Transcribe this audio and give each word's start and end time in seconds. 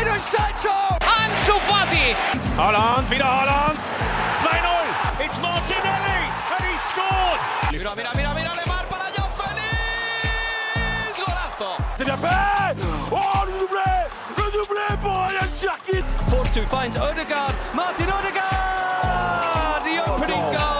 Jadon 0.00 0.20
Sancho! 0.20 0.72
Ansu 1.00 1.60
Fati! 1.68 2.16
Holland, 2.56 3.10
wieder 3.10 3.26
Holland. 3.26 3.78
2-0. 4.40 5.24
It's 5.24 5.38
Martinelli, 5.42 6.20
and 6.56 6.64
he 6.64 6.76
scored. 6.88 7.40
Mira, 7.70 7.94
mira, 7.94 8.10
mira, 8.16 8.34
mira, 8.34 8.52
Lemar 8.56 8.86
para 8.88 9.12
Joao 9.14 9.28
Félix! 9.36 11.18
Golazo! 11.18 11.76
C'est 11.98 12.04
bien 12.04 12.16
fait. 12.16 12.76
Oh, 13.12 13.44
le 13.44 13.52
doublé. 13.60 13.92
Le 14.38 14.44
doublé 14.52 14.86
pour 15.02 15.12
Ryan 15.12 15.50
Cherkit. 15.54 16.06
Force 16.30 16.50
two 16.54 16.66
finds 16.66 16.96
Odegaard. 16.96 17.52
Martin 17.74 18.08
Odegaard! 18.08 19.82
The 19.84 20.00
opening 20.10 20.52
goal! 20.52 20.79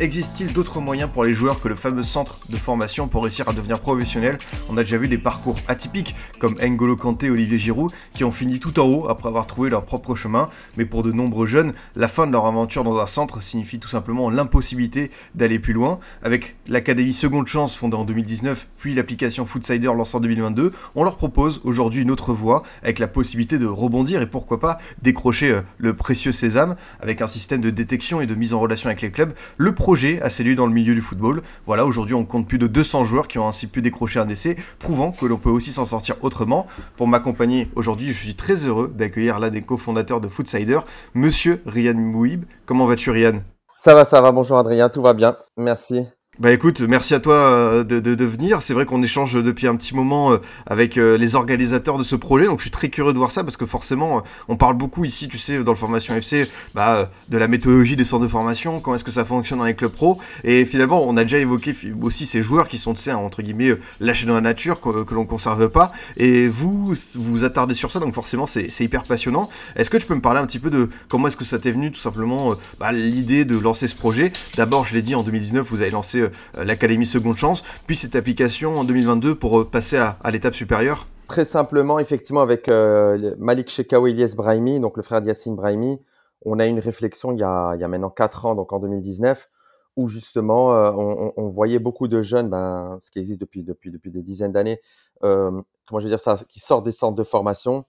Existe-t-il 0.00 0.54
d'autres 0.54 0.80
moyens 0.80 1.10
pour 1.12 1.22
les 1.22 1.34
joueurs 1.34 1.60
que 1.60 1.68
le 1.68 1.74
fameux 1.74 2.02
centre 2.02 2.38
de 2.48 2.56
formation 2.56 3.08
pour 3.08 3.24
réussir 3.24 3.48
à 3.48 3.52
devenir 3.52 3.78
professionnel? 3.78 4.38
On 4.70 4.78
a 4.78 4.82
déjà 4.82 4.96
vu 4.96 5.06
des 5.06 5.18
parcours 5.18 5.58
atypiques 5.68 6.16
comme 6.38 6.54
N'Golo 6.54 6.96
Kanté 6.96 7.26
et 7.26 7.30
Olivier 7.30 7.58
Giroud 7.58 7.92
qui 8.14 8.24
ont 8.24 8.30
fini 8.30 8.58
tout 8.58 8.80
en 8.80 8.86
haut 8.86 9.08
après 9.08 9.28
avoir 9.28 9.46
trouvé 9.46 9.68
leur 9.68 9.84
propre 9.84 10.14
chemin, 10.14 10.48
mais 10.78 10.86
pour 10.86 11.02
de 11.02 11.12
nombreux 11.12 11.46
jeunes, 11.46 11.74
la 11.94 12.08
fin 12.08 12.26
de 12.26 12.32
leur 12.32 12.46
aventure 12.46 12.84
dans 12.84 12.98
un 12.98 13.06
centre 13.06 13.42
signifie 13.42 13.78
tout 13.78 13.88
simplement 13.88 14.30
l'impossibilité 14.30 15.10
d'aller 15.34 15.58
plus 15.58 15.74
loin. 15.74 16.00
Avec 16.22 16.56
l'académie 16.68 17.12
Seconde 17.12 17.46
Chance 17.46 17.76
fondée 17.76 17.96
en 17.96 18.04
2019, 18.04 18.68
puis 18.78 18.94
l'application 18.94 19.44
Foodsider 19.44 19.92
lancée 19.94 20.16
en 20.16 20.20
2022, 20.20 20.70
on 20.94 21.04
leur 21.04 21.18
propose 21.18 21.60
aujourd'hui 21.64 22.00
une 22.00 22.10
autre 22.10 22.32
voie 22.32 22.62
avec 22.82 22.98
la 22.98 23.08
possibilité 23.08 23.58
de 23.58 23.66
rebondir 23.66 24.22
et 24.22 24.26
pourquoi 24.26 24.58
pas 24.58 24.78
décrocher 25.02 25.50
euh, 25.50 25.60
le 25.76 25.94
précieux 25.94 26.32
sésame 26.32 26.76
avec 26.98 27.20
un 27.20 27.26
système 27.26 27.60
de 27.60 27.70
détection 27.70 28.22
et 28.22 28.26
de 28.26 28.34
mise 28.34 28.54
en 28.54 28.60
relation 28.60 28.88
avec 28.88 29.02
les 29.02 29.10
clubs. 29.10 29.34
Projet 29.82 30.22
a 30.22 30.30
séduit 30.30 30.54
dans 30.54 30.66
le 30.66 30.72
milieu 30.72 30.94
du 30.94 31.00
football. 31.00 31.42
Voilà, 31.66 31.84
aujourd'hui 31.84 32.14
on 32.14 32.24
compte 32.24 32.46
plus 32.46 32.58
de 32.58 32.68
200 32.68 33.02
joueurs 33.02 33.26
qui 33.26 33.40
ont 33.40 33.48
ainsi 33.48 33.66
pu 33.66 33.82
décrocher 33.82 34.20
un 34.20 34.28
essai, 34.28 34.56
prouvant 34.78 35.10
que 35.10 35.26
l'on 35.26 35.38
peut 35.38 35.50
aussi 35.50 35.72
s'en 35.72 35.84
sortir 35.84 36.14
autrement. 36.22 36.68
Pour 36.96 37.08
m'accompagner 37.08 37.68
aujourd'hui, 37.74 38.12
je 38.12 38.16
suis 38.16 38.36
très 38.36 38.64
heureux 38.64 38.92
d'accueillir 38.96 39.40
l'un 39.40 39.50
des 39.50 39.62
cofondateurs 39.62 40.20
de 40.20 40.28
Foodsider, 40.28 40.78
monsieur 41.14 41.62
Ryan 41.66 41.96
Mouib. 41.96 42.44
Comment 42.64 42.86
vas-tu 42.86 43.10
Ryan? 43.10 43.40
Ça 43.76 43.92
va, 43.96 44.04
ça 44.04 44.22
va, 44.22 44.30
bonjour 44.30 44.56
Adrien, 44.56 44.88
tout 44.88 45.02
va 45.02 45.14
bien, 45.14 45.36
merci. 45.56 46.06
Bah 46.38 46.50
écoute, 46.50 46.80
merci 46.80 47.12
à 47.12 47.20
toi 47.20 47.34
euh, 47.34 47.84
de, 47.84 48.24
venir. 48.24 48.62
C'est 48.62 48.72
vrai 48.72 48.86
qu'on 48.86 49.02
échange 49.02 49.34
depuis 49.34 49.66
un 49.66 49.76
petit 49.76 49.94
moment 49.94 50.32
euh, 50.32 50.38
avec 50.64 50.96
euh, 50.96 51.18
les 51.18 51.34
organisateurs 51.34 51.98
de 51.98 52.04
ce 52.04 52.16
projet, 52.16 52.46
donc 52.46 52.58
je 52.58 52.62
suis 52.62 52.70
très 52.70 52.88
curieux 52.88 53.12
de 53.12 53.18
voir 53.18 53.30
ça 53.30 53.44
parce 53.44 53.58
que 53.58 53.66
forcément, 53.66 54.22
on 54.48 54.56
parle 54.56 54.78
beaucoup 54.78 55.04
ici, 55.04 55.28
tu 55.28 55.36
sais, 55.36 55.62
dans 55.62 55.72
le 55.72 55.76
formation 55.76 56.16
FC, 56.16 56.48
bah, 56.74 57.10
de 57.28 57.36
la 57.36 57.48
méthodologie 57.48 57.96
des 57.96 58.06
centres 58.06 58.22
de 58.22 58.30
formation, 58.30 58.80
comment 58.80 58.96
est-ce 58.96 59.04
que 59.04 59.10
ça 59.10 59.26
fonctionne 59.26 59.58
dans 59.58 59.66
les 59.66 59.76
clubs 59.76 59.92
pro, 59.92 60.20
et 60.42 60.64
finalement, 60.64 61.06
on 61.06 61.18
a 61.18 61.22
déjà 61.22 61.36
évoqué 61.36 61.76
aussi 62.00 62.24
ces 62.24 62.40
joueurs 62.40 62.66
qui 62.68 62.78
sont, 62.78 62.94
tu 62.94 63.02
sais, 63.02 63.12
entre 63.12 63.42
guillemets, 63.42 63.76
lâchés 64.00 64.24
dans 64.24 64.34
la 64.34 64.40
nature, 64.40 64.80
que, 64.80 65.04
que 65.04 65.14
l'on 65.14 65.26
conserve 65.26 65.68
pas, 65.68 65.92
et 66.16 66.48
vous 66.48 66.94
vous 67.16 67.44
attardez 67.44 67.74
sur 67.74 67.92
ça, 67.92 68.00
donc 68.00 68.14
forcément, 68.14 68.46
c'est 68.46 68.80
hyper 68.80 69.02
passionnant. 69.02 69.50
Est-ce 69.76 69.90
que 69.90 69.98
tu 69.98 70.06
peux 70.06 70.14
me 70.14 70.22
parler 70.22 70.40
un 70.40 70.46
petit 70.46 70.60
peu 70.60 70.70
de 70.70 70.88
comment 71.08 71.28
est-ce 71.28 71.36
que 71.36 71.44
ça 71.44 71.58
t'est 71.58 71.72
venu, 71.72 71.92
tout 71.92 72.00
simplement, 72.00 72.54
bah, 72.80 72.90
l'idée 72.90 73.44
de 73.44 73.58
lancer 73.58 73.86
ce 73.86 73.94
projet? 73.94 74.32
D'abord, 74.56 74.86
je 74.86 74.94
l'ai 74.94 75.02
dit, 75.02 75.14
en 75.14 75.22
2019, 75.22 75.66
vous 75.68 75.82
avez 75.82 75.90
lancé 75.90 76.21
euh, 76.22 76.64
l'Académie 76.64 77.06
Seconde 77.06 77.36
Chance, 77.36 77.62
puis 77.86 77.96
cette 77.96 78.16
application 78.16 78.78
en 78.78 78.84
2022 78.84 79.34
pour 79.34 79.60
euh, 79.60 79.64
passer 79.64 79.96
à, 79.96 80.18
l'étape 80.30 80.54
supérieure 80.54 81.06
Très 81.28 81.44
simplement, 81.44 81.98
effectivement, 81.98 82.40
avec 82.42 82.68
euh, 82.68 83.34
Malik 83.38 83.70
Shekawa 83.70 84.10
Ilyes 84.10 84.34
Brahimi, 84.36 84.80
donc 84.80 84.96
le 84.96 85.02
frère 85.02 85.20
d'Yassine 85.20 85.56
Brahimi, 85.56 86.00
on 86.44 86.58
a 86.58 86.66
eu 86.66 86.70
une 86.70 86.80
réflexion 86.80 87.32
il 87.32 87.38
y 87.38 87.42
a, 87.42 87.74
il 87.74 87.80
y 87.80 87.84
a 87.84 87.88
maintenant 87.88 88.10
4 88.10 88.46
ans, 88.46 88.54
donc 88.54 88.72
en 88.72 88.78
2019, 88.80 89.48
où 89.96 90.08
justement 90.08 90.70
on, 91.36 91.48
voyait 91.48 91.78
beaucoup 91.78 92.08
de 92.08 92.22
jeunes, 92.22 92.48
ben, 92.48 92.96
ce 92.98 93.10
qui 93.10 93.18
existe 93.18 93.40
depuis, 93.40 93.62
depuis, 93.62 93.90
depuis 93.90 94.10
des 94.10 94.22
dizaines 94.22 94.50
d'années, 94.50 94.80
comment 95.20 95.64
je 95.98 96.04
veux 96.04 96.08
dire 96.08 96.18
ça, 96.18 96.36
qui 96.48 96.60
sortent 96.60 96.84
des 96.84 96.92
centres 96.92 97.14
de 97.14 97.22
formation. 97.22 97.84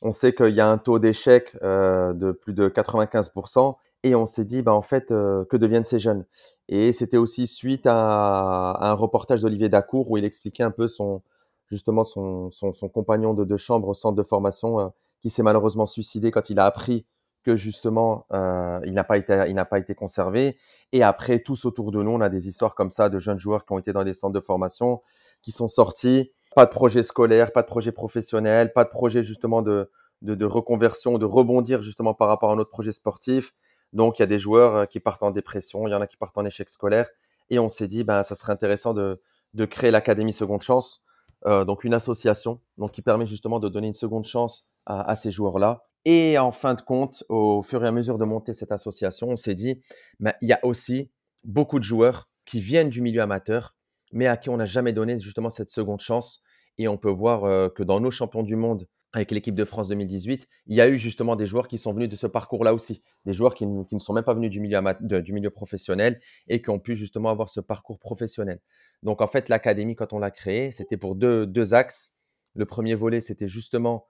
On 0.00 0.12
sait 0.12 0.32
qu'il 0.32 0.54
y 0.54 0.60
a 0.60 0.68
un 0.68 0.78
taux 0.78 1.00
d'échec 1.00 1.56
de 1.60 2.32
plus 2.32 2.54
de 2.54 2.68
95%. 2.68 3.74
Et 4.04 4.14
on 4.14 4.26
s'est 4.26 4.44
dit, 4.44 4.62
bah, 4.62 4.74
en 4.74 4.82
fait, 4.82 5.10
euh, 5.10 5.44
que 5.46 5.56
deviennent 5.56 5.84
ces 5.84 5.98
jeunes? 5.98 6.24
Et 6.68 6.92
c'était 6.92 7.16
aussi 7.16 7.46
suite 7.46 7.86
à, 7.86 8.78
un 8.80 8.92
reportage 8.92 9.42
d'Olivier 9.42 9.68
Dacour 9.68 10.10
où 10.10 10.16
il 10.16 10.24
expliquait 10.24 10.62
un 10.62 10.70
peu 10.70 10.86
son, 10.88 11.22
justement 11.66 12.04
son, 12.04 12.50
son, 12.50 12.72
son 12.72 12.88
compagnon 12.88 13.34
de, 13.34 13.44
de, 13.44 13.56
chambre 13.56 13.88
au 13.88 13.94
centre 13.94 14.16
de 14.16 14.22
formation 14.22 14.80
euh, 14.80 14.88
qui 15.20 15.30
s'est 15.30 15.42
malheureusement 15.42 15.86
suicidé 15.86 16.30
quand 16.30 16.50
il 16.50 16.58
a 16.58 16.66
appris 16.66 17.06
que 17.44 17.56
justement 17.56 18.26
euh, 18.32 18.80
il 18.84 18.92
n'a 18.92 19.04
pas 19.04 19.16
été 19.16 19.44
il 19.48 19.54
n'a 19.54 19.64
pas 19.64 19.78
été 19.78 19.94
conservé. 19.94 20.58
Et 20.92 21.02
après 21.02 21.40
tous 21.40 21.64
autour 21.64 21.92
de 21.92 22.02
nous 22.02 22.10
on 22.10 22.20
a 22.20 22.28
des 22.28 22.48
histoires 22.48 22.74
comme 22.74 22.90
ça 22.90 23.08
de 23.08 23.18
jeunes 23.18 23.38
joueurs 23.38 23.64
qui 23.64 23.72
ont 23.72 23.78
été 23.78 23.92
dans 23.92 24.04
des 24.04 24.14
centres 24.14 24.34
de 24.34 24.44
formation 24.44 25.02
qui 25.42 25.52
sont 25.52 25.68
sortis. 25.68 26.32
Pas 26.54 26.66
de 26.66 26.70
projet 26.70 27.02
scolaire 27.02 27.52
pas 27.52 27.62
de 27.62 27.68
projet 27.68 27.92
professionnel 27.92 28.72
pas 28.72 28.84
de 28.84 28.90
projet 28.90 29.22
justement 29.22 29.62
de, 29.62 29.90
de, 30.22 30.34
de 30.34 30.44
reconversion 30.44 31.18
de 31.18 31.24
rebondir 31.24 31.82
justement 31.82 32.14
par 32.14 32.28
rapport 32.28 32.50
à 32.50 32.56
notre 32.56 32.70
projet 32.70 32.92
sportif 32.92 33.52
donc, 33.92 34.18
il 34.18 34.22
y 34.22 34.24
a 34.24 34.26
des 34.26 34.38
joueurs 34.38 34.76
euh, 34.76 34.84
qui 34.84 35.00
partent 35.00 35.22
en 35.22 35.30
dépression, 35.30 35.86
il 35.86 35.90
y 35.90 35.94
en 35.94 36.00
a 36.00 36.06
qui 36.06 36.16
partent 36.16 36.36
en 36.36 36.44
échec 36.44 36.68
scolaire. 36.68 37.08
Et 37.50 37.58
on 37.58 37.68
s'est 37.68 37.88
dit, 37.88 38.04
ben, 38.04 38.22
ça 38.22 38.34
serait 38.34 38.52
intéressant 38.52 38.92
de, 38.92 39.20
de 39.54 39.64
créer 39.64 39.90
l'Académie 39.90 40.32
Seconde 40.32 40.60
Chance, 40.60 41.02
euh, 41.46 41.64
donc 41.64 41.84
une 41.84 41.94
association 41.94 42.60
donc, 42.76 42.92
qui 42.92 43.02
permet 43.02 43.26
justement 43.26 43.60
de 43.60 43.68
donner 43.68 43.88
une 43.88 43.94
seconde 43.94 44.24
chance 44.24 44.68
à, 44.86 45.14
ces 45.16 45.30
joueurs-là. 45.30 45.84
Et 46.06 46.38
en 46.38 46.50
fin 46.50 46.72
de 46.72 46.80
compte, 46.80 47.22
au 47.28 47.62
fur 47.62 47.84
et 47.84 47.86
à 47.86 47.92
mesure 47.92 48.16
de 48.16 48.24
monter 48.24 48.54
cette 48.54 48.72
association, 48.72 49.28
on 49.28 49.36
s'est 49.36 49.54
dit, 49.54 49.82
ben, 50.18 50.32
il 50.40 50.48
y 50.48 50.54
a 50.54 50.60
aussi 50.62 51.10
beaucoup 51.44 51.78
de 51.78 51.84
joueurs 51.84 52.30
qui 52.46 52.60
viennent 52.60 52.88
du 52.88 53.02
milieu 53.02 53.20
amateur, 53.20 53.76
mais 54.14 54.26
à 54.26 54.38
qui 54.38 54.48
on 54.48 54.56
n'a 54.56 54.64
jamais 54.64 54.94
donné 54.94 55.18
justement 55.18 55.50
cette 55.50 55.68
seconde 55.68 56.00
chance. 56.00 56.42
Et 56.78 56.88
on 56.88 56.96
peut 56.96 57.10
voir 57.10 57.44
euh, 57.44 57.68
que 57.68 57.82
dans 57.82 58.00
nos 58.00 58.10
champions 58.10 58.42
du 58.42 58.56
monde 58.56 58.86
avec 59.12 59.30
l'équipe 59.30 59.54
de 59.54 59.64
France 59.64 59.88
2018, 59.88 60.48
il 60.66 60.76
y 60.76 60.80
a 60.80 60.88
eu 60.88 60.98
justement 60.98 61.34
des 61.34 61.46
joueurs 61.46 61.66
qui 61.66 61.78
sont 61.78 61.92
venus 61.92 62.08
de 62.08 62.16
ce 62.16 62.26
parcours-là 62.26 62.74
aussi, 62.74 63.02
des 63.24 63.32
joueurs 63.32 63.54
qui, 63.54 63.66
ne 63.66 63.98
sont 63.98 64.12
même 64.12 64.24
pas 64.24 64.34
venus 64.34 64.50
du 64.50 64.60
milieu, 64.60 64.80
du 65.22 65.32
milieu 65.32 65.50
professionnel 65.50 66.20
et 66.46 66.60
qui 66.60 66.68
ont 66.70 66.78
pu 66.78 66.94
justement 66.94 67.30
avoir 67.30 67.48
ce 67.48 67.60
parcours 67.60 67.98
professionnel. 67.98 68.60
Donc 69.02 69.22
en 69.22 69.26
fait, 69.26 69.48
l'académie, 69.48 69.96
quand 69.96 70.12
on 70.12 70.18
l'a 70.18 70.30
créée, 70.30 70.72
c'était 70.72 70.98
pour 70.98 71.14
deux, 71.14 71.74
axes. 71.74 72.16
Le 72.54 72.66
premier 72.66 72.94
volet, 72.94 73.20
c'était 73.20 73.48
justement 73.48 74.06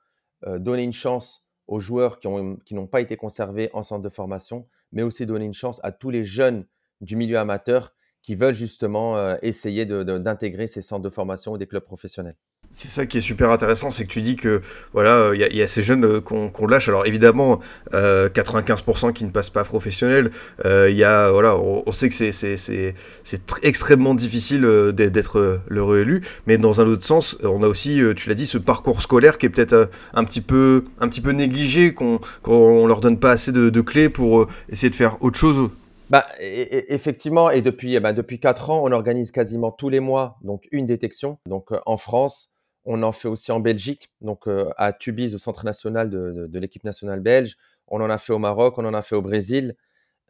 euh, 0.47 0.59
donner 0.59 0.83
une 0.83 0.93
chance 0.93 1.49
aux 1.69 1.81
joueurs 1.81 2.19
qui 2.19 2.75
n'ont 2.75 2.87
pas 2.87 3.01
été 3.01 3.17
conservés 3.17 3.71
en 3.75 3.83
centre 3.83 4.03
de 4.03 4.09
formation, 4.09 4.67
mais 4.91 5.03
aussi 5.03 5.27
donner 5.27 5.45
une 5.45 5.55
chance 5.55 5.81
à 5.85 5.93
tous 5.93 6.11
les 6.11 6.25
jeunes 6.25 6.65
du 7.01 7.15
milieu 7.15 7.39
amateur 7.39 7.95
qui 8.23 8.35
veulent 8.35 8.55
justement 8.55 9.17
euh, 9.17 9.37
essayer 9.43 9.87
d'intégrer 9.87 10.67
ces 10.67 10.83
centres 10.83 11.03
de 11.03 11.11
formation 11.11 11.53
ou 11.53 11.59
des 11.59 11.67
clubs 11.67 11.85
professionnels. 11.85 12.37
C'est 12.73 12.91
ça 12.91 13.07
qui 13.07 13.19
est 13.19 13.23
super 13.23 13.51
intéressant, 13.51 13.91
c'est 13.91 14.05
que 14.05 14.13
tu 14.13 14.21
dis 14.21 14.37
que 14.37 14.63
voilà, 14.93 15.33
il 15.35 15.41
y, 15.41 15.57
y, 15.57 15.63
a 15.63 15.67
ces 15.67 15.83
jeunes 15.83 16.05
euh, 16.05 16.21
qu'on 16.21 16.49
qu 16.49 16.65
lâche. 16.69 16.89
Alors 16.89 17.07
évidemment, 17.07 17.59
euh, 17.93 18.29
95% 18.29 19.13
qui 19.13 19.25
ne 19.25 19.31
passent 19.31 19.51
pas 19.51 19.65
professionnel. 19.65 20.31
Euh, 20.65 20.89
il 20.89 20.97
y 20.97 21.03
a 21.03 21.33
voilà, 21.33 21.57
on, 21.57 21.83
on 21.85 21.93
sait 21.93 22.09
que 22.09 22.15
c'est 22.15 22.95
extrêmement 23.63 24.15
difficile 24.15 24.65
euh, 24.65 24.93
d'être 24.93 25.61
l'heureux 25.67 25.99
élu, 25.99 26.23
mais 26.47 26.57
dans 26.57 26.81
un 26.81 26.87
autre 26.87 27.05
sens, 27.05 27.37
on 27.43 27.65
a 27.65 27.67
aussi, 27.67 28.01
euh, 28.01 28.15
tu 28.15 28.29
l'as 28.29 28.37
dit, 28.37 28.47
ce 28.47 28.59
parcours 28.59 29.03
scolaire 29.03 29.39
qui 29.39 29.47
est 29.47 29.51
peut-être 29.51 29.91
un 30.15 30.23
petit 30.23 30.41
peu 30.41 30.85
un 31.01 31.09
petit 31.09 31.21
peu 31.21 31.33
négligé, 31.33 31.95
qu'on 31.95 32.21
qu'on 32.43 32.87
leur 32.87 33.01
donne 33.01 33.19
pas 33.19 33.33
assez 33.33 33.51
de, 33.51 33.81
clés 33.81 34.09
pour 34.09 34.47
essayer 34.69 34.91
de 34.91 34.95
faire 34.95 35.21
autre 35.21 35.39
chose 35.39 35.71
bah, 36.11 36.25
effectivement, 36.39 37.51
et 37.51 37.61
depuis, 37.61 38.01
bah, 38.01 38.15
depuis 38.15 38.41
4 38.41 38.71
ans, 38.71 38.81
on 38.83 38.93
organise 38.93 39.31
quasiment 39.31 39.71
tous 39.71 39.91
les 39.91 40.01
mois 40.01 40.39
donc 40.43 40.67
une 40.73 40.87
détection. 40.87 41.39
Donc 41.47 41.69
en 41.85 41.97
France, 41.99 42.55
on 42.91 43.03
en 43.03 43.13
fait 43.13 43.29
aussi 43.29 43.53
en 43.53 43.61
Belgique, 43.61 44.11
donc 44.23 44.49
euh, 44.49 44.71
à 44.79 44.95
Tubize, 44.95 45.35
au 45.35 45.39
centre 45.39 45.63
national 45.67 46.09
de, 46.09 46.59
l'équipe 46.59 46.85
nationale 46.85 47.21
belge. 47.21 47.59
On 47.87 48.01
en 48.01 48.09
a 48.09 48.17
fait 48.17 48.33
au 48.33 48.39
Maroc, 48.39 48.79
on 48.79 48.85
en 48.87 48.95
a 48.95 49.03
fait 49.03 49.15
au 49.15 49.21
Brésil. 49.21 49.77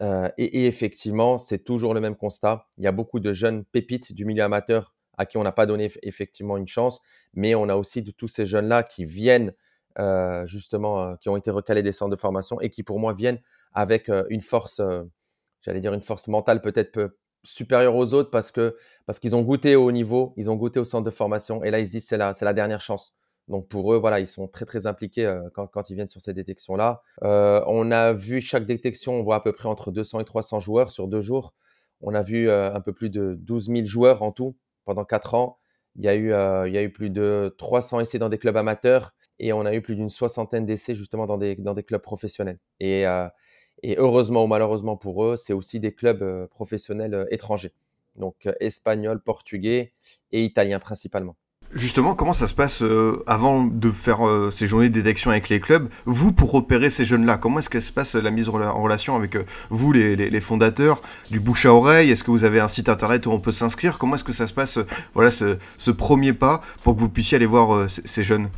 Euh, 0.03 0.29
et, 0.39 0.67
effectivement, 0.67 1.39
c'est 1.39 1.61
toujours 1.61 1.95
le 1.95 2.01
même 2.01 2.17
constat. 2.17 2.67
Il 2.77 2.83
y 2.83 2.89
a 2.89 2.93
beaucoup 2.93 3.21
de 3.21 3.33
jeunes 3.33 3.65
pépites 3.65 4.13
du 4.13 4.25
milieu 4.25 4.43
amateur 4.43 4.93
à 5.17 5.25
qui 5.25 5.37
on 5.37 5.45
n'a 5.45 5.53
pas 5.53 5.67
donné 5.67 5.91
effectivement 6.03 6.57
une 6.57 6.67
chance, 6.67 7.01
mais 7.33 7.55
on 7.55 7.69
a 7.69 7.77
aussi 7.77 8.03
de 8.03 8.11
tous 8.11 8.29
ces 8.29 8.45
jeunes-là 8.45 8.83
qui 8.83 9.05
viennent 9.05 9.53
euh, 10.01 10.45
justement, 10.47 11.17
qui 11.17 11.29
ont 11.29 11.37
été 11.37 11.53
recalés 11.53 11.85
des 11.85 11.93
centres 11.93 12.15
de 12.15 12.21
formation 12.21 12.61
et 12.61 12.71
qui 12.71 12.83
pour 12.83 12.99
moi 12.99 13.13
viennent 13.13 13.41
avec 13.73 14.11
une 14.31 14.43
force, 14.43 14.81
j'allais 15.61 15.81
dire 15.81 15.95
une 15.95 16.01
force 16.01 16.27
mentale 16.27 16.61
peut-être 16.61 17.17
supérieurs 17.49 17.97
aux 17.97 18.15
autres 18.15 18.31
parce 18.31 18.51
que 18.51 18.77
parce 19.07 19.19
qu'ils 19.19 19.35
ont 19.35 19.43
goûté 19.43 19.75
au 19.75 19.87
haut 19.87 19.93
niveau, 19.93 20.35
ils 20.37 20.51
ont 20.51 20.57
goûté 20.57 20.79
au 20.79 20.85
centre 20.85 21.05
de 21.05 21.11
formation 21.11 21.65
et 21.65 21.71
là 21.71 21.81
ils 21.81 21.87
se 21.87 21.91
disent 21.91 22.07
c'est 22.07 22.19
la 22.19 22.33
c'est 22.33 22.45
la 22.45 22.53
dernière 22.53 22.81
chance. 22.81 23.17
Donc 23.49 23.69
pour 23.69 23.93
eux 23.95 23.97
voilà 23.99 24.21
ils 24.21 24.27
sont 24.27 24.49
très 24.49 24.67
très 24.67 24.87
impliqués 24.87 25.25
euh, 25.25 25.41
quand, 25.55 25.67
quand 25.67 25.89
ils 25.89 25.95
viennent 25.95 26.09
sur 26.09 26.21
ces 26.21 26.35
détections 26.35 26.77
là. 26.77 27.03
Euh, 27.23 27.63
on 27.67 27.91
a 27.91 28.13
vu 28.13 28.41
chaque 28.41 28.67
détection 28.67 29.15
on 29.15 29.23
voit 29.23 29.37
à 29.37 29.41
peu 29.41 29.53
près 29.53 29.69
entre 29.69 29.91
200 29.91 30.21
et 30.21 30.25
300 30.25 30.61
joueurs 30.61 30.93
sur 30.93 31.09
deux 31.09 31.23
jours. 31.23 31.55
On 32.03 32.15
a 32.15 32.23
vu 32.23 32.49
euh, 32.49 32.73
un 32.75 32.81
peu 32.81 32.93
plus 32.93 33.11
de 33.11 33.35
12 33.41 33.69
000 33.69 33.87
joueurs 33.87 34.23
en 34.23 34.31
tout 34.33 34.57
pendant 34.85 35.05
quatre 35.05 35.35
ans. 35.35 35.59
Il 35.97 36.05
y 36.05 36.09
a 36.09 36.15
eu 36.15 36.27
il 36.69 36.75
y 36.75 36.79
a 36.79 36.83
eu 36.83 36.93
plus 36.93 37.11
de 37.11 37.55
300 37.59 38.01
essais 38.01 38.19
dans 38.19 38.29
des 38.29 38.39
clubs 38.39 38.57
amateurs 38.57 39.15
et 39.39 39.53
on 39.53 39.65
a 39.65 39.75
eu 39.75 39.81
plus 39.83 39.97
d'une 39.97 40.11
soixantaine 40.11 40.67
d'essais 40.67 40.95
justement 40.95 41.27
dans 41.27 41.39
des 41.39 41.57
dans 41.57 41.75
des 41.75 41.83
clubs 41.83 42.03
professionnels. 42.03 42.59
Et 42.79 43.05
Et 43.83 43.97
heureusement 43.99 44.45
ou 44.45 44.47
malheureusement 44.47 44.97
pour 44.97 45.25
eux, 45.25 45.37
c'est 45.37 45.53
aussi 45.53 45.81
des 45.81 45.93
clubs 45.93 46.47
professionnels 46.49 47.27
étrangers. 47.31 47.73
Donc 48.17 48.49
espagnol, 48.61 49.21
portugais 49.21 49.93
et 50.33 50.45
italien 50.45 50.79
principalement. 50.79 51.37
Justement, 51.75 52.15
comment 52.15 52.33
ça 52.33 52.49
se 52.49 52.55
passe 52.55 52.83
avant 53.27 53.65
de 53.65 53.91
faire 53.91 54.21
ces 54.51 54.67
journées 54.67 54.89
de 54.89 54.95
détection 54.95 55.31
avec 55.31 55.51
les 55.51 55.61
clubs 55.61 55.91
Vous, 56.07 56.33
pour 56.33 56.51
repérer 56.51 56.89
ces 56.89 57.05
jeunes-là, 57.05 57.37
comment 57.37 57.59
est-ce 57.59 57.69
que 57.69 57.79
se 57.79 57.93
passe 57.93 58.15
la 58.15 58.31
mise 58.31 58.49
en 58.49 58.53
relation 58.83 59.17
avec 59.17 59.37
vous, 59.69 59.93
les, 59.93 60.41
fondateurs, 60.41 61.03
du 61.31 61.41
bouche 61.41 61.67
à 61.67 61.75
oreille? 61.75 62.11
Est-ce 62.11 62.25
que 62.25 62.31
vous 62.31 62.45
avez 62.45 62.61
un 62.61 62.69
site 62.69 62.89
internet 62.89 63.27
où 63.27 63.33
on 63.33 63.41
peut 63.41 63.53
s'inscrire? 63.53 63.99
Comment 63.99 64.15
est-ce 64.15 64.25
que 64.25 64.33
ça 64.33 64.47
se 64.47 64.55
passe, 64.55 64.79
voilà, 65.13 65.31
ce, 65.31 65.91
premier 65.91 66.33
pas 66.33 66.63
pour 66.83 66.95
que 66.95 67.01
vous 67.01 67.11
puissiez 67.11 67.37
aller 67.37 67.47
voir 67.47 67.91
ces 67.91 68.23
jeunes? 68.23 68.49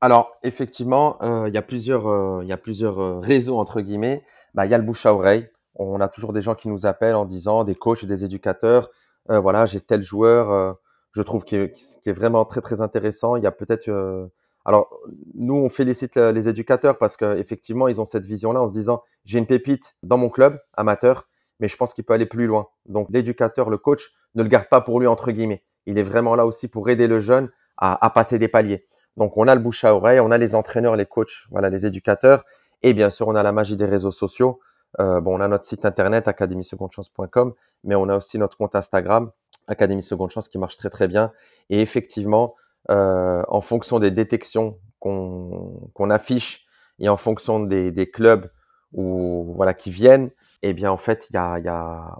Alors, 0.00 0.38
effectivement, 0.42 1.18
il 1.46 1.52
y 1.52 1.58
a 1.58 1.62
plusieurs, 1.62 2.42
il 2.42 2.48
y 2.48 2.52
a 2.52 2.56
plusieurs 2.56 3.20
réseaux 3.20 3.58
entre 3.58 3.80
guillemets. 3.80 4.24
Bah, 4.54 4.66
il 4.66 4.70
y 4.70 4.74
a 4.74 4.78
le 4.78 4.84
bouche 4.84 5.04
à 5.06 5.14
oreille. 5.14 5.48
On 5.74 6.00
a 6.00 6.08
toujours 6.08 6.32
des 6.32 6.40
gens 6.40 6.54
qui 6.54 6.68
nous 6.68 6.86
appellent 6.86 7.14
en 7.14 7.24
disant, 7.24 7.64
des 7.64 7.74
coachs, 7.74 8.04
des 8.04 8.24
éducateurs, 8.24 8.90
voilà, 9.28 9.66
j'ai 9.66 9.80
tel 9.80 10.02
joueur 10.02 10.76
je 11.12 11.22
trouve, 11.22 11.44
qui 11.44 11.56
est, 11.56 12.12
vraiment 12.12 12.44
très 12.44 12.60
très 12.60 12.80
intéressant. 12.80 13.36
Il 13.36 13.42
y 13.42 13.46
a 13.46 13.52
peut-être, 13.52 13.88
euh, 13.88 14.26
alors 14.64 14.90
nous 15.34 15.54
on 15.54 15.68
félicite 15.68 16.16
euh, 16.16 16.32
les 16.32 16.48
éducateurs 16.48 16.98
parce 16.98 17.16
qu'effectivement 17.16 17.88
ils 17.88 18.00
ont 18.00 18.04
cette 18.04 18.24
vision-là 18.24 18.62
en 18.62 18.66
se 18.66 18.72
disant 18.72 19.02
j'ai 19.24 19.38
une 19.38 19.46
pépite 19.46 19.96
dans 20.02 20.18
mon 20.18 20.28
club 20.28 20.60
amateur, 20.74 21.28
mais 21.58 21.68
je 21.68 21.76
pense 21.76 21.94
qu'il 21.94 22.04
peut 22.04 22.14
aller 22.14 22.26
plus 22.26 22.46
loin. 22.46 22.68
Donc 22.86 23.08
l'éducateur, 23.10 23.70
le 23.70 23.78
coach, 23.78 24.12
ne 24.34 24.42
le 24.42 24.48
garde 24.48 24.68
pas 24.68 24.80
pour 24.80 25.00
lui 25.00 25.06
entre 25.06 25.32
guillemets. 25.32 25.64
Il 25.86 25.98
est 25.98 26.04
vraiment 26.04 26.36
là 26.36 26.46
aussi 26.46 26.68
pour 26.68 26.88
aider 26.88 27.08
le 27.08 27.18
jeune 27.18 27.50
à, 27.82 28.10
passer 28.10 28.38
des 28.38 28.48
paliers. 28.48 28.86
Donc 29.20 29.36
on 29.36 29.46
a 29.48 29.54
le 29.54 29.60
bouche 29.60 29.84
à 29.84 29.94
oreille, 29.94 30.18
on 30.18 30.30
a 30.30 30.38
les 30.38 30.54
entraîneurs, 30.54 30.96
les 30.96 31.04
coachs, 31.04 31.46
voilà 31.50 31.68
les 31.68 31.84
éducateurs, 31.84 32.42
et 32.82 32.94
bien 32.94 33.10
sûr 33.10 33.28
on 33.28 33.34
a 33.34 33.42
la 33.42 33.52
magie 33.52 33.76
des 33.76 33.84
réseaux 33.84 34.10
sociaux. 34.10 34.60
Euh, 34.98 35.20
bon, 35.20 35.36
on 35.36 35.40
a 35.40 35.46
notre 35.46 35.66
site 35.66 35.84
internet 35.84 36.26
academysecondchance.com, 36.26 37.52
mais 37.84 37.94
on 37.94 38.08
a 38.08 38.16
aussi 38.16 38.38
notre 38.38 38.56
compte 38.56 38.74
Instagram 38.74 39.30
Académie 39.68 40.00
Seconde 40.00 40.30
Chance 40.30 40.48
qui 40.48 40.56
marche 40.56 40.78
très 40.78 40.88
très 40.88 41.06
bien. 41.06 41.32
Et 41.68 41.82
effectivement, 41.82 42.54
euh, 42.90 43.42
en 43.46 43.60
fonction 43.60 43.98
des 43.98 44.10
détections 44.10 44.78
qu'on 45.00 46.08
affiche 46.08 46.64
et 46.98 47.10
en 47.10 47.18
fonction 47.18 47.60
des, 47.60 48.10
clubs 48.10 48.50
où, 48.94 49.52
voilà, 49.54 49.74
qui 49.74 49.90
viennent, 49.90 50.30
eh 50.62 50.72
bien 50.72 50.90
en 50.90 50.96
fait, 50.96 51.28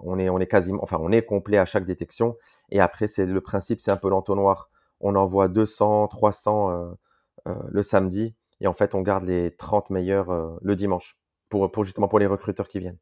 on, 0.04 0.18
est, 0.18 0.28
on 0.28 0.38
enfin 0.82 0.98
on 1.00 1.12
est 1.12 1.22
complet 1.22 1.56
à 1.56 1.64
chaque 1.64 1.86
détection. 1.86 2.36
Et 2.70 2.78
après, 2.78 3.06
c'est 3.06 3.24
le 3.24 3.40
principe, 3.40 3.80
c'est 3.80 3.90
un 3.90 3.96
peu 3.96 4.10
l'entonnoir. 4.10 4.68
On 5.00 5.14
envoie 5.16 5.48
200, 5.48 6.08
300 6.08 6.70
euh, 6.70 6.90
euh, 7.48 7.54
le 7.68 7.82
samedi 7.82 8.34
et 8.60 8.66
en 8.66 8.74
fait, 8.74 8.94
on 8.94 9.00
garde 9.00 9.24
les 9.24 9.50
30 9.56 9.90
meilleurs 9.90 10.30
euh, 10.30 10.58
le 10.62 10.76
dimanche 10.76 11.16
pour, 11.48 11.70
pour 11.70 11.84
justement 11.84 12.08
pour 12.08 12.18
les 12.18 12.26
recruteurs 12.26 12.68
qui 12.68 12.78
viennent. 12.80 12.98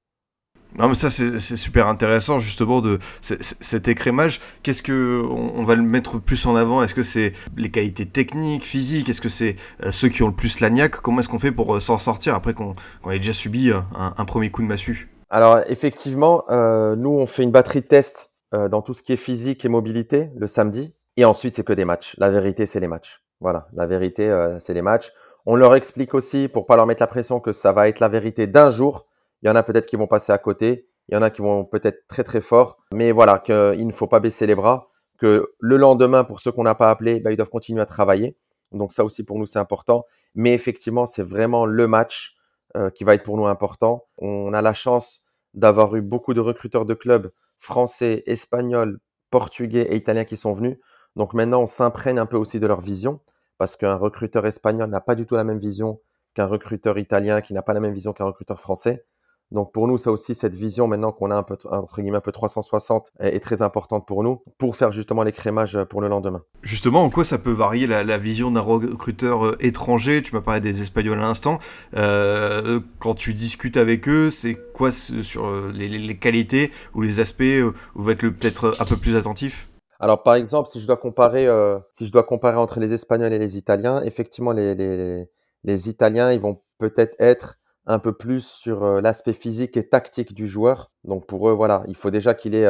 Non 0.76 0.88
mais 0.88 0.94
ça 0.94 1.08
c'est 1.08 1.40
super 1.40 1.86
intéressant 1.86 2.38
justement 2.38 2.82
de 2.82 2.98
cet 3.22 3.88
écrémage. 3.88 4.40
Qu'est-ce 4.62 4.82
que 4.82 5.24
on, 5.26 5.64
va 5.64 5.74
le 5.74 5.82
mettre 5.82 6.18
plus 6.18 6.44
en 6.46 6.56
avant? 6.56 6.82
Est-ce 6.82 6.94
que 6.94 7.02
c'est 7.02 7.32
les 7.56 7.70
qualités 7.70 8.04
techniques, 8.04 8.64
physiques? 8.64 9.08
Est-ce 9.08 9.22
que 9.22 9.30
c'est 9.30 9.56
euh, 9.82 9.90
ceux 9.92 10.08
qui 10.08 10.22
ont 10.22 10.28
le 10.28 10.34
plus 10.34 10.60
l'agnac 10.60 10.96
Comment 10.96 11.20
est-ce 11.20 11.28
qu'on 11.28 11.38
fait 11.38 11.52
pour 11.52 11.74
euh, 11.74 11.80
s'en 11.80 11.98
sortir 11.98 12.34
après 12.34 12.52
qu'on 12.52 12.74
ait 13.10 13.18
déjà 13.18 13.32
subi 13.32 13.70
un, 13.72 14.24
premier 14.26 14.50
coup 14.50 14.62
de 14.62 14.66
massue? 14.66 15.08
Alors 15.30 15.60
effectivement, 15.68 16.44
euh, 16.50 16.96
nous 16.96 17.10
on 17.10 17.26
fait 17.26 17.44
une 17.44 17.50
batterie 17.50 17.80
de 17.80 17.86
tests 17.86 18.30
dans 18.52 18.80
tout 18.80 18.94
ce 18.94 19.02
qui 19.02 19.12
est 19.12 19.18
physique 19.18 19.64
et 19.66 19.68
mobilité 19.68 20.30
le 20.36 20.46
samedi, 20.46 20.94
et 21.20 21.24
ensuite 21.24 21.56
c'est 21.56 21.64
que 21.64 21.72
des 21.72 21.84
matchs. 21.84 22.14
La 22.18 22.30
vérité 22.30 22.64
c'est 22.66 22.80
les 22.80 22.88
matchs. 22.88 23.22
Voilà, 23.40 23.68
la 23.72 23.86
vérité 23.86 24.56
c'est 24.58 24.74
les 24.74 24.82
matchs. 24.82 25.12
On 25.46 25.54
leur 25.54 25.74
explique 25.74 26.14
aussi 26.14 26.48
pour 26.48 26.66
pas 26.66 26.76
leur 26.76 26.86
mettre 26.86 27.02
la 27.02 27.06
pression 27.06 27.40
que 27.40 27.52
ça 27.52 27.72
va 27.72 27.88
être 27.88 28.00
la 28.00 28.08
vérité 28.08 28.46
d'un 28.46 28.70
jour 28.70 29.06
il 29.42 29.46
y 29.46 29.50
en 29.50 29.56
a 29.56 29.62
peut-être 29.62 29.86
qui 29.86 29.96
vont 29.96 30.06
passer 30.06 30.32
à 30.32 30.38
côté. 30.38 30.88
Il 31.08 31.14
y 31.14 31.18
en 31.18 31.22
a 31.22 31.30
qui 31.30 31.42
vont 31.42 31.64
peut-être 31.64 32.06
très 32.08 32.24
très 32.24 32.40
fort. 32.40 32.78
Mais 32.92 33.12
voilà, 33.12 33.38
qu'il 33.38 33.86
ne 33.86 33.92
faut 33.92 34.06
pas 34.06 34.20
baisser 34.20 34.46
les 34.46 34.54
bras. 34.54 34.90
Que 35.18 35.52
le 35.58 35.76
lendemain, 35.76 36.24
pour 36.24 36.40
ceux 36.40 36.52
qu'on 36.52 36.64
n'a 36.64 36.74
pas 36.74 36.90
appelés, 36.90 37.20
bah, 37.20 37.32
ils 37.32 37.36
doivent 37.36 37.50
continuer 37.50 37.80
à 37.80 37.86
travailler. 37.86 38.36
Donc 38.72 38.92
ça 38.92 39.04
aussi 39.04 39.24
pour 39.24 39.38
nous, 39.38 39.46
c'est 39.46 39.58
important. 39.58 40.04
Mais 40.34 40.52
effectivement, 40.52 41.06
c'est 41.06 41.22
vraiment 41.22 41.66
le 41.66 41.88
match 41.88 42.36
euh, 42.76 42.90
qui 42.90 43.04
va 43.04 43.14
être 43.14 43.24
pour 43.24 43.36
nous 43.36 43.46
important. 43.46 44.06
On 44.18 44.52
a 44.52 44.62
la 44.62 44.74
chance 44.74 45.22
d'avoir 45.54 45.94
eu 45.96 46.02
beaucoup 46.02 46.34
de 46.34 46.40
recruteurs 46.40 46.84
de 46.84 46.94
clubs 46.94 47.30
français, 47.58 48.22
espagnols, 48.26 48.98
portugais 49.30 49.82
et 49.90 49.96
italiens 49.96 50.24
qui 50.24 50.36
sont 50.36 50.52
venus. 50.52 50.76
Donc 51.18 51.34
maintenant, 51.34 51.62
on 51.62 51.66
s'imprègne 51.66 52.20
un 52.20 52.26
peu 52.26 52.36
aussi 52.36 52.60
de 52.60 52.66
leur 52.68 52.80
vision 52.80 53.18
parce 53.58 53.74
qu'un 53.74 53.96
recruteur 53.96 54.46
espagnol 54.46 54.88
n'a 54.88 55.00
pas 55.00 55.16
du 55.16 55.26
tout 55.26 55.34
la 55.34 55.42
même 55.42 55.58
vision 55.58 55.98
qu'un 56.34 56.46
recruteur 56.46 56.96
italien, 56.96 57.40
qui 57.40 57.54
n'a 57.54 57.62
pas 57.62 57.72
la 57.72 57.80
même 57.80 57.92
vision 57.92 58.12
qu'un 58.12 58.26
recruteur 58.26 58.60
français. 58.60 59.04
Donc 59.50 59.72
pour 59.72 59.88
nous, 59.88 59.98
ça 59.98 60.12
aussi, 60.12 60.36
cette 60.36 60.54
vision 60.54 60.86
maintenant 60.86 61.10
qu'on 61.10 61.32
a 61.32 61.34
un 61.34 61.42
peu, 61.42 61.56
entre 61.68 62.02
guillemets, 62.02 62.18
un 62.18 62.20
peu 62.20 62.30
360 62.30 63.10
est, 63.18 63.40
très 63.40 63.62
importante 63.62 64.06
pour 64.06 64.22
nous, 64.22 64.44
pour 64.58 64.76
faire 64.76 64.92
justement 64.92 65.24
l'écrémage 65.24 65.74
euh, 65.74 65.84
pour 65.84 66.00
le 66.00 66.06
lendemain. 66.06 66.42
Justement, 66.62 67.02
en 67.02 67.10
quoi 67.10 67.24
ça 67.24 67.38
peut 67.38 67.50
varier 67.50 67.88
la, 67.88 68.18
vision 68.18 68.52
d'un 68.52 68.60
recruteur 68.60 69.44
euh, 69.44 69.56
étranger? 69.58 70.22
Tu 70.22 70.36
m'as 70.36 70.42
parlé 70.42 70.60
des 70.60 70.82
Espagnols 70.82 71.18
à 71.18 71.22
l'instant. 71.22 71.58
Euh, 71.96 72.78
quand 73.00 73.14
tu 73.14 73.34
discutes 73.34 73.76
avec 73.76 74.08
eux, 74.08 74.30
c'est 74.30 74.54
quoi 74.72 74.92
sur 74.92 75.50
les, 75.72 76.16
qualités 76.16 76.70
ou 76.94 77.02
les 77.02 77.18
aspects 77.18 77.42
où 77.42 77.72
vous 77.96 78.10
êtes 78.10 78.20
peut-être 78.20 78.76
un 78.78 78.84
peu 78.84 78.96
plus 78.96 79.16
attentif? 79.16 79.68
Alors, 80.00 80.22
par 80.22 80.34
exemple, 80.34 80.68
si 80.68 80.80
je 80.80 80.86
dois 80.86 80.96
comparer, 80.96 81.48
si 81.92 82.06
je 82.06 82.12
dois 82.12 82.24
comparer 82.24 82.56
entre 82.56 82.80
les 82.80 82.92
Espagnols 82.92 83.32
et 83.32 83.38
les 83.38 83.56
Italiens, 83.58 84.02
effectivement, 84.02 84.52
les, 84.52 84.74
les, 84.74 85.28
les 85.64 85.88
Italiens, 85.88 86.30
ils 86.32 86.40
vont 86.40 86.62
peut-être 86.78 87.16
être 87.18 87.58
un 87.86 87.98
peu 87.98 88.12
plus 88.12 88.46
sur 88.46 89.00
l'aspect 89.00 89.32
physique 89.32 89.76
et 89.76 89.88
tactique 89.88 90.34
du 90.34 90.46
joueur. 90.46 90.90
Donc 91.04 91.26
pour 91.26 91.48
eux, 91.48 91.52
voilà, 91.52 91.82
il 91.88 91.96
faut 91.96 92.10
déjà 92.10 92.34
qu'il 92.34 92.54
ait, 92.54 92.68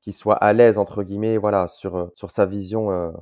qu'il 0.00 0.12
soit 0.14 0.36
à 0.36 0.52
l'aise 0.52 0.78
entre 0.78 1.02
guillemets, 1.02 1.36
voilà, 1.36 1.68
sur 1.68 2.10
sur 2.14 2.30
sa 2.30 2.46
vision 2.46 3.12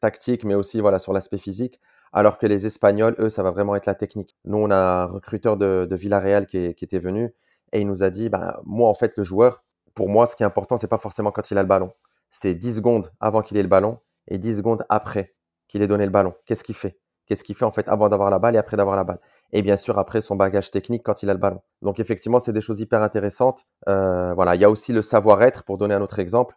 tactique, 0.00 0.44
mais 0.44 0.54
aussi 0.54 0.80
voilà 0.80 0.98
sur 0.98 1.12
l'aspect 1.12 1.38
physique. 1.38 1.80
Alors 2.14 2.38
que 2.38 2.46
les 2.46 2.64
Espagnols, 2.64 3.16
eux, 3.18 3.28
ça 3.28 3.42
va 3.42 3.50
vraiment 3.50 3.74
être 3.74 3.86
la 3.86 3.94
technique. 3.96 4.36
Nous, 4.44 4.56
on 4.56 4.70
a 4.70 4.76
un 4.76 5.06
recruteur 5.06 5.56
de, 5.56 5.84
de 5.90 5.96
Villarreal 5.96 6.46
qui, 6.46 6.72
qui, 6.74 6.84
était 6.84 7.00
venu 7.00 7.34
et 7.72 7.80
il 7.80 7.88
nous 7.88 8.04
a 8.04 8.10
dit, 8.10 8.28
bah, 8.28 8.60
moi, 8.64 8.88
en 8.88 8.94
fait, 8.94 9.16
le 9.16 9.24
joueur, 9.24 9.64
pour 9.94 10.08
moi, 10.08 10.26
ce 10.26 10.36
qui 10.36 10.44
est 10.44 10.46
important, 10.46 10.76
c'est 10.76 10.86
pas 10.86 10.98
forcément 10.98 11.32
quand 11.32 11.50
il 11.50 11.58
a 11.58 11.62
le 11.62 11.68
ballon. 11.68 11.92
C'est 12.36 12.56
10 12.56 12.78
secondes 12.78 13.12
avant 13.20 13.42
qu'il 13.42 13.58
ait 13.58 13.62
le 13.62 13.68
ballon 13.68 14.00
et 14.26 14.38
10 14.38 14.56
secondes 14.56 14.84
après 14.88 15.36
qu'il 15.68 15.82
ait 15.82 15.86
donné 15.86 16.04
le 16.04 16.10
ballon. 16.10 16.34
Qu'est-ce 16.46 16.64
qu'il 16.64 16.74
fait? 16.74 16.98
Qu'est-ce 17.26 17.44
qu'il 17.44 17.54
fait 17.54 17.64
en 17.64 17.70
fait 17.70 17.88
avant 17.88 18.08
d'avoir 18.08 18.28
la 18.28 18.40
balle 18.40 18.56
et 18.56 18.58
après 18.58 18.76
d'avoir 18.76 18.96
la 18.96 19.04
balle? 19.04 19.20
Et 19.52 19.62
bien 19.62 19.76
sûr 19.76 20.00
après 20.00 20.20
son 20.20 20.34
bagage 20.34 20.72
technique 20.72 21.04
quand 21.04 21.22
il 21.22 21.30
a 21.30 21.32
le 21.32 21.38
ballon. 21.38 21.60
Donc 21.80 22.00
effectivement, 22.00 22.40
c'est 22.40 22.52
des 22.52 22.60
choses 22.60 22.80
hyper 22.80 23.02
intéressantes. 23.02 23.66
Euh, 23.86 24.34
voilà, 24.34 24.56
il 24.56 24.60
y 24.60 24.64
a 24.64 24.70
aussi 24.70 24.92
le 24.92 25.00
savoir-être. 25.00 25.62
Pour 25.62 25.78
donner 25.78 25.94
un 25.94 26.02
autre 26.02 26.18
exemple, 26.18 26.56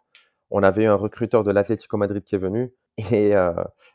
on 0.50 0.64
avait 0.64 0.82
eu 0.82 0.86
un 0.88 0.96
recruteur 0.96 1.44
de 1.44 1.52
l'Atlético 1.52 1.96
Madrid 1.96 2.24
qui 2.24 2.34
est 2.34 2.38
venu 2.38 2.74
et 3.12 3.36
euh, 3.36 3.52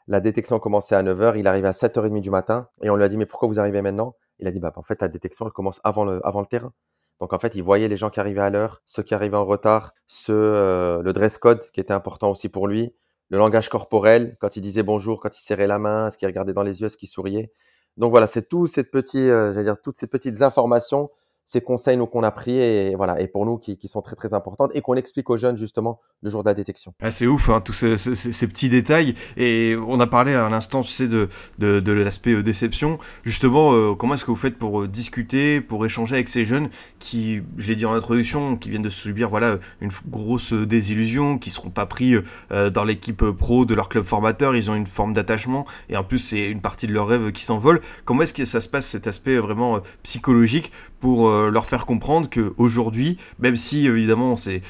la 0.08 0.22
détection 0.22 0.60
commençait 0.60 0.96
à 0.96 1.04
9h, 1.04 1.38
il 1.38 1.48
arrivait 1.48 1.68
à 1.68 1.72
7h30 1.72 2.22
du 2.22 2.30
matin 2.30 2.70
et 2.82 2.92
on 2.92 2.96
lui 2.96 3.04
a 3.04 3.10
dit 3.10 3.18
mais 3.18 3.26
pourquoi 3.26 3.50
vous 3.50 3.60
arrivez 3.60 3.82
maintenant? 3.82 4.16
Il 4.40 4.48
a 4.48 4.52
dit 4.52 4.62
bah 4.62 4.72
en 4.78 4.84
fait 4.84 5.02
la 5.02 5.10
détection 5.10 5.46
elle 5.48 5.52
commence 5.52 5.82
avant 5.84 6.06
le, 6.06 6.26
avant 6.26 6.40
le 6.40 6.48
terrain. 6.48 6.72
Donc 7.20 7.34
en 7.34 7.40
fait, 7.40 7.56
il 7.56 7.64
voyait 7.64 7.88
les 7.88 7.98
gens 7.98 8.10
qui 8.10 8.20
arrivaient 8.20 8.42
à 8.42 8.50
l'heure, 8.50 8.82
ceux 8.86 9.04
qui 9.04 9.14
arrivaient 9.14 9.38
en 9.38 9.46
retard, 9.46 9.94
ceux, 10.08 10.34
euh, 10.34 11.02
le 11.02 11.14
dress 11.14 11.38
code 11.38 11.70
qui 11.72 11.80
était 11.80 11.94
important 11.94 12.32
aussi 12.32 12.50
pour 12.50 12.68
lui, 12.68 12.94
le 13.30 13.38
langage 13.38 13.70
corporel, 13.70 14.38
quand 14.40 14.58
il 14.58 14.62
disait 14.62 14.84
bonjour, 14.84 15.20
quand 15.20 15.36
il 15.38 15.42
serrait 15.42 15.68
la 15.68 15.80
main, 15.80 16.10
ce 16.10 16.18
qu'il 16.18 16.28
regardait 16.28 16.54
dans 16.54 16.64
les 16.64 16.82
yeux, 16.82 16.90
ce 16.90 16.98
qu'il 16.98 17.10
souriait. 17.10 17.52
Donc 17.98 18.12
voilà, 18.12 18.28
c'est 18.28 18.48
tout 18.50 18.68
cette 18.68 18.92
petite, 18.92 19.22
euh, 19.22 19.64
dire 19.64 19.82
toutes 19.82 19.96
ces 19.96 20.08
petites 20.08 20.42
informations 20.42 21.10
ces 21.46 21.62
conseils 21.62 21.98
nous 21.98 22.08
qu'on 22.08 22.24
a 22.24 22.32
pris 22.32 22.58
et 22.58 22.96
voilà 22.96 23.20
et 23.20 23.28
pour 23.28 23.46
nous 23.46 23.58
qui, 23.58 23.78
sont 23.88 24.02
très 24.02 24.16
très 24.16 24.34
importantes 24.34 24.72
et 24.74 24.82
qu'on 24.82 24.96
explique 24.96 25.30
aux 25.30 25.38
jeunes 25.38 25.58
justement 25.58 26.00
le 26.22 26.30
jour 26.30 26.42
de 26.44 26.50
la 26.50 26.54
détection. 26.54 26.94
Ah, 27.02 27.12
c'est 27.12 27.28
ouf 27.28 27.50
hein, 27.50 27.60
tous 27.60 27.74
ces, 27.74 28.48
petits 28.48 28.70
détails. 28.70 29.14
Et 29.36 29.76
on 29.88 30.00
a 30.00 30.08
parlé 30.08 30.34
à 30.34 30.48
l'instant 30.50 30.82
tu 30.82 30.92
sais 30.92 31.08
de, 31.08 31.28
de, 31.60 31.80
de 31.82 31.92
l'aspect 31.92 32.34
euh, 32.34 32.44
déception. 32.44 32.98
Justement 33.24 33.74
euh, 33.74 33.94
comment 33.94 34.14
est-ce 34.14 34.24
que 34.24 34.32
vous 34.32 34.38
faites 34.38 34.58
pour 34.58 34.82
euh, 34.82 34.88
discuter 34.88 35.60
pour 35.60 35.86
échanger 35.86 36.16
avec 36.16 36.30
ces 36.30 36.46
jeunes 36.46 36.70
qui 37.00 37.42
je 37.58 37.68
l'ai 37.68 37.76
dit 37.76 37.86
en 37.86 37.94
introduction 37.94 38.56
qui 38.56 38.70
viennent 38.70 38.82
de 38.82 38.90
subir 38.90 39.30
voilà 39.30 39.58
une 39.82 39.92
grosse 40.08 40.54
désillusion 40.54 41.38
qui 41.38 41.50
seront 41.50 41.70
pas 41.70 41.86
pris 41.86 42.16
dans 42.50 42.84
l'équipe 42.84 43.24
pro 43.32 43.66
de 43.66 43.74
leur 43.74 43.90
club 43.90 44.04
formateur. 44.04 44.56
Ils 44.56 44.72
ont 44.72 44.76
une 44.76 44.88
forme 44.88 45.14
d'attachement 45.14 45.66
et 45.90 45.98
en 45.98 46.04
plus 46.04 46.20
c'est 46.20 46.46
une 46.46 46.62
partie 46.62 46.88
de 46.88 46.94
leur 46.94 47.08
rêve 47.08 47.32
qui 47.32 47.44
s'envole. 47.44 47.82
Comment 48.06 48.22
est-ce 48.22 48.34
que 48.34 48.46
ça 48.46 48.62
se 48.62 48.70
passe 48.70 48.88
cet 48.88 49.08
aspect 49.08 49.38
vraiment 49.38 49.82
psychologique 50.04 50.72
pour 51.00 51.33
euh, 51.34 51.52
leur 51.52 51.66
faire 51.66 51.86
comprendre 51.86 52.30
qu'aujourd'hui, 52.30 53.18
même 53.40 53.56
si 53.56 53.88
évidemment 53.88 54.36
c'est 54.36 54.62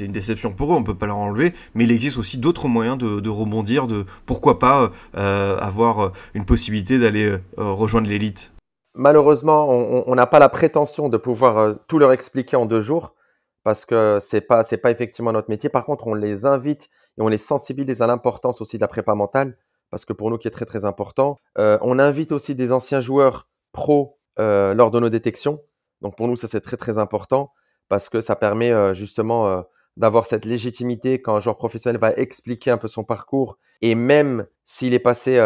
une 0.00 0.12
déception 0.12 0.52
pour 0.52 0.72
eux, 0.72 0.76
on 0.76 0.80
ne 0.80 0.86
peut 0.86 0.96
pas 0.96 1.06
leur 1.06 1.18
enlever, 1.18 1.52
mais 1.74 1.84
il 1.84 1.92
existe 1.92 2.18
aussi 2.18 2.38
d'autres 2.38 2.68
moyens 2.68 2.98
de, 2.98 3.28
rebondir, 3.28 3.86
de 3.86 4.04
pourquoi 4.24 4.58
pas 4.58 4.90
euh, 5.16 5.58
avoir 5.58 6.12
une 6.34 6.44
possibilité 6.44 6.98
d'aller 6.98 7.26
euh, 7.26 7.38
rejoindre 7.56 8.08
l'élite. 8.08 8.52
Malheureusement, 8.94 9.68
on 9.68 10.14
n'a 10.14 10.26
pas 10.26 10.38
la 10.38 10.48
prétention 10.48 11.10
de 11.10 11.18
pouvoir 11.18 11.74
tout 11.86 11.98
leur 11.98 12.12
expliquer 12.12 12.56
en 12.56 12.64
deux 12.64 12.80
jours, 12.80 13.14
parce 13.62 13.84
que 13.84 14.18
c'est 14.22 14.40
pas 14.40 14.62
pas 14.82 14.90
effectivement 14.90 15.32
notre 15.32 15.50
métier. 15.50 15.68
Par 15.68 15.84
contre, 15.84 16.06
on 16.06 16.14
les 16.14 16.46
invite 16.46 16.88
et 17.18 17.22
on 17.22 17.28
les 17.28 17.36
sensibilise 17.36 18.00
à 18.00 18.06
l'importance 18.06 18.62
aussi 18.62 18.78
de 18.78 18.80
la 18.80 18.88
prépa 18.88 19.14
mentale, 19.14 19.58
parce 19.90 20.06
que 20.06 20.14
pour 20.14 20.30
nous 20.30 20.38
qui 20.38 20.48
est 20.48 20.50
très 20.50 20.64
très 20.64 20.86
important. 20.86 21.36
on 21.56 21.98
invite 21.98 22.32
aussi 22.32 22.54
des 22.54 22.72
anciens 22.72 23.00
joueurs 23.00 23.48
pros 23.72 24.15
euh, 24.38 24.74
lors 24.74 24.90
de 24.90 25.00
nos 25.00 25.08
détections. 25.08 25.60
Donc 26.02 26.16
pour 26.16 26.28
nous, 26.28 26.36
ça 26.36 26.46
c'est 26.46 26.60
très 26.60 26.76
très 26.76 26.98
important 26.98 27.52
parce 27.88 28.08
que 28.08 28.20
ça 28.20 28.36
permet 28.36 28.70
euh, 28.70 28.92
justement 28.92 29.48
euh, 29.48 29.62
d'avoir 29.96 30.26
cette 30.26 30.44
légitimité 30.44 31.22
quand 31.22 31.36
un 31.36 31.40
joueur 31.40 31.56
professionnel 31.56 31.98
va 31.98 32.12
expliquer 32.12 32.70
un 32.70 32.78
peu 32.78 32.88
son 32.88 33.02
parcours 33.02 33.58
et 33.80 33.94
même 33.94 34.46
s'il 34.62 34.92
est 34.92 34.98
passé 34.98 35.38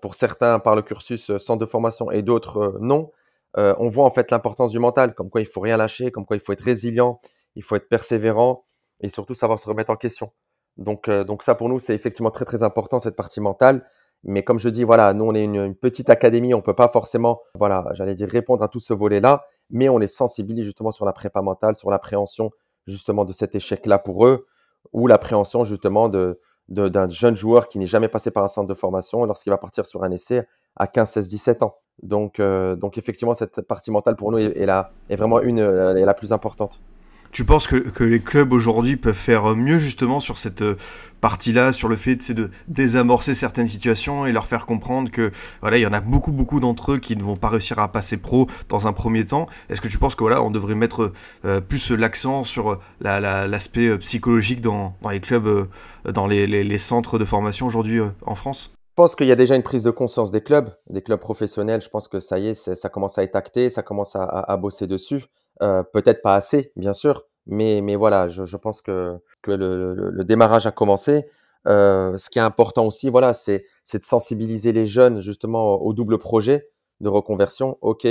pour 0.00 0.14
certains 0.14 0.58
par 0.60 0.76
le 0.76 0.82
cursus 0.82 1.36
centre 1.38 1.58
de 1.58 1.66
formation 1.66 2.10
et 2.10 2.22
d'autres 2.22 2.76
non, 2.80 3.10
on 3.56 3.88
voit 3.88 4.04
en 4.04 4.10
fait 4.10 4.30
l'importance 4.30 4.70
du 4.72 4.78
mental, 4.78 5.14
comme 5.14 5.30
quoi 5.30 5.40
il 5.40 5.46
faut 5.46 5.60
rien 5.60 5.76
lâcher, 5.76 6.10
comme 6.10 6.26
quoi 6.26 6.36
il 6.36 6.40
faut 6.40 6.52
être 6.52 6.62
résilient, 6.62 7.20
il 7.54 7.62
faut 7.62 7.76
être 7.76 7.88
persévérant 7.88 8.64
et 9.00 9.08
surtout 9.08 9.34
savoir 9.34 9.58
se 9.58 9.68
remettre 9.68 9.90
en 9.90 9.96
question. 9.96 10.32
Donc, 10.76 11.10
donc 11.10 11.42
ça 11.42 11.54
pour 11.54 11.68
nous 11.68 11.80
c'est 11.80 11.94
effectivement 11.94 12.30
très 12.30 12.44
très 12.44 12.62
important 12.62 12.98
cette 12.98 13.16
partie 13.16 13.40
mentale. 13.40 13.86
Mais 14.24 14.42
comme 14.42 14.58
je 14.58 14.68
dis, 14.68 14.84
voilà, 14.84 15.12
nous 15.12 15.24
on 15.24 15.34
est 15.34 15.44
une, 15.44 15.74
petite 15.74 16.10
académie, 16.10 16.54
on 16.54 16.60
peut 16.60 16.74
pas 16.74 16.88
forcément, 16.88 17.40
voilà, 17.54 17.84
j'allais 17.92 18.14
dire 18.14 18.28
répondre 18.28 18.62
à 18.62 18.68
tout 18.68 18.80
ce 18.80 18.92
volet-là 18.92 19.44
mais 19.70 19.88
on 19.88 19.98
les 19.98 20.06
sensibilise 20.06 20.64
justement 20.64 20.92
sur 20.92 21.04
la 21.04 21.12
prépa 21.12 21.42
mentale, 21.42 21.76
sur 21.76 21.90
l'appréhension 21.90 22.50
justement 22.86 23.24
de 23.24 23.32
cet 23.32 23.54
échec-là 23.54 23.98
pour 23.98 24.26
eux, 24.26 24.46
ou 24.92 25.06
l'appréhension 25.06 25.64
justement 25.64 26.08
de, 26.08 26.40
d'un 26.68 27.08
jeune 27.08 27.36
joueur 27.36 27.68
qui 27.68 27.78
n'est 27.78 27.86
jamais 27.86 28.08
passé 28.08 28.30
par 28.30 28.44
un 28.44 28.48
centre 28.48 28.68
de 28.68 28.74
formation 28.74 29.24
lorsqu'il 29.24 29.50
va 29.50 29.58
partir 29.58 29.84
sur 29.86 30.04
un 30.04 30.10
essai 30.10 30.46
à 30.76 30.86
15, 30.86 31.10
16, 31.10 31.28
17 31.28 31.62
ans. 31.62 31.76
Donc, 32.02 32.40
euh, 32.40 32.76
donc 32.76 32.96
effectivement, 32.96 33.34
cette 33.34 33.60
partie 33.62 33.90
mentale 33.90 34.16
pour 34.16 34.30
nous 34.30 34.38
est, 34.38 34.56
est 34.56 35.16
vraiment 35.16 35.40
une, 35.40 35.58
est 35.58 36.04
la 36.04 36.14
plus 36.14 36.32
importante. 36.32 36.80
Tu 37.30 37.44
penses 37.44 37.66
que, 37.66 37.76
que 37.76 38.04
les 38.04 38.20
clubs 38.20 38.52
aujourd'hui 38.52 38.96
peuvent 38.96 39.14
faire 39.14 39.54
mieux 39.54 39.78
justement 39.78 40.18
sur 40.18 40.38
cette 40.38 40.62
euh, 40.62 40.76
partie-là, 41.20 41.72
sur 41.72 41.88
le 41.88 41.96
fait 41.96 42.32
de 42.32 42.50
désamorcer 42.68 43.34
certaines 43.34 43.66
situations 43.66 44.24
et 44.24 44.32
leur 44.32 44.46
faire 44.46 44.66
comprendre 44.66 45.10
que 45.10 45.30
voilà, 45.60 45.78
il 45.78 45.82
y 45.82 45.86
en 45.86 45.92
a 45.92 46.00
beaucoup 46.00 46.32
beaucoup 46.32 46.60
d'entre 46.60 46.92
eux 46.92 46.98
qui 46.98 47.16
ne 47.16 47.22
vont 47.22 47.36
pas 47.36 47.48
réussir 47.48 47.78
à 47.78 47.92
passer 47.92 48.16
pro 48.16 48.46
dans 48.68 48.86
un 48.86 48.92
premier 48.92 49.26
temps. 49.26 49.46
Est-ce 49.68 49.80
que 49.80 49.88
tu 49.88 49.98
penses 49.98 50.14
que 50.14 50.22
voilà, 50.22 50.42
on 50.42 50.50
devrait 50.50 50.74
mettre 50.74 51.12
euh, 51.44 51.60
plus 51.60 51.90
l'accent 51.90 52.44
sur 52.44 52.80
l'aspect 53.00 53.88
euh, 53.88 53.98
psychologique 53.98 54.60
dans, 54.60 54.94
les 55.10 55.20
clubs, 55.20 55.68
dans 56.06 56.26
les, 56.26 56.46
les, 56.46 56.78
centres 56.78 57.18
de 57.18 57.24
formation 57.24 57.66
aujourd'hui 57.66 58.00
en 58.24 58.34
France? 58.34 58.72
Je 58.74 59.02
pense 59.02 59.14
qu'il 59.14 59.26
y 59.26 59.32
a 59.32 59.36
déjà 59.36 59.54
une 59.54 59.62
prise 59.62 59.82
de 59.82 59.90
conscience 59.90 60.30
des 60.30 60.40
clubs, 60.40 60.70
des 60.90 61.02
clubs 61.02 61.20
professionnels. 61.20 61.80
Je 61.82 61.88
pense 61.88 62.08
que 62.08 62.20
ça 62.20 62.38
y 62.38 62.48
est, 62.48 62.54
ça 62.54 62.88
commence 62.88 63.18
à 63.18 63.22
être 63.22 63.36
acté, 63.36 63.70
ça 63.70 63.82
commence 63.82 64.16
à, 64.16 64.24
à 64.24 64.56
bosser 64.56 64.86
dessus. 64.86 65.24
Euh, 65.62 65.82
peut-être 65.82 66.22
pas 66.22 66.34
assez, 66.34 66.72
bien 66.76 66.92
sûr, 66.92 67.24
mais, 67.46 67.80
mais 67.80 67.96
voilà, 67.96 68.28
je, 68.28 68.56
pense 68.56 68.80
que, 68.80 69.18
le, 69.46 70.22
démarrage 70.24 70.66
a 70.66 70.70
commencé. 70.70 71.26
Euh, 71.66 72.16
ce 72.16 72.30
qui 72.30 72.38
est 72.38 72.42
important 72.42 72.86
aussi, 72.86 73.10
voilà, 73.10 73.32
c'est 73.34 73.64
de 73.92 74.04
sensibiliser 74.04 74.72
les 74.72 74.86
jeunes 74.86 75.20
justement 75.20 75.74
au 75.74 75.92
double 75.92 76.18
projet 76.18 76.68
de 77.00 77.08
reconversion. 77.08 77.78
Ok, 77.80 78.06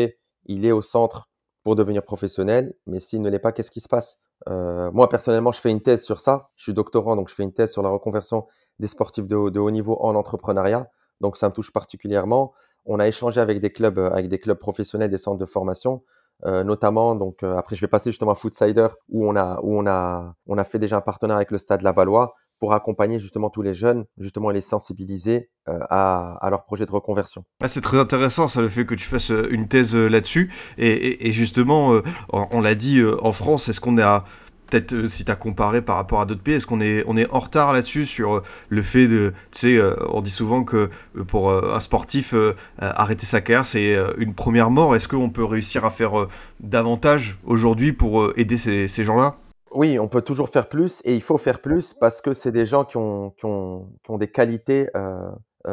il 0.46 0.66
est 0.66 0.72
au 0.72 0.82
centre 0.82 1.30
pour 1.64 1.76
devenir 1.76 2.04
professionnel, 2.04 2.74
mais 2.86 3.00
s'il 3.00 3.22
ne 3.22 3.30
l'est 3.30 3.40
pas, 3.40 3.52
qu'est-ce 3.52 3.72
qui 3.72 3.82
se 3.82 3.90
passe? 3.90 4.20
Euh, 4.50 4.92
Moi, 4.92 5.10
personnellement, 5.10 5.52
je 5.52 5.60
fais 5.60 5.72
une 5.72 5.82
thèse 5.82 6.04
sur 6.04 6.20
ça. 6.20 6.50
Je 6.56 6.64
suis 6.64 6.74
doctorant, 6.74 7.16
donc 7.16 7.30
je 7.30 7.36
fais 7.36 7.44
une 7.44 7.54
thèse 7.54 7.72
sur 7.72 7.82
la 7.82 7.90
reconversion 7.90 8.46
des 8.80 8.88
sportifs 8.88 9.28
de 9.28 9.36
haut, 9.36 9.50
de 9.50 9.60
haut 9.60 9.72
niveau 9.72 9.98
en 10.02 10.16
entrepreneuriat. 10.16 10.90
Donc, 11.22 11.38
ça 11.38 11.50
me 11.50 11.54
touche 11.54 11.72
particulièrement. 11.72 12.54
On 12.86 13.00
a 13.00 13.08
échangé 13.08 13.42
avec 13.42 13.60
des 13.60 13.72
clubs, 13.72 14.00
avec 14.00 14.30
des 14.30 14.40
clubs 14.40 14.58
professionnels, 14.58 15.10
des 15.10 15.18
centres 15.18 15.40
de 15.40 15.46
formation. 15.46 16.04
Euh, 16.46 16.64
notamment 16.64 17.16
donc 17.16 17.42
euh, 17.42 17.58
après 17.58 17.76
je 17.76 17.82
vais 17.82 17.88
passer 17.88 18.12
justement 18.12 18.34
à 18.34 18.36
Foodsider 18.36 18.90
où 19.10 19.28
on 19.28 19.36
a 19.36 19.60
où 19.64 19.76
on 19.76 19.88
a 19.88 20.36
on 20.46 20.60
a 20.60 20.64
fait 20.64 20.78
déjà 20.78 20.98
un 20.98 21.02
partenariat 21.02 21.40
avec 21.40 21.50
le 21.50 21.58
Stade 21.58 21.82
Lavallois 21.82 22.36
pour 22.60 22.74
accompagner 22.74 23.20
justement 23.20 23.50
tous 23.50 23.64
les 23.64 23.74
jeunes, 23.74 24.06
justement 24.20 24.52
les 24.52 24.62
sensibiliser 24.62 25.50
euh, 25.68 25.80
à, 25.90 26.48
leur 26.50 26.64
projet 26.64 26.86
de 26.86 26.92
reconversion. 26.92 27.44
Ah, 27.60 27.68
c'est 27.68 27.82
très 27.82 27.98
intéressant 27.98 28.48
ça 28.48 28.62
le 28.62 28.70
fait 28.70 28.86
que 28.86 28.94
tu 28.94 29.06
fasses 29.06 29.30
une 29.30 29.68
thèse 29.68 29.96
là-dessus 29.96 30.54
et, 30.78 31.32
justement 31.32 32.00
on, 32.32 32.48
on 32.52 32.62
l'a 32.62 32.76
dit 32.76 33.02
en 33.04 33.32
France 33.32 33.68
est-ce 33.70 33.82
qu'on 33.82 33.98
est 33.98 34.04
à 34.04 34.24
peut-être 34.70 34.94
euh, 34.94 35.10
si 35.10 35.26
tu 35.26 35.32
as 35.32 35.36
comparé 35.36 35.82
par 35.82 35.96
rapport 35.96 36.22
à 36.22 36.26
d'autres 36.26 36.42
pays, 36.42 36.56
est-ce 36.56 36.68
qu'on 36.68 36.82
est, 36.82 37.04
on 37.08 37.18
est 37.18 37.30
en 37.32 37.40
retard 37.40 37.74
là-dessus 37.74 38.06
sur 38.06 38.36
euh, 38.36 38.44
le 38.70 38.82
fait 38.82 39.08
de, 39.08 39.34
tu 39.52 39.60
sais, 39.60 39.78
euh, 39.78 39.96
on 40.10 40.22
dit 40.22 40.32
souvent 40.32 40.64
que 40.64 40.90
pour 41.28 41.52
un 41.52 41.80
sportif, 41.80 42.34
arrêter 42.78 43.26
sa 43.26 43.42
carrière, 43.42 43.66
c'est 43.66 43.98
une 44.18 44.34
première 44.34 44.70
mort. 44.70 44.96
Est-ce 44.96 45.08
qu'on 45.08 45.30
peut 45.30 45.44
réussir 45.44 45.86
à 45.86 45.92
faire 45.92 46.28
davantage 46.60 47.38
aujourd'hui 47.46 47.94
pour 47.94 48.32
aider 48.38 48.58
ces, 48.58 48.88
ces 48.88 49.04
gens-là? 49.04 49.38
Oui, 49.72 50.00
on 50.00 50.08
peut 50.08 50.22
toujours 50.22 50.50
faire 50.50 50.70
plus 50.70 51.02
et 51.06 51.16
il 51.16 51.22
faut 51.22 51.38
faire 51.38 51.60
plus 51.60 51.94
parce 51.94 52.22
que 52.22 52.34
c'est 52.34 52.52
des 52.52 52.66
gens 52.66 52.86
qui 52.86 52.98
ont, 52.98 53.32
qui 53.32 53.46
ont, 53.46 53.90
qui 54.04 54.12
ont 54.12 54.18
des 54.18 54.30
qualités, 54.30 54.88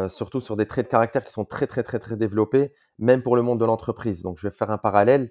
surtout 0.09 0.41
sur 0.41 0.57
des 0.57 0.67
traits 0.67 0.87
de 0.87 0.91
caractère 0.91 1.25
qui 1.25 1.33
sont 1.33 1.45
très, 1.45 1.67
très, 1.67 1.83
très, 1.83 1.99
très 1.99 2.17
développés, 2.17 2.73
même 2.99 3.23
pour 3.23 3.37
le 3.37 3.43
monde 3.43 3.61
de 3.61 3.65
l'entreprise. 3.65 4.23
Donc, 4.23 4.39
je 4.39 4.49
vais 4.49 4.55
faire 4.55 4.71
un 4.71 4.79
parallèle 4.79 5.31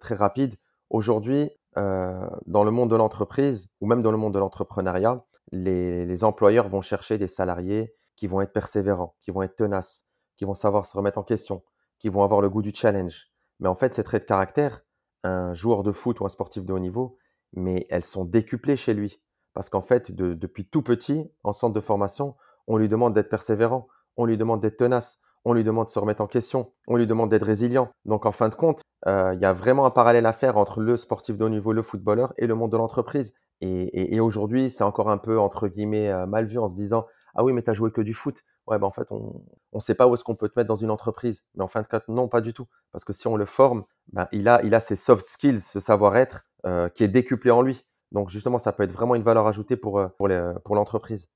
très 0.00 0.14
rapide. 0.14 0.56
Aujourd'hui, 0.90 1.50
euh, 1.76 2.28
dans 2.46 2.64
le 2.64 2.70
monde 2.70 2.90
de 2.90 2.96
l'entreprise 2.96 3.68
ou 3.80 3.86
même 3.86 4.02
dans 4.02 4.12
le 4.12 4.16
monde 4.16 4.34
de 4.34 4.38
l'entrepreneuriat, 4.38 5.24
les, 5.52 6.24
employeurs 6.24 6.68
vont 6.68 6.80
chercher 6.80 7.18
des 7.18 7.26
salariés 7.26 7.94
qui 8.16 8.26
vont 8.26 8.40
être 8.40 8.52
persévérants, 8.52 9.16
qui 9.22 9.30
vont 9.30 9.42
être 9.42 9.56
tenaces, 9.56 10.06
qui 10.36 10.44
vont 10.44 10.54
savoir 10.54 10.86
se 10.86 10.96
remettre 10.96 11.18
en 11.18 11.22
question, 11.22 11.62
qui 11.98 12.08
vont 12.08 12.22
avoir 12.22 12.40
le 12.40 12.48
goût 12.48 12.62
du 12.62 12.72
challenge. 12.74 13.30
Mais 13.60 13.68
en 13.68 13.74
fait, 13.74 13.94
ces 13.94 14.04
traits 14.04 14.22
de 14.22 14.28
caractère, 14.28 14.82
un 15.22 15.54
joueur 15.54 15.82
de 15.82 15.92
foot 15.92 16.20
ou 16.20 16.26
un 16.26 16.28
sportif 16.28 16.64
de 16.64 16.72
haut 16.72 16.78
niveau, 16.78 17.18
mais 17.52 17.86
elles 17.90 18.04
sont 18.04 18.24
décuplées 18.24 18.76
chez 18.76 18.94
lui. 18.94 19.20
Parce 19.52 19.68
qu'en 19.68 19.80
fait, 19.80 20.10
depuis 20.10 20.66
tout 20.66 20.82
petit, 20.82 21.30
en 21.44 21.52
centre 21.52 21.74
de 21.74 21.80
formation, 21.80 22.36
on 22.66 22.76
lui 22.76 22.88
demande 22.88 23.14
d'être 23.14 23.28
persévérant, 23.28 23.88
on 24.16 24.24
lui 24.24 24.36
demande 24.36 24.60
d'être 24.60 24.76
tenace, 24.76 25.20
on 25.44 25.52
lui 25.52 25.64
demande 25.64 25.86
de 25.86 25.90
se 25.90 25.98
remettre 25.98 26.22
en 26.22 26.26
question, 26.26 26.72
on 26.86 26.96
lui 26.96 27.06
demande 27.06 27.30
d'être 27.30 27.44
résilient. 27.44 27.90
Donc 28.04 28.26
en 28.26 28.32
fin 28.32 28.48
de 28.48 28.54
compte, 28.54 28.82
euh, 29.06 29.34
il 29.34 29.40
y 29.40 29.44
a 29.44 29.52
vraiment 29.52 29.84
un 29.86 29.90
parallèle 29.90 30.26
à 30.26 30.32
faire 30.32 30.56
entre 30.56 30.80
le 30.80 30.96
sportif 30.96 31.36
de 31.36 31.44
haut 31.44 31.48
niveau, 31.48 31.72
le 31.72 31.82
footballeur 31.82 32.32
et 32.38 32.46
le 32.46 32.54
monde 32.54 32.72
de 32.72 32.76
l'entreprise. 32.76 33.34
Et, 33.60 34.20
aujourd'hui, 34.20 34.68
c'est 34.68 34.84
encore 34.84 35.08
un 35.10 35.16
peu, 35.16 35.38
entre 35.38 35.68
guillemets, 35.68 36.10
euh, 36.10 36.26
mal 36.26 36.44
vu 36.44 36.58
en 36.58 36.68
se 36.68 36.74
disant 36.74 37.06
Ah 37.34 37.44
oui, 37.44 37.52
mais 37.54 37.62
tu 37.62 37.70
as 37.70 37.74
joué 37.74 37.90
que 37.90 38.02
du 38.02 38.12
foot. 38.12 38.42
Ouais, 38.66 38.78
ben 38.78 38.86
en 38.86 38.90
fait, 38.90 39.10
on 39.10 39.42
ne 39.72 39.80
sait 39.80 39.94
pas 39.94 40.06
où 40.06 40.14
est-ce 40.14 40.24
qu'on 40.24 40.34
peut 40.34 40.48
te 40.48 40.58
mettre 40.58 40.68
dans 40.68 40.74
une 40.74 40.90
entreprise. 40.90 41.44
Mais 41.54 41.64
en 41.64 41.68
fin 41.68 41.80
de 41.80 41.86
compte, 41.86 42.08
non, 42.08 42.28
pas 42.28 42.40
du 42.42 42.52
tout. 42.52 42.66
Parce 42.92 43.04
que 43.04 43.12
si 43.12 43.26
on 43.26 43.36
le 43.36 43.46
forme, 43.46 43.84
ben, 44.12 44.28
il, 44.32 44.48
a, 44.48 44.60
il 44.64 44.74
a 44.74 44.80
ses 44.80 44.96
soft 44.96 45.24
skills, 45.24 45.60
ce 45.60 45.80
savoir-être 45.80 46.46
euh, 46.66 46.88
qui 46.88 47.04
est 47.04 47.08
décuplé 47.08 47.50
en 47.50 47.62
lui. 47.62 47.86
Donc 48.12 48.28
justement, 48.28 48.58
ça 48.58 48.72
peut 48.72 48.82
être 48.82 48.92
vraiment 48.92 49.14
une 49.14 49.22
valeur 49.22 49.46
ajoutée 49.46 49.76
pour, 49.76 50.02
pour 50.18 50.28
l'entreprise. 50.76 51.30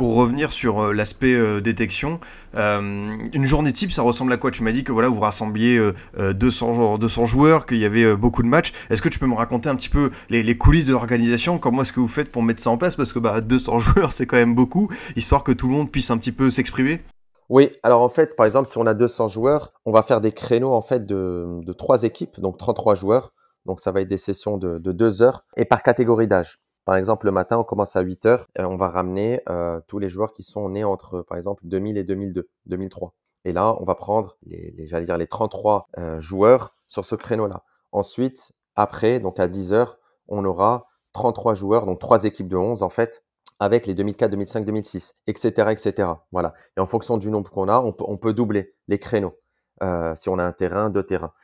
Pour 0.00 0.14
revenir 0.14 0.50
sur 0.50 0.80
euh, 0.80 0.92
l'aspect 0.94 1.34
euh, 1.34 1.60
détection, 1.60 2.20
euh, 2.54 3.18
une 3.34 3.44
journée 3.44 3.70
type, 3.70 3.92
ça 3.92 4.00
ressemble 4.00 4.32
à 4.32 4.38
quoi? 4.38 4.50
Tu 4.50 4.62
m'as 4.62 4.72
dit 4.72 4.82
que 4.82 4.92
voilà, 4.92 5.08
vous 5.08 5.20
rassembliez 5.20 5.78
200, 6.16 6.96
200 6.96 7.26
joueurs, 7.26 7.66
qu'il 7.66 7.76
y 7.76 7.84
avait 7.84 8.16
beaucoup 8.16 8.42
de 8.42 8.48
matchs. 8.48 8.72
Est-ce 8.88 9.02
que 9.02 9.08
tu 9.08 9.18
peux 9.18 9.26
me 9.26 9.34
raconter 9.34 9.68
un 9.68 9.76
petit 9.76 9.90
peu 9.90 10.10
les, 10.30 10.56
coulisses 10.56 10.86
de 10.86 10.92
l'organisation? 10.92 11.58
Comment 11.58 11.82
est-ce 11.82 11.92
que 11.92 12.00
vous 12.00 12.08
faites 12.08 12.32
pour 12.32 12.42
mettre 12.42 12.62
ça 12.62 12.70
en 12.70 12.78
place? 12.78 12.96
Parce 12.96 13.12
que 13.12 13.18
bah, 13.18 13.42
200 13.42 13.78
joueurs, 13.80 14.12
c'est 14.12 14.26
quand 14.26 14.36
même 14.36 14.54
beaucoup, 14.54 14.88
histoire 15.16 15.44
que 15.44 15.52
tout 15.52 15.66
le 15.66 15.74
monde 15.74 15.90
puisse 15.90 16.10
un 16.10 16.16
petit 16.16 16.32
peu 16.32 16.50
s'exprimer. 16.50 17.02
Oui, 17.50 17.70
alors 17.82 18.00
en 18.00 18.08
fait, 18.08 18.36
par 18.36 18.46
exemple, 18.46 18.68
si 18.68 18.78
on 18.78 18.86
a 18.86 18.94
200 18.94 19.28
joueurs, 19.28 19.72
on 19.84 19.92
va 19.92 20.02
faire 20.02 20.22
des 20.22 20.32
créneaux 20.32 20.72
en 20.72 20.82
fait 20.82 21.04
de, 21.04 21.60
de 21.62 21.72
3 21.74 22.04
équipes, 22.04 22.40
donc 22.40 22.56
33 22.56 22.94
joueurs. 22.94 23.34
Donc 23.66 23.80
ça 23.80 23.92
va 23.92 24.00
être 24.00 24.08
des 24.08 24.16
sessions 24.16 24.56
de, 24.56 24.78
de 24.78 24.92
2 24.92 25.20
heures 25.20 25.44
et 25.58 25.66
par 25.66 25.82
catégorie 25.82 26.26
d'âge. 26.26 26.58
Par 26.90 26.96
exemple, 26.96 27.26
le 27.26 27.30
matin, 27.30 27.56
on 27.56 27.62
commence 27.62 27.94
à 27.94 28.00
8 28.00 28.26
heures. 28.26 28.48
Et 28.58 28.64
on 28.64 28.76
va 28.76 28.88
ramener 28.88 29.42
euh, 29.48 29.80
tous 29.86 30.00
les 30.00 30.08
joueurs 30.08 30.32
qui 30.32 30.42
sont 30.42 30.68
nés 30.70 30.82
entre, 30.82 31.22
par 31.22 31.36
exemple, 31.36 31.62
2000 31.64 31.96
et 31.96 32.02
2002, 32.02 32.50
2003. 32.66 33.14
Et 33.44 33.52
là, 33.52 33.76
on 33.78 33.84
va 33.84 33.94
prendre 33.94 34.36
les, 34.42 34.72
dire 34.72 35.16
les 35.16 35.26
33 35.28 35.86
euh, 35.98 36.18
joueurs 36.18 36.74
sur 36.88 37.04
ce 37.04 37.14
créneau-là. 37.14 37.62
Ensuite, 37.92 38.50
après, 38.74 39.20
donc 39.20 39.38
à 39.38 39.46
10 39.46 39.72
heures, 39.72 40.00
on 40.26 40.44
aura 40.44 40.88
33 41.12 41.54
joueurs, 41.54 41.86
donc 41.86 42.00
trois 42.00 42.24
équipes 42.24 42.48
de 42.48 42.56
11 42.56 42.82
en 42.82 42.88
fait, 42.88 43.24
avec 43.60 43.86
les 43.86 43.94
2004, 43.94 44.28
2005, 44.28 44.64
2006, 44.64 45.14
etc., 45.28 45.70
etc. 45.70 46.08
Voilà. 46.32 46.54
Et 46.76 46.80
en 46.80 46.86
fonction 46.86 47.18
du 47.18 47.30
nombre 47.30 47.52
qu'on 47.52 47.68
a, 47.68 47.78
on 47.78 47.92
peut, 47.92 48.04
on 48.08 48.16
peut, 48.16 48.34
doubler 48.34 48.74
les 48.88 48.98
créneaux. 48.98 49.38
Euh, 49.84 50.16
si 50.16 50.28
on 50.28 50.40
a 50.40 50.44
un 50.44 50.52
terrain, 50.52 50.90
deux 50.90 51.04
terrains. 51.04 51.34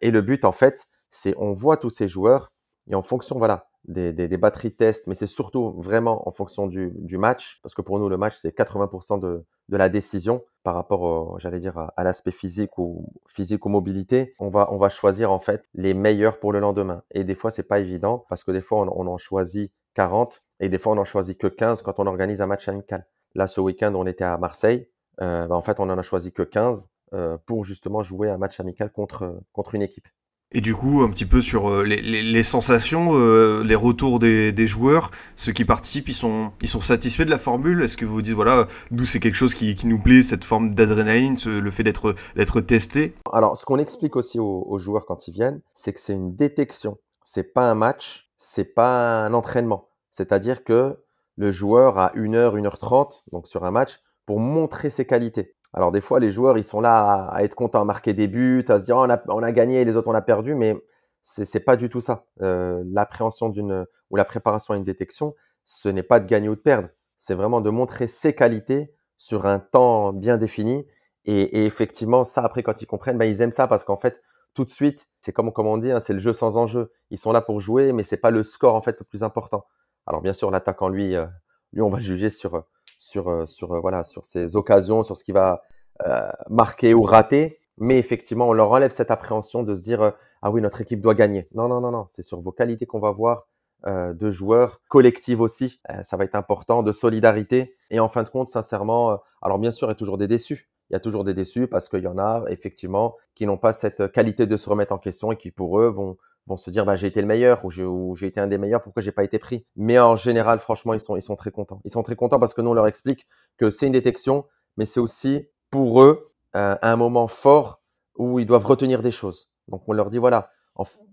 et 0.00 0.12
le 0.12 0.22
but, 0.22 0.44
en 0.44 0.52
fait, 0.52 0.86
c'est 1.10 1.34
on 1.38 1.54
voit 1.54 1.76
tous 1.76 1.90
ces 1.90 2.06
joueurs 2.06 2.52
et 2.88 2.94
en 2.94 3.02
fonction, 3.02 3.38
voilà, 3.38 3.65
des, 3.88 4.12
des, 4.12 4.36
batteries 4.36 4.74
test, 4.74 5.06
mais 5.06 5.14
c'est 5.14 5.26
surtout 5.26 5.72
vraiment 5.80 6.28
en 6.28 6.32
fonction 6.32 6.66
du, 6.66 6.92
du, 6.96 7.18
match, 7.18 7.60
parce 7.62 7.74
que 7.74 7.82
pour 7.82 7.98
nous, 7.98 8.08
le 8.08 8.16
match, 8.16 8.34
c'est 8.36 8.56
80% 8.56 9.20
de, 9.20 9.44
de, 9.68 9.76
la 9.76 9.88
décision 9.88 10.44
par 10.64 10.74
rapport, 10.74 11.38
j'allais 11.38 11.60
dire, 11.60 11.78
à, 11.78 12.04
l'aspect 12.04 12.32
physique 12.32 12.78
ou 12.78 13.12
physique 13.28 13.64
ou 13.64 13.68
mobilité. 13.68 14.34
On 14.38 14.48
va, 14.48 14.72
on 14.72 14.78
va 14.78 14.88
choisir 14.88 15.30
en 15.30 15.38
fait 15.38 15.66
les 15.74 15.94
meilleurs 15.94 16.38
pour 16.40 16.52
le 16.52 16.58
lendemain. 16.58 17.02
Et 17.12 17.24
des 17.24 17.34
fois, 17.34 17.50
c'est 17.50 17.62
pas 17.62 17.78
évident, 17.78 18.26
parce 18.28 18.42
que 18.42 18.50
des 18.50 18.60
fois, 18.60 18.80
on, 18.80 19.06
en 19.06 19.18
choisit 19.18 19.72
40 19.94 20.42
et 20.60 20.68
des 20.68 20.78
fois, 20.78 20.92
on 20.92 20.98
en 20.98 21.04
choisit 21.04 21.38
que 21.38 21.46
15 21.46 21.82
quand 21.82 21.98
on 21.98 22.06
organise 22.06 22.40
un 22.40 22.46
match 22.46 22.68
amical. 22.68 23.06
Là, 23.34 23.46
ce 23.46 23.60
week-end, 23.60 23.94
on 23.94 24.06
était 24.06 24.24
à 24.24 24.36
Marseille. 24.38 24.88
Euh, 25.20 25.46
bah, 25.46 25.54
en 25.54 25.62
fait, 25.62 25.78
on 25.78 25.88
en 25.88 25.98
a 25.98 26.02
choisi 26.02 26.32
que 26.32 26.42
15 26.42 26.88
euh, 27.12 27.38
pour 27.46 27.64
justement 27.64 28.02
jouer 28.02 28.28
un 28.30 28.38
match 28.38 28.58
amical 28.58 28.90
contre, 28.90 29.40
contre 29.52 29.74
une 29.74 29.82
équipe. 29.82 30.08
Et 30.52 30.60
du 30.60 30.74
coup, 30.74 31.02
un 31.02 31.10
petit 31.10 31.26
peu 31.26 31.40
sur 31.40 31.68
euh, 31.68 31.82
les, 31.82 32.00
les, 32.00 32.22
les, 32.22 32.42
sensations, 32.44 33.10
euh, 33.14 33.64
les 33.64 33.74
retours 33.74 34.20
des, 34.20 34.52
des, 34.52 34.66
joueurs, 34.68 35.10
ceux 35.34 35.50
qui 35.50 35.64
participent, 35.64 36.08
ils 36.08 36.14
sont, 36.14 36.52
ils 36.62 36.68
sont 36.68 36.80
satisfaits 36.80 37.24
de 37.24 37.30
la 37.30 37.38
formule? 37.38 37.82
Est-ce 37.82 37.96
que 37.96 38.04
vous 38.04 38.22
dites, 38.22 38.34
voilà, 38.34 38.68
nous 38.92 39.04
c'est 39.04 39.18
quelque 39.18 39.34
chose 39.34 39.54
qui, 39.54 39.74
qui, 39.74 39.88
nous 39.88 39.98
plaît, 39.98 40.22
cette 40.22 40.44
forme 40.44 40.74
d'adrénaline, 40.74 41.36
le 41.46 41.70
fait 41.72 41.82
d'être 41.82 42.60
testé? 42.60 43.14
Alors, 43.32 43.56
ce 43.56 43.66
qu'on 43.66 43.78
explique 43.78 44.14
aussi 44.14 44.38
aux, 44.38 44.64
aux, 44.68 44.78
joueurs 44.78 45.04
quand 45.04 45.26
ils 45.26 45.32
viennent, 45.34 45.60
c'est 45.74 45.92
que 45.92 46.00
c'est 46.00 46.12
une 46.14 46.36
détection. 46.36 46.98
C'est 47.24 47.52
pas 47.52 47.68
un 47.68 47.74
match, 47.74 48.30
c'est 48.38 48.72
pas 48.72 49.24
un 49.24 49.34
entraînement. 49.34 49.88
C'est-à-dire 50.12 50.62
que 50.62 50.96
le 51.36 51.50
joueur 51.50 51.98
a 51.98 52.12
1h, 52.14 52.56
1h30, 52.56 53.24
donc 53.32 53.48
sur 53.48 53.64
un 53.64 53.72
match, 53.72 53.98
pour 54.26 54.38
montrer 54.38 54.90
ses 54.90 55.06
qualités. 55.06 55.55
Alors 55.72 55.92
des 55.92 56.00
fois, 56.00 56.20
les 56.20 56.30
joueurs, 56.30 56.58
ils 56.58 56.64
sont 56.64 56.80
là 56.80 57.28
à, 57.30 57.42
être 57.42 57.54
contents, 57.54 57.82
à 57.82 57.84
marquer 57.84 58.14
des 58.14 58.28
buts, 58.28 58.64
à 58.68 58.80
se 58.80 58.86
dire 58.86 58.96
oh, 58.96 59.04
on, 59.06 59.10
a, 59.10 59.20
on, 59.28 59.42
a, 59.42 59.52
gagné 59.52 59.80
et 59.80 59.84
les 59.84 59.96
autres 59.96 60.08
on 60.08 60.14
a 60.14 60.22
perdu, 60.22 60.54
mais 60.54 60.76
c'est 61.22 61.60
pas 61.60 61.76
du 61.76 61.88
tout 61.88 62.00
ça. 62.00 62.24
Euh, 62.40 62.82
L'appréhension 62.86 63.48
d'une 63.48 63.86
ou 64.10 64.16
la 64.16 64.24
préparation 64.24 64.74
à 64.74 64.76
une 64.76 64.84
détection, 64.84 65.34
ce 65.64 65.88
n'est 65.88 66.04
pas 66.04 66.20
de 66.20 66.26
gagner 66.26 66.48
ou 66.48 66.54
de 66.54 66.60
perdre. 66.60 66.88
C'est 67.18 67.34
vraiment 67.34 67.60
de 67.60 67.70
montrer 67.70 68.06
ses 68.06 68.34
qualités 68.34 68.94
sur 69.18 69.46
un 69.46 69.58
temps 69.58 70.12
bien 70.12 70.36
défini. 70.36 70.86
Et, 71.24 71.60
et 71.60 71.66
effectivement, 71.66 72.22
ça 72.22 72.42
après 72.42 72.62
quand 72.62 72.80
ils 72.80 72.86
comprennent, 72.86 73.18
ben, 73.18 73.26
ils 73.26 73.42
aiment 73.42 73.50
ça 73.50 73.66
parce 73.66 73.82
qu'en 73.82 73.96
fait, 73.96 74.22
tout 74.54 74.64
de 74.64 74.70
suite, 74.70 75.08
c'est 75.20 75.32
comme, 75.32 75.52
comme 75.52 75.66
on 75.66 75.76
dit, 75.76 75.90
hein, 75.90 76.00
c'est 76.00 76.14
le 76.14 76.18
jeu 76.18 76.32
sans 76.32 76.56
enjeu. 76.56 76.92
Ils 77.10 77.18
sont 77.18 77.32
là 77.32 77.42
pour 77.42 77.60
jouer, 77.60 77.92
mais 77.92 78.04
c'est 78.04 78.16
pas 78.16 78.30
le 78.30 78.42
score 78.42 78.74
en 78.74 78.80
fait 78.80 78.96
le 78.98 79.04
plus 79.04 79.22
important. 79.22 79.66
Alors 80.06 80.22
bien 80.22 80.32
sûr, 80.32 80.50
l'attaquant 80.50 80.88
lui, 80.88 81.14
euh, 81.14 81.26
lui 81.72 81.82
on 81.82 81.90
va 81.90 82.00
juger 82.00 82.30
sur 82.30 82.64
sur, 82.98 83.28
euh, 83.28 83.46
sur, 83.46 83.72
euh, 83.72 83.80
voilà, 83.80 84.02
sur 84.02 84.22
occasions, 84.54 85.02
sur 85.02 85.16
ce 85.16 85.24
qui 85.24 85.32
va 85.32 85.62
euh, 86.06 86.28
marquer 86.48 86.94
ou 86.94 87.02
rater. 87.02 87.58
Mais 87.78 87.98
effectivement, 87.98 88.48
on 88.48 88.52
leur 88.52 88.70
enlève 88.70 88.90
cette 88.90 89.10
appréhension 89.10 89.62
de 89.62 89.74
se 89.74 89.82
dire 89.82 90.14
ah 90.42 90.50
oui, 90.50 90.60
notre 90.62 90.80
équipe 90.80 91.00
doit 91.00 91.14
gagner. 91.14 91.48
Non, 91.54 91.68
non, 91.68 91.80
non, 91.80 91.90
non. 91.90 92.04
C'est 92.08 92.22
sur 92.22 92.40
vos 92.40 92.52
qualités 92.52 92.86
qu'on 92.86 93.00
va 93.00 93.10
voir 93.10 93.46
de 93.86 94.30
joueurs, 94.30 94.80
collectives 94.88 95.42
aussi. 95.42 95.80
ça 96.02 96.16
va 96.16 96.24
être 96.24 96.34
important, 96.34 96.82
de 96.82 96.90
solidarité. 96.90 97.76
Et 97.90 98.00
en 98.00 98.08
fin 98.08 98.22
de 98.22 98.30
compte, 98.30 98.48
sincèrement, 98.48 99.18
alors 99.42 99.58
bien 99.58 99.70
sûr, 99.70 99.88
il 99.88 99.90
y 99.90 99.92
a 99.92 99.96
toujours 99.96 100.16
des 100.16 100.26
déçus. 100.26 100.70
Il 100.88 100.94
y 100.94 100.96
a 100.96 101.00
toujours 101.00 101.22
des 101.22 101.34
déçus 101.34 101.66
parce 101.66 101.88
qu'il 101.88 102.02
y 102.02 102.06
en 102.06 102.18
a 102.18 102.44
effectivement 102.48 103.16
qui 103.34 103.44
n'ont 103.44 103.58
pas 103.58 103.74
cette 103.74 104.10
qualité 104.10 104.46
de 104.46 104.56
se 104.56 104.70
remettre 104.70 104.94
en 104.94 104.98
question 104.98 105.30
et 105.32 105.36
qui 105.36 105.50
pour 105.50 105.78
eux 105.78 105.88
vont 105.88 106.16
vont 106.46 106.56
se 106.56 106.70
dire 106.70 106.84
bah, 106.84 106.96
j'ai 106.96 107.08
été 107.08 107.20
le 107.20 107.26
meilleur 107.26 107.64
ou 107.64 108.14
j'ai 108.16 108.26
été 108.26 108.40
un 108.40 108.46
des 108.46 108.58
meilleurs, 108.58 108.82
pourquoi 108.82 109.02
j'ai 109.02 109.12
pas 109.12 109.24
été 109.24 109.38
pris? 109.38 109.66
Mais 109.76 109.98
en 109.98 110.16
général, 110.16 110.58
franchement, 110.58 110.94
ils 110.94 111.00
sont, 111.00 111.16
ils 111.16 111.22
sont 111.22 111.36
très 111.36 111.50
contents. 111.50 111.80
Ils 111.84 111.90
sont 111.90 112.02
très 112.02 112.16
contents 112.16 112.38
parce 112.38 112.54
que 112.54 112.60
nous, 112.62 112.70
on 112.70 112.74
leur 112.74 112.86
explique 112.86 113.26
que 113.56 113.70
c'est 113.70 113.86
une 113.86 113.92
détection, 113.92 114.44
mais 114.76 114.86
c'est 114.86 115.00
aussi 115.00 115.48
pour 115.70 116.02
eux 116.02 116.32
euh, 116.54 116.76
un 116.80 116.96
moment 116.96 117.28
fort 117.28 117.82
où 118.16 118.38
ils 118.38 118.46
doivent 118.46 118.66
retenir 118.66 119.02
des 119.02 119.10
choses. 119.10 119.50
Donc 119.68 119.82
on 119.88 119.92
leur 119.92 120.10
dit 120.10 120.18
voilà, 120.18 120.50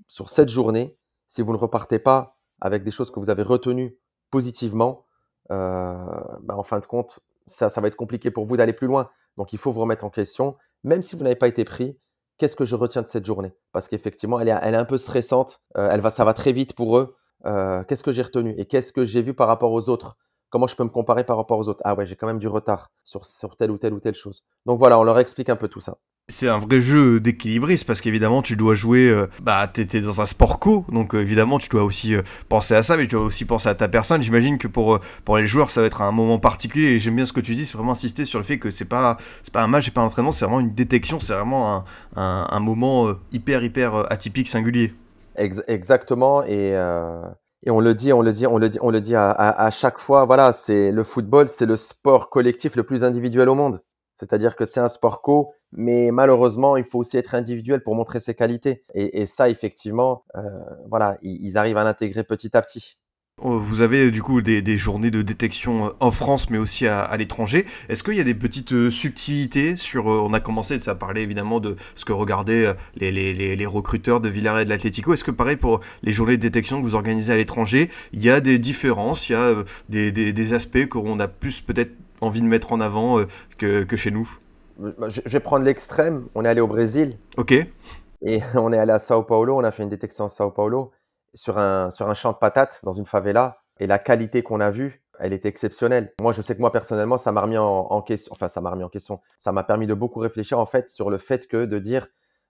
sur 0.07 0.29
cette 0.29 0.49
journée, 0.49 0.97
si 1.27 1.41
vous 1.41 1.51
ne 1.51 1.57
repartez 1.57 1.99
pas 1.99 2.37
avec 2.61 2.83
des 2.83 2.91
choses 2.91 3.11
que 3.11 3.19
vous 3.19 3.29
avez 3.29 3.43
retenues 3.43 3.97
positivement, 4.29 5.05
euh, 5.51 6.05
bah, 6.41 6.55
en 6.55 6.63
fin 6.63 6.79
de 6.79 6.85
compte, 6.85 7.19
ça, 7.45 7.69
ça 7.69 7.81
va 7.81 7.87
être 7.87 7.95
compliqué 7.95 8.31
pour 8.31 8.45
vous 8.45 8.57
d'aller 8.57 8.73
plus 8.73 8.87
loin. 8.87 9.09
Donc 9.37 9.51
il 9.53 9.59
faut 9.59 9.71
vous 9.71 9.81
remettre 9.81 10.05
en 10.05 10.09
question, 10.09 10.55
même 10.83 11.01
si 11.01 11.15
vous 11.15 11.23
n'avez 11.23 11.35
pas 11.35 11.47
été 11.47 11.65
pris, 11.65 11.97
qu'est-ce 12.37 12.55
que 12.55 12.65
je 12.65 12.75
retiens 12.75 13.01
de 13.01 13.07
cette 13.07 13.25
journée? 13.25 13.53
Parce 13.71 13.87
qu'effectivement, 13.87 14.39
elle 14.39 14.49
est, 14.49 14.75
un 14.75 14.85
peu 14.85 14.97
stressante, 14.97 15.61
euh, 15.77 15.89
elle 15.91 16.01
va, 16.01 16.09
ça 16.09 16.25
va 16.25 16.33
très 16.33 16.51
vite 16.51 16.73
pour 16.73 16.97
eux. 16.97 17.15
Euh, 17.45 17.83
qu'est-ce 17.83 18.03
que 18.03 18.11
j'ai 18.11 18.21
retenu 18.21 18.55
et 18.57 18.65
qu'est-ce 18.65 18.93
que 18.93 19.05
j'ai 19.05 19.21
vu 19.21 19.33
par 19.33 19.47
rapport 19.47 19.71
aux 19.71 19.89
autres? 19.89 20.17
Comment 20.49 20.67
je 20.67 20.75
peux 20.75 20.83
me 20.83 20.89
comparer 20.89 21.23
par 21.23 21.37
rapport 21.37 21.59
aux 21.59 21.67
autres? 21.67 21.81
Ah 21.83 21.95
ouais, 21.95 22.05
j'ai 22.05 22.15
quand 22.15 22.27
même 22.27 22.39
du 22.39 22.47
retard 22.47 22.91
sur, 23.03 23.25
sur 23.25 23.55
telle 23.55 23.71
ou 23.71 23.77
telle 23.77 23.93
ou 23.93 23.99
telle 23.99 24.13
chose. 24.13 24.43
Donc 24.65 24.79
voilà, 24.79 24.99
on 24.99 25.03
leur 25.03 25.19
explique 25.19 25.49
un 25.49 25.55
peu 25.55 25.67
tout 25.67 25.81
ça. 25.81 25.97
C'est 26.29 26.47
un 26.47 26.57
vrai 26.57 26.79
jeu 26.79 27.19
d'équilibriste 27.19 27.85
parce 27.85 27.99
qu'évidemment 27.99 28.41
tu 28.41 28.55
dois 28.55 28.75
jouer, 28.75 29.09
euh, 29.09 29.27
bah 29.41 29.67
t'es 29.67 29.99
dans 29.99 30.21
un 30.21 30.25
sport 30.25 30.57
co, 30.57 30.85
donc 30.89 31.13
euh, 31.13 31.19
évidemment 31.19 31.59
tu 31.59 31.67
dois 31.67 31.83
aussi 31.83 32.15
euh, 32.15 32.21
penser 32.47 32.75
à 32.75 32.81
ça, 32.81 32.95
mais 32.95 33.03
tu 33.03 33.15
dois 33.15 33.25
aussi 33.25 33.43
penser 33.43 33.67
à 33.67 33.75
ta 33.75 33.89
personne. 33.89 34.21
J'imagine 34.21 34.57
que 34.57 34.69
pour 34.69 35.01
pour 35.25 35.37
les 35.37 35.47
joueurs 35.47 35.69
ça 35.69 35.81
va 35.81 35.87
être 35.87 36.01
un 36.01 36.13
moment 36.13 36.39
particulier 36.39 36.91
et 36.91 36.99
j'aime 36.99 37.17
bien 37.17 37.25
ce 37.25 37.33
que 37.33 37.41
tu 37.41 37.55
dis, 37.55 37.65
c'est 37.65 37.75
vraiment 37.77 37.91
insister 37.91 38.23
sur 38.23 38.39
le 38.39 38.45
fait 38.45 38.57
que 38.57 38.71
c'est 38.71 38.85
pas 38.85 39.17
c'est 39.43 39.53
pas 39.53 39.63
un 39.63 39.67
match, 39.67 39.83
c'est 39.83 39.93
pas 39.93 39.99
un 39.99 40.05
entraînement, 40.05 40.31
c'est 40.31 40.45
vraiment 40.45 40.61
une 40.61 40.73
détection, 40.73 41.19
c'est 41.19 41.33
vraiment 41.33 41.75
un, 41.75 41.85
un, 42.15 42.47
un, 42.49 42.59
moment 42.61 43.13
hyper 43.33 43.61
hyper 43.61 44.09
atypique, 44.09 44.47
singulier. 44.47 44.93
exactement 45.35 46.41
et 46.45 46.73
et 47.65 47.69
on 47.71 47.79
le 47.79 47.93
dit, 47.95 48.13
on 48.13 48.21
le 48.21 48.31
dit, 48.31 48.47
on 48.47 48.57
le 48.57 48.69
dit, 48.69 48.77
on 48.81 48.91
le 48.91 48.99
dit 49.01 49.15
à, 49.15 49.69
chaque 49.71 49.97
fois. 49.97 50.25
Voilà, 50.25 50.51
c'est 50.51 50.91
le 50.91 51.03
football, 51.03 51.47
c'est 51.47 51.65
le 51.65 51.77
sport 51.77 52.29
collectif 52.29 52.75
le 52.75 52.83
plus 52.83 53.05
individuel 53.05 53.47
au 53.47 53.55
monde. 53.55 53.81
C'est-à-dire 54.23 54.55
que 54.55 54.63
c'est 54.63 54.79
un 54.79 54.87
sport 54.87 55.21
co, 55.21 55.51
mais 55.73 56.09
malheureusement, 56.11 56.77
il 56.77 56.85
faut 56.85 56.99
aussi 56.99 57.17
être 57.17 57.35
individuel 57.35 57.83
pour 57.83 57.93
montrer 57.93 58.21
ses 58.21 58.33
qualités. 58.33 58.85
Et, 58.93 59.25
ça, 59.25 59.49
effectivement, 59.49 60.23
euh, 60.35 60.41
voilà, 60.89 61.17
ils, 61.21 61.57
arrivent 61.57 61.77
à 61.77 61.83
l'intégrer 61.83 62.23
petit 62.23 62.55
à 62.55 62.61
petit. 62.61 62.97
Oh, 63.41 63.59
vous 63.59 63.81
avez 63.81 64.11
du 64.11 64.21
coup 64.21 64.41
des, 64.41 64.77
journées 64.77 65.11
de 65.11 65.21
détection 65.23 65.87
euh, 65.87 65.89
en 65.99 66.11
France, 66.11 66.49
mais 66.49 66.57
aussi 66.57 66.87
à, 66.87 67.17
l'étranger. 67.17 67.65
Est-ce 67.89 68.01
qu'il 68.01 68.15
y 68.15 68.21
a 68.21 68.23
des 68.23 68.35
petites 68.35 68.71
euh, 68.71 68.89
subtilités 68.89 69.75
sur 69.75 70.05
On 70.05 70.31
a 70.33 70.39
commencé 70.39 70.79
à 70.87 70.95
parler 70.95 71.21
évidemment 71.21 71.59
de 71.59 71.75
ce 71.95 72.05
que 72.05 72.13
regardaient 72.13 72.73
les, 72.95 73.65
recruteurs 73.65 74.21
de 74.21 74.29
Villarreal 74.29 74.61
et 74.61 74.65
de 74.65 74.69
l'Atlético. 74.69 75.13
Est-ce 75.13 75.25
que 75.25 75.31
pareil 75.31 75.57
pour 75.57 75.81
les 76.01 76.13
journées 76.13 76.37
de 76.37 76.41
détection 76.41 76.77
que 76.81 76.87
vous 76.87 76.95
organisez 76.95 77.33
à 77.33 77.35
l'étranger, 77.35 77.89
il 78.13 78.23
y 78.23 78.29
a 78.29 78.39
des 78.39 78.57
différences, 78.57 79.27
il 79.29 79.33
y 79.33 79.35
a 79.35 79.55
des, 79.89 80.13
des, 80.13 80.31
des 80.31 80.53
aspects 80.53 80.85
qu'on 80.85 81.19
a 81.19 81.27
plus 81.27 81.59
peut-être 81.59 81.91
envie 82.23 82.41
de 82.41 82.47
mettre 82.47 82.73
en 82.73 82.81
avant 82.81 83.23
que, 83.57 83.83
que 83.83 83.95
chez 83.95 84.11
nous 84.11 84.29
bah, 84.77 85.07
je 85.07 85.21
vais 85.21 85.39
prendre 85.39 85.65
l'extrême. 85.65 86.27
On 86.35 86.45
est 86.45 86.49
allé 86.49 86.61
au 86.61 86.67
Brésil. 86.67 87.17
Ok. 87.37 87.53
Et 88.21 88.41
on 88.55 88.73
est 88.73 88.77
allé 88.77 88.91
à 88.91 88.99
Sao 88.99 89.23
Paulo. 89.23 89.57
On 89.57 89.63
a 89.63 89.71
fait 89.71 89.83
une 89.83 89.89
détection 89.89 90.25
à 90.25 90.29
Sao 90.29 90.51
Paulo 90.51 90.91
sur 91.33 91.57
un, 91.57 91.89
sur 91.91 92.09
un 92.09 92.13
champ 92.13 92.31
de 92.31 92.37
patates 92.37 92.79
dans 92.83 92.93
une 92.93 93.05
favela. 93.05 93.59
Et 93.79 93.87
la 93.87 93.99
qualité 93.99 94.43
qu'on 94.43 94.59
a 94.59 94.69
vue, 94.69 95.03
elle 95.19 95.33
était 95.33 95.49
exceptionnelle. 95.49 96.13
Moi, 96.21 96.31
je 96.31 96.41
sais 96.41 96.55
que 96.55 96.61
moi, 96.61 96.71
personnellement, 96.71 97.17
ça 97.17 97.31
m'a 97.31 97.41
remis 97.41 97.57
en, 97.57 98.01
question. 98.01 98.33
Enfin, 98.33 98.47
ça 98.47 98.61
m'a 98.61 98.69
remis 98.69 98.83
en 98.83 98.89
question. 98.89 99.19
Ça 99.37 99.51
m'a 99.51 99.63
permis 99.63 99.87
de 99.87 99.93
beaucoup 99.93 100.19
réfléchir, 100.19 100.59
en 100.59 100.65
fait, 100.65 100.89
sur 100.89 101.09
le 101.09 101.17
fait 101.17 101.47
que 101.47 101.65
de 101.65 101.79
dire, 101.79 102.07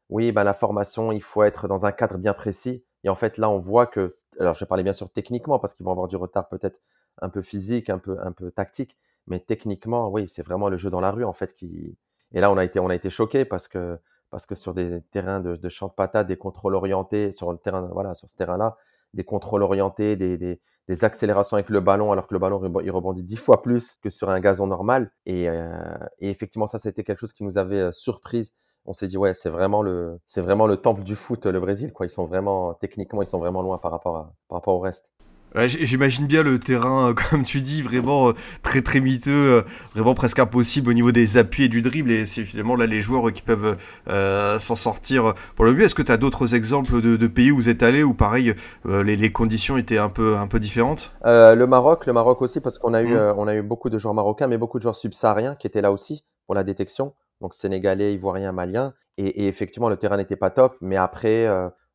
oui, 0.10 0.32
ben, 0.32 0.44
la 0.44 0.54
formation, 0.54 1.12
il 1.12 1.24
faut 1.24 1.44
être 1.44 1.68
dans 1.68 1.86
un 1.86 1.92
cadre 1.92 2.18
bien 2.18 2.34
précis. 2.34 2.84
Et 3.04 3.10
en 3.10 3.16
fait, 3.16 3.38
là, 3.38 3.50
on 3.50 3.60
voit 3.60 3.86
que, 3.86 4.18
alors, 4.40 4.54
je 4.54 4.66
parler 4.66 4.84
bien 4.84 4.94
sûr 4.94 5.10
techniquement, 5.10 5.60
parce 5.60 5.74
qu'ils 5.74 5.86
vont 5.86 5.92
avoir 5.92 6.08
du 6.08 6.16
retard 6.18 6.50
peut-être 6.50 6.82
un 7.22 7.30
peu 7.30 7.42
physique, 7.42 7.90
un 7.90 8.00
peu, 8.00 8.18
un 8.22 8.32
peu 8.32 8.52
tactique. 8.52 8.98
Mais 9.28 9.40
techniquement, 9.40 10.10
oui, 10.10 10.28
c'est 10.28 10.44
vraiment 10.44 10.70
le 10.70 10.78
jeu 10.78 10.90
dans 10.90 11.02
la 11.02 11.12
rue, 11.12 11.24
en 11.24 11.34
fait, 11.34 11.56
qui, 11.56 11.98
et 12.34 12.42
là, 12.42 12.52
on 12.52 12.58
a 12.58 12.64
été, 12.64 12.80
on 12.80 12.90
a 12.90 12.96
été 12.96 13.10
choqués 13.10 13.46
parce 13.46 13.68
que, 13.68 14.00
parce 14.30 14.46
que 14.46 14.56
sur 14.56 14.74
des 14.74 15.02
terrains 15.12 15.40
de, 15.40 15.70
champ 15.70 15.88
de 15.88 15.94
patates, 15.94 16.28
des 16.28 16.38
contrôles 16.38 16.76
orientés, 16.76 17.32
sur 17.32 17.52
le 17.52 17.58
terrain, 17.58 17.88
voilà, 17.94 18.16
sur 18.16 18.30
ce 18.30 18.36
terrain-là, 18.36 18.78
des 19.14 19.24
contrôles 19.24 19.62
orientés, 19.62 20.16
des, 20.16 20.38
des, 20.38 20.60
des, 20.88 21.04
accélérations 21.06 21.56
avec 21.56 21.70
le 21.70 21.80
ballon, 21.80 22.12
alors 22.12 22.28
que 22.28 22.34
le 22.34 22.40
ballon 22.40 22.62
il 22.84 22.92
rebondit 22.92 23.24
dix 23.24 23.38
fois 23.38 23.62
plus 23.62 23.96
que 24.02 24.10
sur 24.10 24.30
un 24.30 24.40
gazon 24.40 24.68
normal. 24.68 25.12
Et, 25.26 25.48
euh, 25.50 25.72
et 26.20 26.30
effectivement, 26.30 26.68
ça, 26.68 26.80
c'était 26.80 27.04
quelque 27.04 27.20
chose 27.20 27.34
qui 27.34 27.44
nous 27.44 27.58
avait 27.60 27.80
euh, 27.80 27.92
surprise. 27.92 28.54
On 28.86 28.94
s'est 28.94 29.08
dit 29.08 29.18
ouais, 29.18 29.34
c'est 29.34 29.50
vraiment 29.50 29.82
le, 29.84 30.20
c'est 30.26 30.42
vraiment 30.42 30.68
le 30.68 30.78
temple 30.78 31.04
du 31.04 31.16
foot, 31.16 31.46
le 31.46 31.60
Brésil, 31.60 31.94
quoi. 31.94 32.06
Ils 32.06 32.10
sont 32.10 32.26
vraiment 32.26 32.74
techniquement, 32.74 33.22
ils 33.22 33.28
sont 33.28 33.40
vraiment 33.40 33.62
loin 33.62 33.78
par 33.78 33.92
rapport 33.92 34.18
à, 34.18 34.34
par 34.50 34.58
rapport 34.58 34.76
au 34.76 34.80
reste. 34.80 35.13
J'imagine 35.56 36.26
bien 36.26 36.42
le 36.42 36.58
terrain, 36.58 37.10
euh, 37.10 37.14
comme 37.30 37.44
tu 37.44 37.62
dis, 37.62 37.82
vraiment 37.82 38.30
euh, 38.30 38.34
très 38.64 38.82
très 38.82 39.00
miteux, 39.00 39.32
euh, 39.32 39.62
vraiment 39.94 40.16
presque 40.16 40.40
impossible 40.40 40.90
au 40.90 40.94
niveau 40.94 41.12
des 41.12 41.38
appuis 41.38 41.66
et 41.66 41.68
du 41.68 41.82
dribble. 41.82 42.12
Et 42.12 42.26
c'est 42.26 42.44
finalement 42.44 42.76
là 42.76 42.88
les 42.88 43.02
joueurs 43.02 43.32
qui 43.32 43.44
peuvent 43.44 43.78
euh, 44.08 44.58
s'en 44.58 44.76
sortir 44.76 45.34
pour 45.56 45.66
le 45.66 45.74
but. 45.74 45.84
Est-ce 45.84 45.96
que 45.96 46.02
tu 46.02 46.12
as 46.12 46.18
d'autres 46.18 46.56
exemples 46.56 47.02
de, 47.02 47.16
de, 47.18 47.28
pays 47.28 47.52
où 47.52 47.56
vous 47.56 47.70
êtes 47.70 47.84
allé 47.84 48.04
où 48.04 48.14
pareil 48.14 48.54
les, 48.86 49.16
les, 49.16 49.32
conditions 49.32 49.78
étaient 49.78 49.98
un 49.98 50.10
peu 50.10 50.38
un 50.38 50.48
peu 50.48 50.60
différentes? 50.60 51.14
Le 51.24 51.66
Maroc, 51.66 52.06
le 52.06 52.14
Maroc 52.14 52.42
aussi 52.42 52.60
parce 52.60 52.78
qu'on 52.78 52.94
a 52.94 53.02
eu 53.02 53.14
mmh. 53.14 53.34
on 53.38 53.48
a 53.48 53.56
eu 53.56 53.62
beaucoup 53.62 53.90
de 53.90 53.98
joueurs 53.98 54.14
marocains, 54.14 54.48
mais 54.48 54.58
beaucoup 54.58 54.78
de 54.78 54.84
joueurs 54.84 54.96
subsahariens 54.96 55.56
qui 55.56 55.68
étaient 55.68 55.82
là 55.82 55.92
aussi 55.92 56.24
pour 56.46 56.56
la 56.56 56.64
détection. 56.64 57.14
Donc 57.42 57.54
sénégalais, 57.54 58.14
ivoiriens, 58.14 58.52
maliens. 58.52 58.94
Et, 59.18 59.44
et 59.44 59.48
effectivement 59.48 59.90
le 59.90 59.98
terrain 59.98 60.18
n'était 60.18 60.36
pas 60.36 60.50
top, 60.50 60.76
mais 60.82 60.98
après 60.98 61.48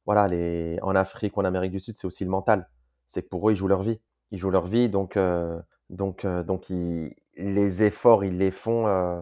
voilà 0.06 0.28
les 0.28 0.78
en 0.82 0.94
Afrique 0.94 1.36
ou 1.36 1.40
en 1.40 1.44
Amérique 1.44 1.72
du 1.72 1.80
Sud 1.80 1.96
c'est 1.96 2.06
aussi 2.06 2.24
le 2.24 2.30
mental 2.30 2.66
c'est 3.08 3.22
que 3.22 3.28
pour 3.28 3.48
eux, 3.48 3.52
ils 3.52 3.56
jouent 3.56 3.68
leur 3.68 3.82
vie. 3.82 4.00
Ils 4.30 4.38
jouent 4.38 4.50
leur 4.50 4.66
vie, 4.66 4.88
donc, 4.88 5.16
euh, 5.16 5.60
donc, 5.90 6.24
euh, 6.24 6.44
donc 6.44 6.66
les 6.68 7.82
efforts, 7.82 8.24
ils 8.24 8.38
les 8.38 8.50
font, 8.52 8.86
euh, 8.86 9.20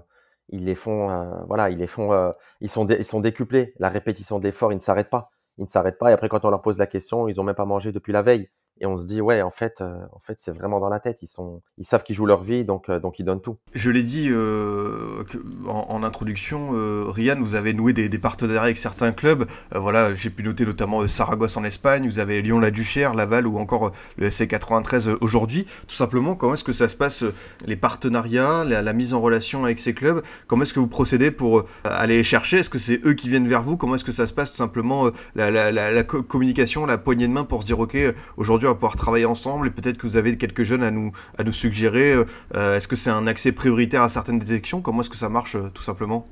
ils 0.51 0.65
les 0.65 0.75
font, 0.75 1.09
voilà, 1.47 1.71
ils 1.71 1.79
les 1.79 1.87
font, 1.87 2.33
ils 2.61 2.69
sont, 2.69 2.87
ils 2.89 3.05
sont 3.05 3.21
décuplés. 3.21 3.75
La 3.79 3.89
répétition 3.89 4.39
de 4.39 4.45
l'effort, 4.45 4.73
ils 4.73 4.77
ne 4.77 4.81
s'arrêtent 4.81 5.11
pas. 5.11 5.31
Ils 5.59 5.63
ne 5.63 5.69
s'arrêtent 5.69 5.99
pas. 5.99 6.11
Et 6.11 6.15
après, 6.15 6.29
quand 6.29 6.45
on 6.45 6.51
leur 6.51 6.63
pose 6.63 6.79
la 6.79 6.87
question, 6.87 7.29
ils 7.29 7.41
ont 7.41 7.45
même 7.45 7.55
pas 7.55 7.65
mangé 7.65 7.93
depuis 7.93 8.13
la 8.13 8.23
veille. 8.23 8.51
Et 8.81 8.87
on 8.87 8.99
se 8.99 9.07
dit 9.07 9.21
ouais 9.21 9.43
en 9.43 9.51
fait 9.51 9.81
euh, 9.81 9.97
en 10.13 10.19
fait 10.21 10.35
c'est 10.39 10.51
vraiment 10.51 10.81
dans 10.81 10.89
la 10.89 11.01
tête. 11.01 11.23
Ils 11.23 11.27
sont 11.27 11.63
ils 11.79 11.85
savent 11.85 12.03
qu'ils 12.03 12.15
jouent 12.15 12.27
leur 12.27 12.43
vie 12.43 12.65
donc 12.65 12.89
euh, 12.89 13.01
donc 13.01 13.19
ils 13.19 13.25
donnent 13.25 13.41
tout. 13.41 13.57
Je 13.73 13.91
l'ai 13.91 14.03
dit 14.03 14.29
euh, 14.31 15.25
en, 15.67 15.87
en, 15.89 16.03
introduction 16.03 16.71
euh, 16.75 17.05
Ryan 17.09 17.37
vous 17.41 17.55
avez 17.55 17.73
noué 17.73 17.93
des, 17.93 18.09
des 18.09 18.19
partenariats 18.19 18.63
avec 18.65 18.77
certains 18.77 19.13
clubs. 19.13 19.47
Euh, 19.75 19.79
voilà 19.79 20.15
j'ai 20.15 20.31
pu 20.31 20.43
noter 20.43 20.67
notamment 20.67 21.07
Saragosse 21.07 21.57
en 21.57 21.65
Espagne 21.65 22.07
vous 22.07 22.19
avez 22.19 22.43
Lyon 22.43 22.59
la 22.59 22.71
Duchère 22.71 23.15
Laval 23.15 23.47
ou 23.47 23.59
encore 23.59 23.93
le 24.19 24.27
FC 24.27 24.47
93 24.47 25.11
aujourd'hui. 25.21 25.67
Tout 25.89 25.95
simplement 25.95 26.35
comment 26.35 26.55
est-ce 26.55 26.65
que 26.65 26.73
ça 26.73 26.89
se 26.89 26.97
passe 26.97 27.25
les 27.65 27.77
partenariats 27.77 28.65
la, 28.65 28.83
la, 28.83 28.93
mise 28.93 29.15
en 29.15 29.21
relation 29.21 29.65
avec 29.65 29.79
ces 29.79 29.95
clubs? 29.95 30.23
Comment 30.47 30.63
est-ce 30.63 30.75
que 30.75 30.81
vous 30.81 30.87
procédez 30.87 31.31
pour 31.31 31.65
aller 31.85 32.19
les 32.19 32.23
chercher? 32.23 32.59
Est-ce 32.59 32.71
que 32.71 32.79
c'est 32.79 33.01
eux 33.07 33.15
qui 33.15 33.29
viennent 33.29 33.49
vers 33.49 33.63
vous? 33.63 33.77
Comment 33.77 33.95
est-ce 33.95 34.05
que 34.05 34.13
ça 34.13 34.27
se 34.27 34.33
passe 34.33 34.51
tout 34.51 34.57
simplement 34.57 35.11
la, 35.35 35.51
la, 35.51 35.71
la 35.73 36.05
communication 36.05 36.87
la 36.87 36.99
poignée 36.99 37.29
de 37.29 37.33
main 37.33 37.45
pour 37.45 37.63
se 37.63 37.67
dire 37.67 37.79
ok 37.79 37.97
aujourd'hui 38.37 38.66
on 38.67 38.71
va 38.71 38.75
pouvoir 38.75 38.97
travailler 38.97 39.25
ensemble 39.25 39.67
et 39.67 39.71
peut-être 39.71 39.99
que 39.99 40.07
vous 40.07 40.17
avez 40.17 40.37
quelques 40.37 40.63
jeunes 40.63 40.83
à 40.83 40.91
nous, 40.91 41.13
à 41.39 41.45
nous 41.45 41.53
suggérer. 41.53 42.15
Euh, 42.55 42.77
est-ce 42.77 42.89
que 42.89 42.97
c'est 42.97 43.11
un 43.11 43.27
accès 43.27 43.53
prioritaire 43.53 44.03
à 44.03 44.09
certaines 44.09 44.39
détections 44.39 44.83
Comment 44.83 45.01
est-ce 45.01 45.11
que 45.11 45.17
ça 45.17 45.29
marche 45.29 45.57
euh, 45.57 45.71
tout 45.71 45.83
simplement? 45.83 46.27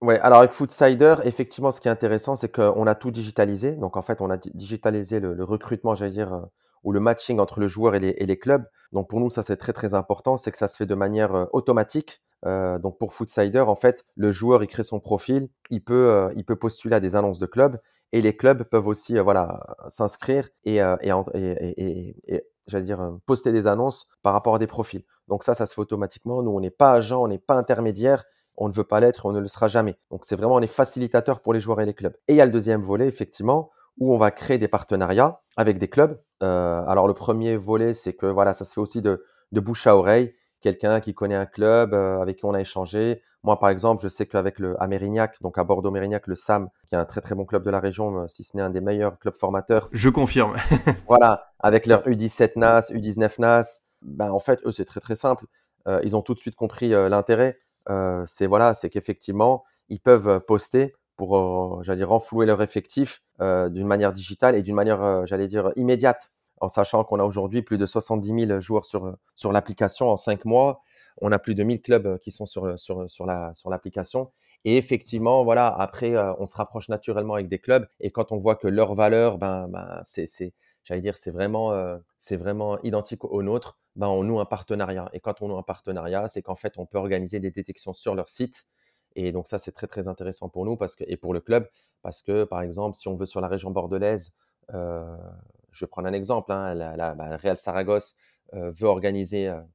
Ouais, 0.00 0.18
alors 0.20 0.38
avec 0.38 0.52
Foodsider, 0.52 1.16
effectivement, 1.24 1.72
ce 1.72 1.80
qui 1.80 1.88
est 1.88 1.90
intéressant, 1.90 2.36
c'est 2.36 2.54
qu'on 2.54 2.86
a 2.86 2.94
tout 2.94 3.10
digitalisé. 3.10 3.72
Donc 3.72 3.96
en 3.96 4.02
fait, 4.02 4.20
on 4.20 4.30
a 4.30 4.36
digitalisé 4.36 5.18
le, 5.18 5.42
recrutement, 5.42 5.94
j'allais 5.94 6.12
dire, 6.12 6.32
euh, 6.32 6.40
ou 6.84 6.92
le 6.92 7.00
matching 7.00 7.40
entre 7.40 7.58
le 7.58 7.66
joueur 7.66 7.94
et 7.94 8.00
les, 8.00 8.14
et 8.18 8.26
les, 8.26 8.38
clubs. 8.38 8.64
Donc 8.92 9.08
pour 9.08 9.18
nous, 9.18 9.30
ça 9.30 9.42
c'est 9.42 9.56
très 9.56 9.72
très 9.72 9.94
important, 9.94 10.36
c'est 10.36 10.52
que 10.52 10.58
ça 10.58 10.68
se 10.68 10.76
fait 10.76 10.86
de 10.86 10.94
manière 10.94 11.48
automatique. 11.52 12.22
Donc 12.44 12.98
pour 12.98 13.12
Foodsider, 13.12 13.58
en 13.58 13.74
fait, 13.74 14.04
le 14.14 14.30
joueur 14.30 14.62
il 14.62 14.68
crée 14.68 14.84
son 14.84 15.00
profil, 15.00 15.48
il 15.70 15.82
peut, 15.82 16.30
il 16.36 16.44
peut 16.44 16.54
postuler 16.54 16.94
à 16.94 17.00
des 17.00 17.16
annonces 17.16 17.40
de 17.40 17.46
clubs 17.46 17.78
et 18.12 18.22
les 18.22 18.36
clubs 18.36 18.62
peuvent 18.64 18.86
aussi 18.86 19.18
euh, 19.18 19.22
voilà, 19.22 19.60
s'inscrire 19.88 20.48
et, 20.64 20.82
euh, 20.82 20.96
et, 21.00 21.10
et, 21.34 22.34
et 22.34 22.44
j'allais 22.66 22.84
dire, 22.84 23.00
euh, 23.00 23.10
poster 23.26 23.52
des 23.52 23.66
annonces 23.66 24.08
par 24.22 24.32
rapport 24.32 24.54
à 24.54 24.58
des 24.58 24.66
profils. 24.66 25.04
Donc 25.28 25.44
ça, 25.44 25.54
ça 25.54 25.66
se 25.66 25.74
fait 25.74 25.80
automatiquement. 25.80 26.42
Nous, 26.42 26.50
on 26.50 26.60
n'est 26.60 26.70
pas 26.70 26.92
agent, 26.92 27.22
on 27.22 27.28
n'est 27.28 27.38
pas 27.38 27.54
intermédiaire, 27.54 28.24
on 28.56 28.68
ne 28.68 28.72
veut 28.72 28.84
pas 28.84 29.00
l'être 29.00 29.26
et 29.26 29.28
on 29.28 29.32
ne 29.32 29.40
le 29.40 29.48
sera 29.48 29.68
jamais. 29.68 29.98
Donc 30.10 30.24
c'est 30.24 30.36
vraiment, 30.36 30.54
on 30.54 30.60
est 30.60 31.40
pour 31.42 31.52
les 31.52 31.60
joueurs 31.60 31.80
et 31.80 31.86
les 31.86 31.94
clubs. 31.94 32.14
Et 32.28 32.32
il 32.32 32.36
y 32.36 32.40
a 32.40 32.46
le 32.46 32.52
deuxième 32.52 32.82
volet, 32.82 33.06
effectivement, 33.06 33.70
où 33.98 34.14
on 34.14 34.18
va 34.18 34.30
créer 34.30 34.58
des 34.58 34.68
partenariats 34.68 35.40
avec 35.56 35.78
des 35.78 35.88
clubs. 35.88 36.20
Alors 36.40 37.08
le 37.08 37.14
premier 37.14 37.56
volet, 37.56 37.94
c'est 37.94 38.14
que 38.14 38.26
voilà, 38.26 38.52
ça 38.52 38.64
se 38.64 38.72
fait 38.72 38.80
aussi 38.80 39.02
de, 39.02 39.24
de 39.52 39.60
bouche 39.60 39.86
à 39.86 39.96
oreille. 39.96 40.34
Quelqu'un 40.60 41.00
qui 41.00 41.14
connaît 41.14 41.34
un 41.34 41.46
club 41.46 41.94
euh, 41.94 42.20
avec 42.20 42.38
qui 42.38 42.44
on 42.44 42.54
a 42.54 42.60
échangé, 42.60 43.22
moi, 43.44 43.58
par 43.60 43.68
exemple, 43.70 44.02
je 44.02 44.08
sais 44.08 44.26
qu'avec 44.26 44.58
le 44.58 44.80
à 44.82 44.86
Mérignac, 44.88 45.36
donc 45.40 45.58
à 45.58 45.64
Bordeaux-Mérignac, 45.64 46.26
le 46.26 46.34
SAM, 46.34 46.68
qui 46.88 46.96
est 46.96 46.98
un 46.98 47.04
très 47.04 47.20
très 47.20 47.34
bon 47.34 47.44
club 47.44 47.64
de 47.64 47.70
la 47.70 47.78
région, 47.78 48.26
si 48.28 48.42
ce 48.42 48.56
n'est 48.56 48.62
un 48.62 48.70
des 48.70 48.80
meilleurs 48.80 49.18
clubs 49.18 49.36
formateurs. 49.36 49.88
Je 49.92 50.08
confirme. 50.08 50.56
voilà, 51.06 51.52
avec 51.60 51.86
leur 51.86 52.02
U17 52.06 52.52
NAS, 52.56 52.90
U19 52.90 53.40
NAS, 53.40 53.82
ben, 54.02 54.30
en 54.30 54.38
fait, 54.38 54.60
eux, 54.64 54.72
c'est 54.72 54.84
très 54.84 55.00
très 55.00 55.14
simple. 55.14 55.46
Euh, 55.86 56.00
ils 56.02 56.16
ont 56.16 56.22
tout 56.22 56.34
de 56.34 56.38
suite 56.38 56.54
compris 56.54 56.94
euh, 56.94 57.08
l'intérêt. 57.08 57.58
Euh, 57.88 58.22
c'est 58.26 58.46
voilà, 58.46 58.74
c'est 58.74 58.90
qu'effectivement, 58.90 59.64
ils 59.88 60.00
peuvent 60.00 60.40
poster 60.40 60.94
pour, 61.16 61.82
j'allais 61.82 61.98
dire, 61.98 62.10
renflouer 62.10 62.46
leur 62.46 62.62
effectif 62.62 63.22
d'une 63.40 63.86
manière 63.86 64.12
digitale 64.12 64.54
et 64.54 64.62
d'une 64.62 64.76
manière, 64.76 65.26
j'allais 65.26 65.48
dire, 65.48 65.72
immédiate 65.74 66.30
en 66.60 66.68
sachant 66.68 67.04
qu'on 67.04 67.20
a 67.20 67.24
aujourd'hui 67.24 67.62
plus 67.62 67.78
de 67.78 67.86
70 67.86 68.46
000 68.46 68.60
joueurs 68.60 68.84
sur, 68.84 69.16
sur 69.34 69.52
l'application 69.52 70.08
en 70.10 70.16
cinq 70.16 70.44
mois 70.44 70.80
on 71.20 71.32
a 71.32 71.38
plus 71.38 71.54
de 71.54 71.62
1000 71.62 71.82
clubs 71.82 72.18
qui 72.18 72.30
sont 72.30 72.46
sur, 72.46 72.78
sur, 72.78 73.08
sur, 73.10 73.26
la, 73.26 73.54
sur 73.54 73.70
l'application. 73.70 74.30
Et 74.64 74.76
effectivement, 74.76 75.44
voilà, 75.44 75.68
après, 75.68 76.16
on 76.38 76.46
se 76.46 76.56
rapproche 76.56 76.88
naturellement 76.88 77.34
avec 77.34 77.48
des 77.48 77.58
clubs. 77.58 77.86
Et 78.00 78.10
quand 78.10 78.32
on 78.32 78.38
voit 78.38 78.56
que 78.56 78.68
leur 78.68 78.94
valeur, 78.94 79.38
ben, 79.38 79.68
ben 79.68 80.00
c'est, 80.04 80.26
j'allais 80.84 81.00
dire, 81.00 81.16
c'est 81.16 81.30
vraiment, 81.30 81.72
euh, 81.72 81.98
c'est 82.18 82.36
vraiment 82.36 82.80
identique 82.82 83.24
au 83.24 83.42
nôtre, 83.42 83.78
ben, 83.96 84.08
on 84.08 84.24
noue 84.24 84.40
un 84.40 84.44
partenariat. 84.44 85.08
Et 85.12 85.20
quand 85.20 85.42
on 85.42 85.48
noue 85.48 85.58
un 85.58 85.62
partenariat, 85.62 86.28
c'est 86.28 86.42
qu'en 86.42 86.56
fait, 86.56 86.74
on 86.78 86.86
peut 86.86 86.98
organiser 86.98 87.40
des 87.40 87.50
détections 87.50 87.92
sur 87.92 88.14
leur 88.14 88.28
site. 88.28 88.66
Et 89.14 89.32
donc 89.32 89.48
ça, 89.48 89.58
c'est 89.58 89.72
très, 89.72 89.86
très 89.86 90.08
intéressant 90.08 90.48
pour 90.48 90.64
nous 90.64 90.76
parce 90.76 90.94
que, 90.94 91.04
et 91.06 91.16
pour 91.16 91.34
le 91.34 91.40
club, 91.40 91.68
parce 92.02 92.22
que, 92.22 92.44
par 92.44 92.62
exemple, 92.62 92.96
si 92.96 93.08
on 93.08 93.16
veut 93.16 93.26
sur 93.26 93.40
la 93.40 93.48
région 93.48 93.70
bordelaise, 93.70 94.32
euh, 94.74 95.16
je 95.72 95.84
vais 95.84 95.88
prendre 95.88 96.08
un 96.08 96.12
exemple, 96.12 96.52
hein, 96.52 96.74
la, 96.74 96.96
la, 96.96 97.36
Real 97.36 97.58
Saragosse 97.58 98.16
euh, 98.54 98.70
veut 98.70 98.88
organiser 98.88 99.48
un, 99.48 99.66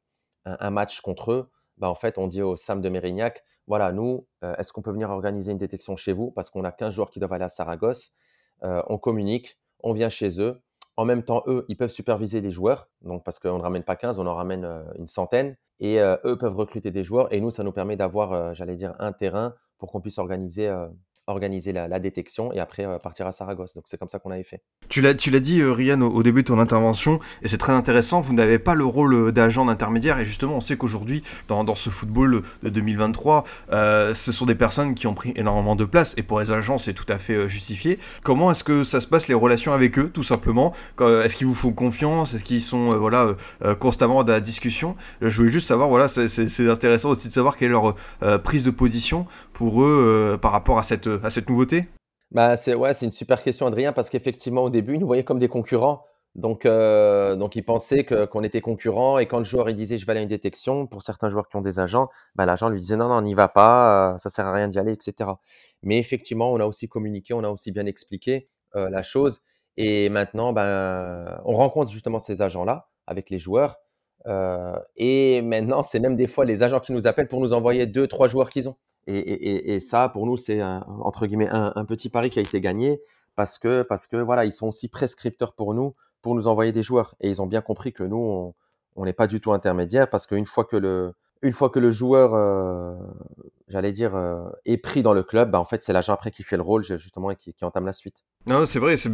un 0.46 0.70
match 0.70 1.02
contre 1.02 1.32
eux, 1.32 1.50
bah, 1.78 1.90
en 1.90 1.96
fait, 1.96 2.18
on 2.18 2.28
dit 2.28 2.42
au 2.42 2.56
SAM 2.56 2.82
de 2.82 2.90
Mérignac, 2.90 3.44
voilà, 3.68 3.92
nous, 3.92 4.28
euh, 4.44 4.56
est-ce 4.58 4.74
qu'on 4.74 4.82
peut 4.82 4.92
venir 4.92 5.10
organiser 5.10 5.52
une 5.52 5.58
détection 5.58 5.96
chez 5.96 6.14
vous? 6.14 6.32
Parce 6.32 6.50
qu'on 6.50 6.64
a 6.64 6.72
15 6.72 6.94
joueurs 6.94 7.10
qui 7.10 7.20
doivent 7.20 7.34
aller 7.34 7.46
à 7.46 7.50
Saragosse. 7.50 8.14
Euh, 8.64 8.82
on 8.88 8.98
communique, 8.98 9.58
on 9.82 9.94
vient 9.94 10.10
chez 10.10 10.42
eux. 10.42 10.62
En 10.96 11.06
même 11.06 11.24
temps, 11.24 11.44
eux, 11.48 11.66
ils 11.70 11.78
peuvent 11.78 11.90
superviser 11.90 12.42
les 12.42 12.52
joueurs. 12.52 12.90
Donc, 13.02 13.24
parce 13.24 13.40
qu'on 13.40 13.58
ne 13.58 13.64
ramène 13.64 13.84
pas 13.84 13.96
15, 13.96 14.20
on 14.20 14.28
en 14.28 14.36
ramène 14.36 14.66
euh, 14.66 14.84
une 14.98 15.08
centaine. 15.08 15.56
Et 15.80 16.00
euh, 16.00 16.18
eux 16.26 16.38
peuvent 16.38 16.56
recruter 16.56 16.92
des 16.92 17.04
joueurs. 17.04 17.34
Et 17.34 17.42
nous, 17.42 17.52
ça 17.52 17.64
nous 17.64 17.72
permet 17.72 17.96
d'avoir, 17.96 18.34
euh, 18.34 18.54
j'allais 18.54 18.76
dire, 18.76 18.96
un 19.00 19.12
terrain 19.14 19.56
pour 19.78 19.92
qu'on 19.92 20.02
puisse 20.02 20.18
organiser 20.18 20.68
euh, 20.68 20.88
organiser 21.28 21.72
la, 21.72 22.00
détection 22.00 22.52
et 22.52 22.60
après 22.60 22.86
euh, 22.86 23.00
partir 23.00 23.26
à 23.28 23.32
Saragosse. 23.32 23.76
Donc 23.76 23.86
c'est 23.88 23.98
comme 23.98 24.10
ça 24.10 24.20
qu'on 24.20 24.32
avait 24.32 24.44
fait. 24.44 24.62
Tu 24.90 25.02
l'as, 25.02 25.14
dit, 25.14 25.62
euh, 25.62 25.72
Ryan, 25.72 26.02
au, 26.02 26.22
début 26.24 26.44
de 26.44 26.48
ton 26.48 26.60
intervention, 26.60 27.20
et 27.42 27.48
c'est 27.48 27.58
très 27.58 27.74
intéressant, 27.74 28.22
vous 28.22 28.34
n'avez 28.34 28.60
pas 28.60 28.76
le 28.76 28.86
rôle 28.86 29.14
euh, 29.14 29.32
d'agent 29.32 29.66
d'intermédiaire, 29.66 30.20
et 30.20 30.26
justement, 30.26 30.58
on 30.58 30.62
sait 30.62 30.78
qu'aujourd'hui, 30.78 31.24
dans, 31.48 31.64
dans 31.64 31.76
ce 31.76 31.90
football 31.90 32.44
de 32.62 32.70
2023, 32.70 33.44
euh, 33.72 34.14
ce 34.14 34.32
sont 34.32 34.46
des 34.46 34.56
personnes 34.56 34.96
qui 34.96 35.08
ont 35.08 35.14
pris 35.14 35.34
énormément 35.36 35.76
de 35.76 35.86
place, 35.86 36.14
et 36.18 36.24
pour 36.24 36.40
les 36.40 36.52
agents, 36.52 36.78
c'est 36.78 36.94
tout 36.94 37.06
à 37.10 37.18
fait 37.18 37.34
euh, 37.34 37.48
justifié. 37.48 38.00
Comment 38.24 38.52
est-ce 38.52 38.64
que 38.64 38.84
ça 38.84 39.00
se 39.00 39.08
passe, 39.08 39.28
les 39.28 39.34
relations 39.34 39.74
avec 39.74 39.98
eux, 39.98 40.10
tout 40.10 40.24
simplement? 40.24 40.74
Est-ce 41.00 41.36
qu'ils 41.36 41.48
vous 41.48 41.56
font 41.56 41.72
confiance? 41.72 42.34
Est-ce 42.34 42.44
qu'ils 42.44 42.62
sont 42.62 42.94
euh, 42.94 42.98
voilà, 42.98 43.36
constamment 43.80 44.24
dans 44.24 44.34
la 44.34 44.40
discussion? 44.40 44.96
Je 45.22 45.36
voulais 45.36 45.52
juste 45.52 45.68
savoir, 45.68 45.90
voilà, 45.90 46.08
c'est 46.08 46.70
intéressant 46.70 47.10
aussi 47.10 47.28
de 47.28 47.34
savoir 47.34 47.58
quelle 47.58 47.70
est 47.70 47.72
leur 47.72 47.96
prise 48.44 48.64
de 48.64 48.72
position 48.72 49.26
pour 49.54 49.84
eux 49.84 50.38
par 50.42 50.52
rapport 50.52 50.78
à 50.78 50.84
cette 50.84 51.10
à 51.24 51.30
cette 51.30 51.50
nouveauté? 51.50 51.86
Bah, 52.32 52.58
c'est 52.58 52.74
ouais, 52.74 52.94
une 52.94 53.12
super 53.12 53.44
question, 53.44 53.68
Adrien, 53.68 53.94
parce 53.94 54.10
qu'effectivement, 54.10 54.64
au 54.64 54.70
début, 54.70 54.96
ils 54.96 55.00
nous 55.00 55.08
voyaient 55.08 55.24
comme 55.24 55.40
des 55.40 55.50
concurrents. 55.50 56.06
Donc, 56.36 56.66
euh, 56.66 57.36
donc 57.36 57.56
ils 57.56 57.64
pensaient 57.64 58.06
qu'on 58.06 58.44
était 58.44 58.62
concurrents. 58.62 59.20
Et 59.20 59.28
quand 59.28 59.38
le 59.38 59.44
joueur 59.44 59.70
il 59.70 59.76
disait 59.76 59.98
je 59.98 60.06
vais 60.06 60.12
aller 60.12 60.22
à 60.22 60.24
une 60.24 60.30
détection, 60.30 60.88
pour 60.88 61.04
certains 61.04 61.30
joueurs 61.30 61.48
qui 61.48 61.58
ont 61.58 61.62
des 61.62 61.80
agents, 61.80 62.10
bah, 62.36 62.46
l'agent 62.46 62.70
lui 62.70 62.80
disait 62.82 62.98
non, 62.98 63.08
non, 63.08 63.22
n'y 63.22 63.36
va 63.36 63.50
pas, 63.50 64.14
euh, 64.14 64.18
ça 64.18 64.30
sert 64.30 64.48
à 64.48 64.54
rien 64.54 64.68
d'y 64.68 64.80
aller, 64.80 64.94
etc. 64.94 65.30
Mais 65.84 66.00
effectivement, 66.00 66.52
on 66.52 66.60
a 66.60 66.66
aussi 66.66 66.88
communiqué, 66.88 67.34
on 67.36 67.44
a 67.44 67.50
aussi 67.50 67.72
bien 67.72 67.86
expliqué 67.86 68.48
euh, 68.76 68.90
la 68.90 69.04
chose. 69.04 69.42
Et 69.78 70.10
maintenant, 70.10 70.54
ben, 70.54 71.40
on 71.46 71.54
rencontre 71.54 71.92
justement 71.92 72.20
ces 72.20 72.42
agents-là 72.42 72.90
avec 73.08 73.30
les 73.30 73.38
joueurs. 73.40 73.78
Euh, 74.28 74.76
et 74.96 75.42
maintenant, 75.42 75.84
c'est 75.84 76.00
même 76.00 76.16
des 76.16 76.28
fois 76.28 76.46
les 76.46 76.64
agents 76.64 76.80
qui 76.80 76.94
nous 76.94 77.08
appellent 77.08 77.28
pour 77.28 77.42
nous 77.42 77.54
envoyer 77.54 77.86
deux, 77.88 78.08
trois 78.08 78.28
joueurs 78.28 78.50
qu'ils 78.50 78.70
ont. 78.70 78.78
Et, 79.08 79.18
et, 79.18 79.74
et, 79.74 79.80
ça, 79.80 80.10
pour 80.10 80.26
nous, 80.26 80.38
c'est 80.38 80.64
entre 80.64 81.26
guillemets 81.28 81.50
un, 81.50 81.86
petit 81.86 82.10
pari 82.10 82.30
qui 82.30 82.40
a 82.40 82.42
été 82.42 82.62
gagné 82.62 83.02
parce 83.36 83.58
que, 83.60 83.82
parce 83.84 84.08
que 84.08 84.18
voilà, 84.18 84.46
ils 84.46 84.54
sont 84.54 84.68
aussi 84.68 84.88
prescripteurs 84.88 85.54
pour 85.54 85.74
nous, 85.74 85.96
pour 86.22 86.36
nous 86.36 86.48
envoyer 86.48 86.72
des 86.72 86.84
joueurs. 86.84 87.16
Et 87.20 87.30
ils 87.30 87.42
ont 87.42 87.48
bien 87.48 87.62
compris 87.62 87.94
que 87.94 88.04
nous, 88.04 88.54
on 88.96 89.06
n'est 89.06 89.14
pas 89.14 89.28
du 89.28 89.42
tout 89.42 89.52
intermédiaire 89.52 90.10
parce 90.10 90.26
qu'une 90.26 90.46
fois 90.46 90.66
que 90.66 90.78
le, 90.78 91.14
une 91.44 91.52
fois 91.52 91.70
que 91.70 91.80
le 91.80 91.92
joueur, 91.92 92.34
euh, 92.34 92.96
j'allais 93.68 93.92
dire, 93.92 94.16
euh, 94.16 94.50
est 94.66 94.78
pris 94.78 95.04
dans 95.04 95.14
le 95.14 95.24
club, 95.24 95.52
bah, 95.52 95.60
en 95.60 95.66
fait, 95.66 95.84
c'est 95.84 95.92
l'agent 95.92 96.14
après 96.14 96.32
qui 96.32 96.42
fait 96.42 96.56
le 96.56 96.64
rôle, 96.64 96.84
justement, 96.84 97.32
et 97.32 97.36
qui 97.36 97.54
entame 97.62 97.86
la 97.86 97.94
suite. 97.94 98.24
Non, 98.46 98.66
c'est 98.66 98.80
vrai, 98.80 98.98
c'est 98.98 99.10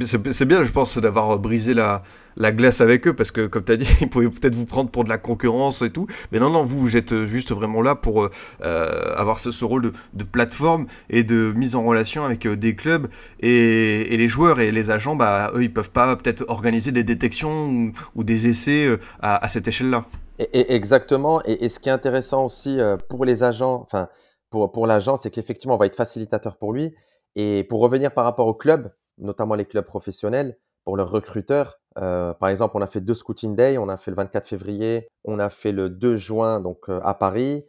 bien, 0.46 0.64
je 0.64 0.72
pense, 0.72 0.98
d'avoir 0.98 1.38
brisé 1.38 1.76
la, 1.76 2.02
la 2.36 2.52
glace 2.52 2.82
avec 2.82 3.06
eux, 3.08 3.16
parce 3.16 3.30
que, 3.30 3.46
comme 3.46 3.64
tu 3.64 3.72
as 3.72 3.78
dit, 3.78 3.88
ils 4.02 4.10
pouvaient 4.10 4.30
peut-être 4.30 4.56
vous 4.56 4.66
prendre 4.66 4.90
pour 4.90 5.04
de 5.04 5.10
la 5.10 5.20
concurrence 5.20 5.84
et 5.84 5.92
tout. 5.92 6.08
Mais 6.32 6.40
non, 6.40 6.50
non, 6.50 6.64
vous, 6.64 6.80
vous 6.80 6.98
êtes 6.98 7.26
juste 7.26 7.52
vraiment 7.52 7.82
là 7.82 7.94
pour 7.96 8.24
euh, 8.26 9.14
avoir 9.16 9.40
ce, 9.40 9.52
ce, 9.52 9.64
rôle 9.66 9.84
de, 9.84 9.94
de, 10.14 10.24
plateforme 10.24 10.88
et 11.10 11.24
de 11.24 11.54
mise 11.56 11.76
en 11.76 11.84
relation 11.84 12.24
avec 12.24 12.48
euh, 12.48 12.56
des 12.56 12.76
clubs. 12.76 13.08
Et, 13.40 14.14
et, 14.14 14.18
les 14.18 14.28
joueurs 14.28 14.60
et 14.60 14.72
les 14.72 14.90
agents, 14.90 15.16
bah, 15.16 15.52
eux, 15.54 15.64
ils 15.64 15.74
peuvent 15.74 15.92
pas 15.92 16.16
peut-être 16.16 16.46
organiser 16.48 16.92
des 16.92 17.04
détections 17.04 17.68
ou, 17.68 17.92
ou 18.16 18.24
des 18.24 18.48
essais 18.48 18.88
euh, 18.88 18.98
à, 19.22 19.46
à 19.46 19.48
cette 19.50 19.68
échelle-là. 19.68 20.06
Exactement. 20.54 21.44
Et, 21.46 21.66
et, 21.66 21.70
ce 21.70 21.80
qui 21.80 21.90
est 21.90 21.92
intéressant 21.92 22.46
aussi 22.46 22.80
euh, 22.80 22.96
pour 23.10 23.26
les 23.26 23.44
agents, 23.44 23.82
enfin, 23.84 24.08
pour, 24.50 24.72
pour 24.72 24.88
l'agent, 24.88 25.18
c'est 25.18 25.30
qu'effectivement, 25.30 25.76
on 25.76 25.78
va 25.78 25.86
être 25.86 25.98
facilitateur 25.98 26.58
pour 26.58 26.74
lui. 26.74 26.96
Et 27.36 27.64
pour 27.66 27.82
revenir 27.82 28.12
par 28.14 28.24
rapport 28.24 28.48
au 28.48 28.54
club, 28.54 28.92
notamment 29.20 29.56
les 29.56 29.66
clubs 29.66 29.86
professionnels, 29.86 30.58
pour 30.84 30.98
leurs 30.98 31.12
recruteurs, 31.12 31.80
euh, 31.98 32.34
par 32.34 32.50
exemple, 32.50 32.78
on 32.78 32.82
a 32.82 32.88
fait 32.88 33.02
deux 33.02 33.16
Scouting 33.16 33.56
Day, 33.56 33.78
on 33.78 33.90
a 33.90 33.98
fait 33.98 34.12
le 34.12 34.16
24 34.16 34.48
février, 34.48 35.08
on 35.24 35.40
a 35.40 35.50
fait 35.50 35.72
le 35.72 35.90
2 35.90 36.16
juin 36.16 36.60
donc 36.60 36.90
euh, 36.90 37.00
à 37.04 37.14
Paris. 37.14 37.66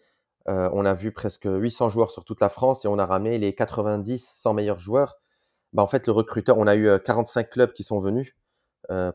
Euh, 0.49 0.71
on 0.73 0.87
a 0.87 0.95
vu 0.95 1.13
presque 1.13 1.47
800 1.47 1.89
joueurs 1.91 2.11
sur 2.11 2.25
toute 2.25 2.41
la 2.41 2.49
France 2.49 2.85
et 2.85 2.89
on 2.89 2.99
a 2.99 3.07
ramené 3.07 3.39
les 3.39 3.55
90, 3.55 4.27
100 4.27 4.55
meilleurs 4.55 4.79
joueurs. 4.79 5.17
Bah, 5.73 5.83
en 5.83 5.87
fait, 5.87 6.07
le 6.07 6.13
recruteur, 6.13 6.59
on 6.59 6.67
a 6.67 6.77
eu 6.77 6.91
45 7.05 7.51
clubs 7.51 7.73
qui 7.73 7.83
sont 7.83 8.01
venus 8.01 8.35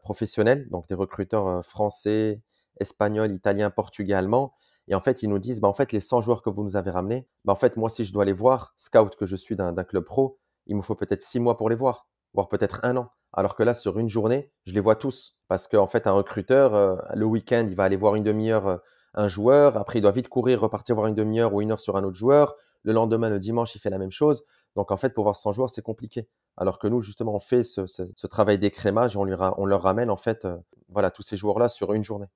professionnels, 0.03 0.69
donc 0.69 0.87
des 0.87 0.95
recruteurs 0.95 1.65
français, 1.65 2.41
espagnol, 2.79 3.31
italien, 3.31 3.69
portugais, 3.69 4.13
allemand. 4.13 4.53
Et 4.87 4.95
en 4.95 5.01
fait, 5.01 5.21
ils 5.23 5.27
nous 5.27 5.39
disent, 5.39 5.59
bah, 5.59 5.67
en 5.67 5.73
fait, 5.73 5.91
les 5.91 5.99
100 5.99 6.21
joueurs 6.21 6.41
que 6.41 6.49
vous 6.49 6.63
nous 6.63 6.77
avez 6.77 6.91
ramenés, 6.91 7.27
bah, 7.43 7.53
en 7.53 7.57
fait, 7.57 7.75
moi, 7.75 7.89
si 7.89 8.05
je 8.05 8.13
dois 8.13 8.23
les 8.23 8.33
voir, 8.33 8.73
scout 8.77 9.15
que 9.17 9.25
je 9.25 9.35
suis 9.35 9.55
d'un 9.55 9.73
club 9.83 10.05
pro, 10.05 10.37
il 10.67 10.77
me 10.77 10.81
faut 10.81 10.95
peut-être 10.95 11.23
6 11.23 11.39
mois 11.39 11.57
pour 11.57 11.69
les 11.69 11.75
voir, 11.75 12.07
voire 12.35 12.49
peut-être 12.49 12.79
un 12.83 12.97
an. 12.97 13.09
Alors 13.33 13.55
que 13.55 13.63
là, 13.63 13.73
sur 13.73 13.97
une 13.97 14.09
journée, 14.09 14.51
je 14.65 14.73
les 14.73 14.79
vois 14.79 14.95
tous. 14.95 15.37
Parce 15.47 15.67
qu'en 15.67 15.87
fait, 15.87 16.07
un 16.07 16.11
recruteur, 16.11 17.01
le 17.15 17.25
week-end, 17.25 17.65
il 17.67 17.75
va 17.75 17.83
aller 17.83 17.97
voir 17.97 18.15
une 18.15 18.23
demi-heure 18.23 18.81
un 19.15 19.27
joueur. 19.27 19.77
Après, 19.77 19.99
il 19.99 20.01
doit 20.01 20.11
vite 20.11 20.27
courir, 20.27 20.61
repartir 20.61 20.95
voir 20.95 21.07
une 21.07 21.15
demi-heure 21.15 21.53
ou 21.53 21.61
une 21.61 21.71
heure 21.71 21.79
sur 21.79 21.97
un 21.97 22.03
autre 22.03 22.15
joueur. 22.15 22.55
Le 22.83 22.93
lendemain, 22.93 23.29
le 23.29 23.39
dimanche, 23.39 23.75
il 23.75 23.79
fait 23.79 23.89
la 23.89 23.97
même 23.97 24.11
chose. 24.11 24.45
Donc, 24.75 24.91
en 24.91 24.97
fait, 24.97 25.13
pour 25.13 25.23
voir 25.23 25.35
100 25.35 25.53
joueurs, 25.53 25.69
c'est 25.69 25.81
compliqué. 25.81 26.27
Alors 26.57 26.79
que 26.79 26.87
nous, 26.87 27.01
justement, 27.01 27.33
on 27.33 27.39
fait 27.39 27.63
ce, 27.63 28.27
travail 28.27 28.59
d'écrémage 28.59 29.17
on, 29.17 29.23
leur 29.25 29.81
ramène, 29.81 30.09
en 30.09 30.17
fait, 30.17 30.47
voilà, 30.89 31.11
tous 31.11 31.23
ces 31.23 31.37
joueurs-là 31.37 31.69
sur 31.69 31.93
une 31.93 32.03
journée. 32.03 32.27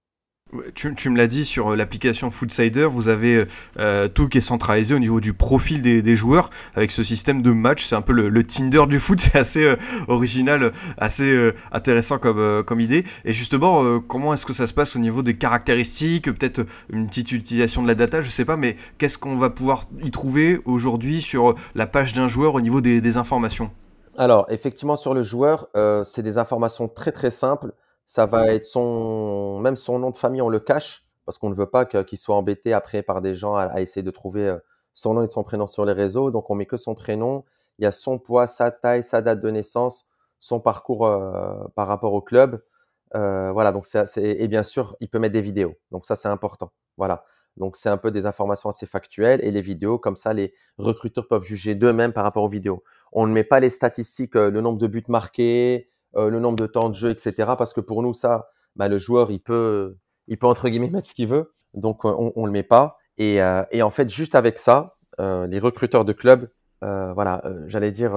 Tu, 0.73 1.09
me 1.11 1.17
l'as 1.17 1.27
dit 1.27 1.45
sur 1.45 1.69
euh, 1.69 1.75
l'application 1.75 2.31
Foodsider, 2.31 2.85
vous 2.85 3.07
avez 3.07 3.35
euh, 3.35 3.45
euh, 3.77 4.07
tout 4.07 4.27
qui 4.27 4.39
est 4.39 4.41
centralisé 4.41 4.95
au 4.95 4.99
niveau 4.99 5.21
du 5.21 5.33
profil 5.33 5.83
des, 5.83 6.15
joueurs 6.15 6.49
avec 6.73 6.89
ce 6.89 7.03
système 7.03 7.43
de 7.43 7.51
match. 7.51 7.85
C'est 7.85 7.95
un 7.95 8.01
peu 8.01 8.13
le, 8.13 8.43
Tinder 8.43 8.85
du 8.87 8.99
foot, 8.99 9.19
c'est 9.19 9.37
assez 9.37 9.75
original, 10.07 10.71
assez 10.97 11.51
intéressant 11.71 12.17
comme, 12.17 12.63
comme 12.63 12.79
idée. 12.79 13.05
Et 13.25 13.33
justement, 13.33 13.99
comment 13.99 14.33
est-ce 14.33 14.45
que 14.45 14.53
ça 14.53 14.65
se 14.65 14.73
passe 14.73 14.95
au 14.95 14.99
niveau 14.99 15.21
des 15.21 15.35
caractéristiques, 15.35 16.25
peut-être 16.25 16.65
une 16.91 17.07
petite 17.07 17.31
utilisation 17.31 17.83
de 17.83 17.87
la 17.87 17.95
data, 17.95 18.21
je 18.21 18.29
sais 18.29 18.45
pas, 18.45 18.57
mais 18.57 18.75
qu'est-ce 18.97 19.19
qu'on 19.19 19.37
va 19.37 19.51
pouvoir 19.51 19.83
y 20.03 20.09
trouver 20.09 20.59
aujourd'hui 20.65 21.21
sur 21.21 21.53
la 21.75 21.85
page 21.85 22.13
d'un 22.13 22.27
joueur 22.27 22.55
au 22.55 22.61
niveau 22.61 22.81
des, 22.81 23.01
des 23.01 23.17
informations? 23.17 23.69
Alors, 24.17 24.47
effectivement, 24.49 24.95
sur 24.95 25.13
le 25.13 25.21
joueur, 25.21 25.67
c'est 26.03 26.23
des 26.23 26.39
informations 26.39 26.87
très 26.87 27.11
très 27.11 27.31
simples 27.31 27.73
ça 28.09 28.25
va 28.25 28.47
être 28.47 28.65
son, 28.65 29.59
même 29.59 29.75
son 29.75 29.99
nom 29.99 30.09
de 30.09 30.17
famille, 30.17 30.41
on 30.41 30.49
le 30.49 30.59
cache 30.59 31.05
parce 31.25 31.37
qu'on 31.37 31.51
ne 31.51 31.53
veut 31.53 31.69
pas 31.69 31.85
qu'il 31.85 32.17
soit 32.17 32.35
embêté 32.35 32.73
après 32.73 33.03
par 33.03 33.21
des 33.21 33.35
gens 33.35 33.53
à, 33.53 33.81
essayer 33.81 34.01
de 34.01 34.09
trouver 34.09 34.47
euh, 34.47 34.57
son 34.95 35.13
nom 35.13 35.23
et 35.23 35.29
son 35.29 35.43
prénom 35.43 35.67
sur 35.67 35.85
les 35.85 35.93
réseaux. 35.93 36.31
Donc 36.31 36.49
on 36.49 36.55
met 36.55 36.65
que 36.65 36.75
son 36.75 36.95
prénom. 36.95 37.45
Il 37.77 37.83
y 37.83 37.85
a 37.85 37.91
son 37.91 38.17
poids, 38.17 38.47
sa 38.47 38.71
taille, 38.71 39.03
sa 39.03 39.21
date 39.21 39.39
de 39.39 39.51
naissance, 39.51 40.07
son 40.39 40.59
parcours 40.59 41.05
euh, 41.05 41.53
par 41.75 41.87
rapport 41.87 42.13
au 42.13 42.21
club. 42.23 42.63
Euh, 43.13 43.51
voilà. 43.51 43.71
Donc 43.71 43.85
c'est 43.85 44.07
et 44.17 44.47
bien 44.47 44.63
sûr, 44.63 44.95
il 45.01 45.07
peut 45.07 45.19
mettre 45.19 45.33
des 45.33 45.41
vidéos. 45.41 45.75
Donc 45.91 46.07
ça 46.07 46.15
c'est 46.15 46.29
important. 46.29 46.71
Voilà. 46.97 47.25
Donc 47.57 47.77
c'est 47.77 47.89
un 47.89 47.97
peu 47.97 48.09
des 48.09 48.25
informations 48.25 48.69
assez 48.69 48.87
factuelles 48.87 49.39
et 49.43 49.51
les 49.51 49.61
vidéos 49.61 49.99
comme 49.99 50.15
ça, 50.15 50.33
les 50.33 50.55
recruteurs 50.79 51.27
peuvent 51.27 51.43
juger 51.43 51.75
d'eux-mêmes 51.75 52.13
par 52.13 52.23
rapport 52.23 52.43
aux 52.43 52.49
vidéos. 52.49 52.83
On 53.11 53.27
ne 53.27 53.33
met 53.33 53.43
pas 53.43 53.59
les 53.59 53.69
statistiques, 53.69 54.33
le 54.33 54.61
nombre 54.61 54.79
de 54.79 54.87
buts 54.87 55.05
marqués, 55.09 55.88
euh, 56.15 56.29
le 56.29 56.39
nombre 56.39 56.57
de 56.57 56.67
temps 56.67 56.89
de 56.89 56.95
jeu, 56.95 57.11
etc. 57.11 57.51
Parce 57.57 57.73
que 57.73 57.81
pour 57.81 58.01
nous, 58.01 58.13
ça, 58.13 58.49
bah, 58.75 58.87
le 58.87 58.97
joueur, 58.97 59.31
il 59.31 59.39
peut, 59.39 59.97
il 60.27 60.37
peut 60.37 60.47
entre 60.47 60.69
guillemets 60.69 60.89
mettre 60.89 61.07
ce 61.07 61.13
qu'il 61.13 61.27
veut. 61.27 61.51
Donc, 61.73 62.05
euh, 62.05 62.13
on 62.17 62.41
ne 62.41 62.45
le 62.47 62.51
met 62.51 62.63
pas. 62.63 62.97
Et, 63.17 63.41
euh, 63.41 63.63
et, 63.71 63.83
en 63.83 63.91
fait, 63.91 64.09
juste 64.09 64.35
avec 64.35 64.59
ça, 64.59 64.95
les 65.19 65.59
recruteurs 65.59 66.05
de 66.05 66.13
clubs, 66.13 66.49
voilà, 66.81 67.43
j'allais 67.67 67.91
dire, 67.91 68.13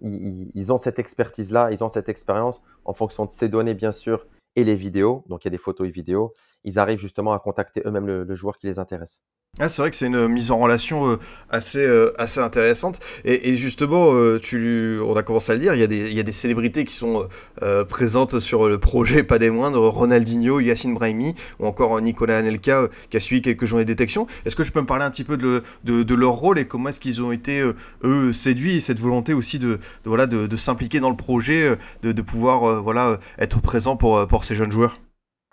ils, 0.00 0.72
ont 0.72 0.78
cette 0.78 0.98
expertise-là, 0.98 1.70
ils 1.70 1.84
ont 1.84 1.88
cette 1.88 2.08
expérience 2.08 2.62
en 2.86 2.94
fonction 2.94 3.26
de 3.26 3.30
ces 3.30 3.50
données, 3.50 3.74
bien 3.74 3.92
sûr, 3.92 4.26
et 4.56 4.64
les 4.64 4.74
vidéos. 4.74 5.22
Donc, 5.28 5.44
il 5.44 5.48
y 5.48 5.50
a 5.50 5.50
des 5.50 5.58
photos 5.58 5.86
et 5.86 5.90
vidéos. 5.90 6.32
Ils 6.66 6.78
arrivent 6.78 7.00
justement 7.00 7.32
à 7.32 7.38
contacter 7.38 7.82
eux-mêmes 7.86 8.06
le 8.06 8.34
joueur 8.34 8.58
qui 8.58 8.66
les 8.66 8.78
intéresse. 8.78 9.22
Ah, 9.58 9.70
c'est 9.70 9.80
vrai 9.80 9.90
que 9.90 9.96
c'est 9.96 10.08
une 10.08 10.28
mise 10.28 10.50
en 10.50 10.58
relation 10.58 11.12
euh, 11.12 11.16
assez, 11.48 11.82
euh, 11.82 12.12
assez 12.18 12.40
intéressante. 12.40 13.00
Et, 13.24 13.56
justement, 13.56 14.12
euh, 14.12 14.38
tu, 14.38 15.00
on 15.02 15.16
a 15.16 15.22
commencé 15.22 15.50
à 15.50 15.54
le 15.54 15.62
dire, 15.62 15.72
il 15.72 15.80
y 15.80 15.82
a 15.82 15.86
des, 15.86 16.10
il 16.10 16.14
y 16.14 16.20
a 16.20 16.22
des 16.22 16.32
célébrités 16.32 16.84
qui 16.84 16.92
sont 16.92 17.26
présentes 17.88 18.38
sur 18.38 18.68
le 18.68 18.78
projet, 18.78 19.22
pas 19.22 19.38
des 19.38 19.48
moindres, 19.48 19.88
Ronaldinho, 19.88 20.60
Yacine 20.60 20.92
Brahimi, 20.92 21.34
ou 21.58 21.66
encore 21.66 21.98
Nicolas 22.02 22.36
Anelka, 22.36 22.88
qui 23.08 23.16
a 23.16 23.20
suivi 23.20 23.40
quelques 23.40 23.64
journées 23.64 23.86
de 23.86 23.88
détection. 23.88 24.26
Est-ce 24.44 24.56
que 24.56 24.64
je 24.64 24.72
peux 24.72 24.82
me 24.82 24.86
parler 24.86 25.04
un 25.04 25.10
petit 25.10 25.24
peu 25.24 25.38
de, 25.38 25.62
de, 25.84 26.14
leur 26.14 26.32
rôle 26.32 26.58
et 26.58 26.66
comment 26.66 26.90
est-ce 26.90 27.00
qu'ils 27.00 27.22
ont 27.22 27.32
été, 27.32 27.64
eux, 28.04 28.32
séduits, 28.34 28.76
et 28.76 28.80
cette 28.82 29.00
volonté 29.00 29.32
aussi 29.32 29.58
de, 29.58 29.78
voilà, 30.04 30.26
de, 30.26 30.56
s'impliquer 30.56 31.00
dans 31.00 31.10
le 31.10 31.16
projet, 31.16 31.78
de, 32.02 32.12
de 32.12 32.22
pouvoir 32.22 32.82
voilà, 32.82 33.20
être 33.38 33.62
présent 33.62 33.96
pour, 33.96 34.26
pour 34.28 34.44
ces 34.44 34.54
jeunes 34.54 34.72
joueurs? 34.72 34.98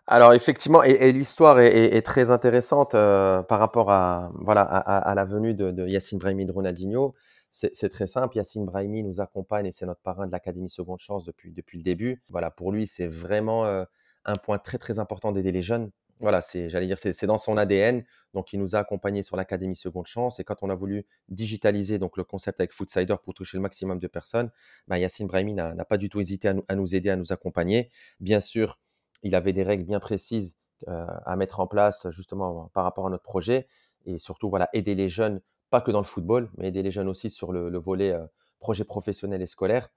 Alors 0.05 0.33
effectivement, 0.33 0.83
et, 0.83 1.11
l'histoire 1.13 1.59
est, 1.59 2.01
très 2.01 2.29
intéressante 2.29 2.93
euh, 2.93 3.41
par 3.41 3.59
rapport 3.59 3.89
à, 3.89 4.31
voilà, 4.35 4.61
à, 4.61 5.15
la 5.15 5.23
venue 5.23 5.53
de, 5.53 5.71
de 5.71 5.87
Yacine 5.87 6.19
Brahimi 6.19 6.45
de 6.45 6.51
Ronaldinho. 6.51 7.13
C'est 7.51 7.89
très 7.89 8.07
simple, 8.07 8.35
Yacine 8.35 8.65
Brahimi 8.65 9.03
nous 9.03 9.21
accompagne 9.21 9.67
et 9.67 9.71
c'est 9.71 9.85
notre 9.85 10.01
parrain 10.01 10.25
de 10.25 10.31
l'Académie 10.31 10.69
Seconde 10.69 10.99
Chance 10.99 11.23
depuis, 11.23 11.51
depuis 11.51 11.77
le 11.77 11.83
début. 11.83 12.23
Voilà, 12.29 12.49
pour 12.49 12.71
lui, 12.71 12.87
c'est 12.87 13.05
vraiment 13.07 13.65
euh, 13.65 13.85
un 14.25 14.35
point 14.35 14.57
très 14.57 14.79
très 14.79 14.97
important 14.99 15.31
d'aider 15.31 15.51
les 15.51 15.61
jeunes. 15.61 15.91
Voilà, 16.19 16.41
c'est, 16.41 16.67
j'allais 16.67 16.87
dire, 16.87 16.97
c'est 16.97 17.25
dans 17.27 17.37
son 17.37 17.57
ADN. 17.57 18.03
Donc, 18.33 18.53
il 18.53 18.59
nous 18.59 18.75
a 18.75 18.79
accompagnés 18.79 19.23
sur 19.23 19.35
l'Académie 19.35 19.75
Seconde 19.75 20.07
Chance. 20.07 20.39
Et 20.39 20.43
quand 20.43 20.63
on 20.63 20.69
a 20.69 20.75
voulu 20.75 21.05
digitaliser 21.29 21.99
donc 21.99 22.17
le 22.17 22.23
concept 22.23 22.59
avec 22.59 22.73
Foodsider 22.73 23.15
pour 23.23 23.33
toucher 23.33 23.57
le 23.57 23.61
maximum 23.61 23.99
de 23.99 24.07
personnes, 24.07 24.49
bah, 24.87 24.97
Yacine 24.97 25.27
Brahimi 25.27 25.53
n'a 25.53 25.85
pas 25.85 25.97
du 25.97 26.09
tout 26.09 26.19
hésité 26.19 26.47
à 26.47 26.53
nous, 26.53 26.63
à 26.67 26.75
nous 26.75 26.95
aider, 26.95 27.09
à 27.09 27.17
nous 27.17 27.33
accompagner. 27.33 27.91
Bien 28.19 28.39
sûr, 28.39 28.79
il 29.23 29.35
avait 29.35 29.53
des 29.53 29.63
règles 29.63 29.85
bien 29.85 29.99
précises 29.99 30.57
à 30.87 31.35
mettre 31.37 31.61
en 31.61 31.67
place 31.67 32.09
justement 32.09 32.69
par 32.73 32.83
rapport 32.83 33.07
à 33.07 33.09
notre 33.09 33.23
projet 33.23 33.67
et 34.05 34.17
surtout 34.17 34.49
voilà 34.49 34.67
aider 34.73 34.95
les 34.95 35.07
jeunes 35.07 35.39
pas 35.69 35.79
que 35.79 35.91
dans 35.91 36.01
le 36.01 36.05
football 36.05 36.49
mais 36.57 36.67
aider 36.67 36.83
les 36.83 36.91
jeunes 36.91 37.07
aussi 37.07 37.29
sur 37.29 37.53
le, 37.53 37.77
volet 37.77 38.13
projet 38.59 38.83
professionnel 38.83 39.41
et 39.41 39.47
scolaire. 39.47 39.89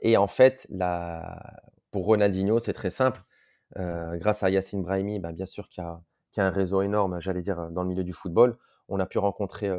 Et 0.00 0.16
en 0.16 0.26
fait 0.26 0.68
pour 1.92 2.06
Ronaldinho 2.06 2.58
c'est 2.58 2.72
très 2.72 2.90
simple. 2.90 3.22
Grâce 3.76 4.42
à 4.42 4.50
Yacine 4.50 4.82
Brahimi 4.82 5.20
ben, 5.20 5.32
bien 5.32 5.46
sûr 5.46 5.68
qu'il 5.68 5.84
y, 5.84 6.40
a 6.40 6.46
un 6.46 6.50
réseau 6.50 6.82
énorme 6.82 7.20
j'allais 7.20 7.42
dire 7.42 7.70
dans 7.70 7.84
le 7.84 7.88
milieu 7.88 8.04
du 8.04 8.12
football. 8.12 8.58
On 8.88 8.98
a 8.98 9.06
pu 9.06 9.18
rencontrer 9.18 9.70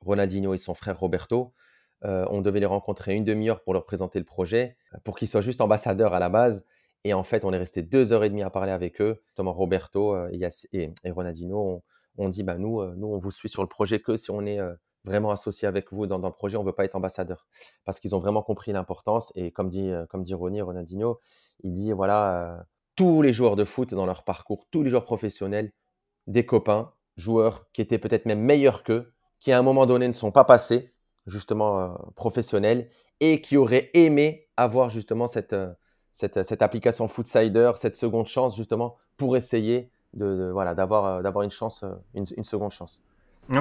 Ronaldinho 0.00 0.54
et 0.54 0.58
son 0.58 0.74
frère 0.74 0.98
Roberto. 0.98 1.54
On 2.02 2.40
devait 2.40 2.60
les 2.60 2.66
rencontrer 2.66 3.14
une 3.14 3.24
demi-heure 3.24 3.62
pour 3.62 3.74
leur 3.74 3.84
présenter 3.84 4.18
le 4.18 4.24
projet 4.24 4.76
pour 5.04 5.16
qu'ils 5.16 5.28
soient 5.28 5.40
juste 5.40 5.60
ambassadeurs 5.60 6.14
à 6.14 6.18
la 6.18 6.28
base 6.28 6.64
et 7.04 7.14
en 7.14 7.22
fait, 7.22 7.44
on 7.44 7.52
est 7.52 7.58
resté 7.58 7.82
deux 7.82 8.12
heures 8.12 8.24
et 8.24 8.30
demie 8.30 8.42
à 8.42 8.50
parler 8.50 8.72
avec 8.72 9.00
eux. 9.00 9.22
Thomas 9.34 9.52
Roberto 9.52 10.14
euh, 10.14 10.28
et, 10.72 10.92
et, 11.04 11.10
Ronaldinho 11.10 11.82
ont, 12.16 12.28
dit 12.28 12.42
bah, 12.42 12.58
nous, 12.58 12.80
euh, 12.80 12.94
nous, 12.96 13.08
on 13.08 13.18
vous 13.18 13.30
suit 13.30 13.48
sur 13.48 13.62
le 13.62 13.68
projet 13.68 14.00
que 14.00 14.16
si 14.16 14.30
on 14.30 14.44
est 14.44 14.58
euh, 14.58 14.74
vraiment 15.04 15.30
associé 15.30 15.68
avec 15.68 15.92
vous 15.92 16.06
dans, 16.06 16.18
le 16.18 16.32
projet, 16.32 16.56
on 16.56 16.62
ne 16.62 16.66
veut 16.66 16.74
pas 16.74 16.84
être 16.84 16.96
ambassadeur. 16.96 17.46
Parce 17.84 18.00
qu'ils 18.00 18.14
ont 18.14 18.18
vraiment 18.18 18.42
compris 18.42 18.72
l'importance. 18.72 19.32
Et 19.36 19.52
comme 19.52 19.68
dit, 19.68 19.90
comme 20.10 20.22
dit 20.22 20.34
Ronnie, 20.34 20.60
Ronaldinho, 20.60 21.20
il 21.60 21.72
dit 21.72 21.92
voilà, 21.92 22.66
tous 22.96 23.22
les 23.22 23.32
joueurs 23.32 23.56
de 23.56 23.64
foot 23.64 23.94
dans 23.94 24.06
leur 24.06 24.24
parcours, 24.24 24.66
tous 24.70 24.82
les 24.82 24.90
joueurs 24.90 25.04
professionnels, 25.04 25.72
des 26.26 26.44
copains, 26.44 26.92
joueurs 27.16 27.70
qui 27.72 27.80
étaient 27.80 27.98
peut-être 27.98 28.26
même 28.26 28.40
meilleurs 28.40 28.82
qu'eux, 28.82 29.14
qui 29.40 29.52
à 29.52 29.58
un 29.58 29.62
moment 29.62 29.86
donné 29.86 30.08
ne 30.08 30.12
sont 30.12 30.32
pas 30.32 30.44
passés 30.44 30.94
justement 31.26 31.96
professionnels 32.16 32.90
et 33.20 33.40
qui 33.40 33.56
auraient 33.56 33.90
aimé 33.94 34.48
avoir 34.56 34.90
justement 34.90 35.26
cette 35.26 35.54
cette, 36.12 36.42
cette, 36.42 36.62
application 36.62 37.08
Foodsider, 37.08 37.72
cette 37.76 37.96
seconde 37.96 38.26
chance 38.26 38.56
justement 38.56 38.96
pour 39.16 39.36
essayer 39.36 39.90
de, 40.14 40.50
voilà 40.52 40.74
d'avoir 40.74 41.04
euh, 41.04 41.22
d'avoir 41.22 41.44
une 41.44 41.50
chance, 41.50 41.82
euh, 41.84 41.94
une, 42.14 42.44
seconde 42.44 42.72
chance. 42.72 43.02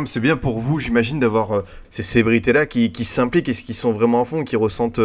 C'est 0.05 0.19
bien 0.19 0.35
pour 0.35 0.59
vous, 0.59 0.79
j'imagine, 0.79 1.17
d'avoir 1.17 1.51
euh, 1.53 1.61
ces 1.91 2.03
célébrités-là 2.03 2.65
qui, 2.65 2.91
qui 2.91 3.05
s'impliquent 3.05 3.47
et 3.47 3.53
qui 3.53 3.73
sont 3.73 3.93
vraiment 3.93 4.19
en 4.19 4.25
fond, 4.25 4.43
qui 4.43 4.57
ressentent 4.57 4.99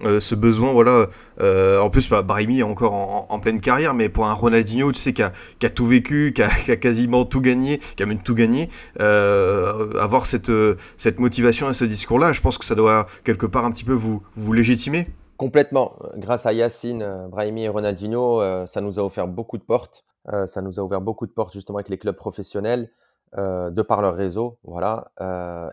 ce 0.00 0.34
besoin. 0.34 0.72
Voilà. 0.72 1.08
en 1.38 1.90
plus, 1.90 2.08
bah, 2.08 2.24
est 2.40 2.62
encore 2.62 2.94
en, 3.30 3.38
pleine 3.40 3.60
carrière, 3.60 3.92
mais 3.92 4.08
pour 4.08 4.26
un 4.26 4.32
Ronaldinho, 4.32 4.90
tu 4.90 5.00
sais, 5.00 5.12
qui 5.12 5.22
a, 5.22 5.32
tout 5.68 5.86
vécu, 5.86 6.32
qui 6.34 6.42
a, 6.42 6.76
quasiment 6.76 7.26
tout 7.26 7.42
gagné, 7.42 7.78
qui 7.94 8.02
a 8.02 8.06
même 8.06 8.22
tout 8.22 8.34
gagné, 8.34 8.70
avoir 8.98 10.24
cette, 10.24 10.52
cette 10.96 11.20
motivation 11.20 11.68
et 11.68 11.74
ce 11.74 11.84
discours-là, 11.84 12.32
je 12.32 12.40
pense 12.40 12.56
que 12.56 12.64
ça 12.64 12.74
doit 12.74 13.06
quelque 13.24 13.44
part 13.44 13.66
un 13.66 13.70
petit 13.70 13.84
peu 13.84 13.92
vous 13.92 14.52
légitimer. 14.54 15.08
Complètement. 15.42 15.98
Grâce 16.14 16.46
à 16.46 16.52
Yacine, 16.52 17.02
euh, 17.02 17.26
Brahimi 17.26 17.64
et 17.64 17.68
Ronaldinho, 17.68 18.40
euh, 18.40 18.64
ça 18.64 18.80
nous 18.80 19.00
a 19.00 19.02
offert 19.02 19.26
beaucoup 19.26 19.58
de 19.58 19.64
portes. 19.64 20.04
Euh, 20.32 20.46
ça 20.46 20.62
nous 20.62 20.78
a 20.78 20.84
ouvert 20.84 21.00
beaucoup 21.00 21.26
de 21.26 21.32
portes 21.32 21.52
justement 21.52 21.78
avec 21.78 21.88
les 21.88 21.98
clubs 21.98 22.14
professionnels, 22.14 22.92
de 23.36 23.82
par 23.82 24.02
leur 24.02 24.14
réseau. 24.14 24.60
Voilà. 24.62 25.10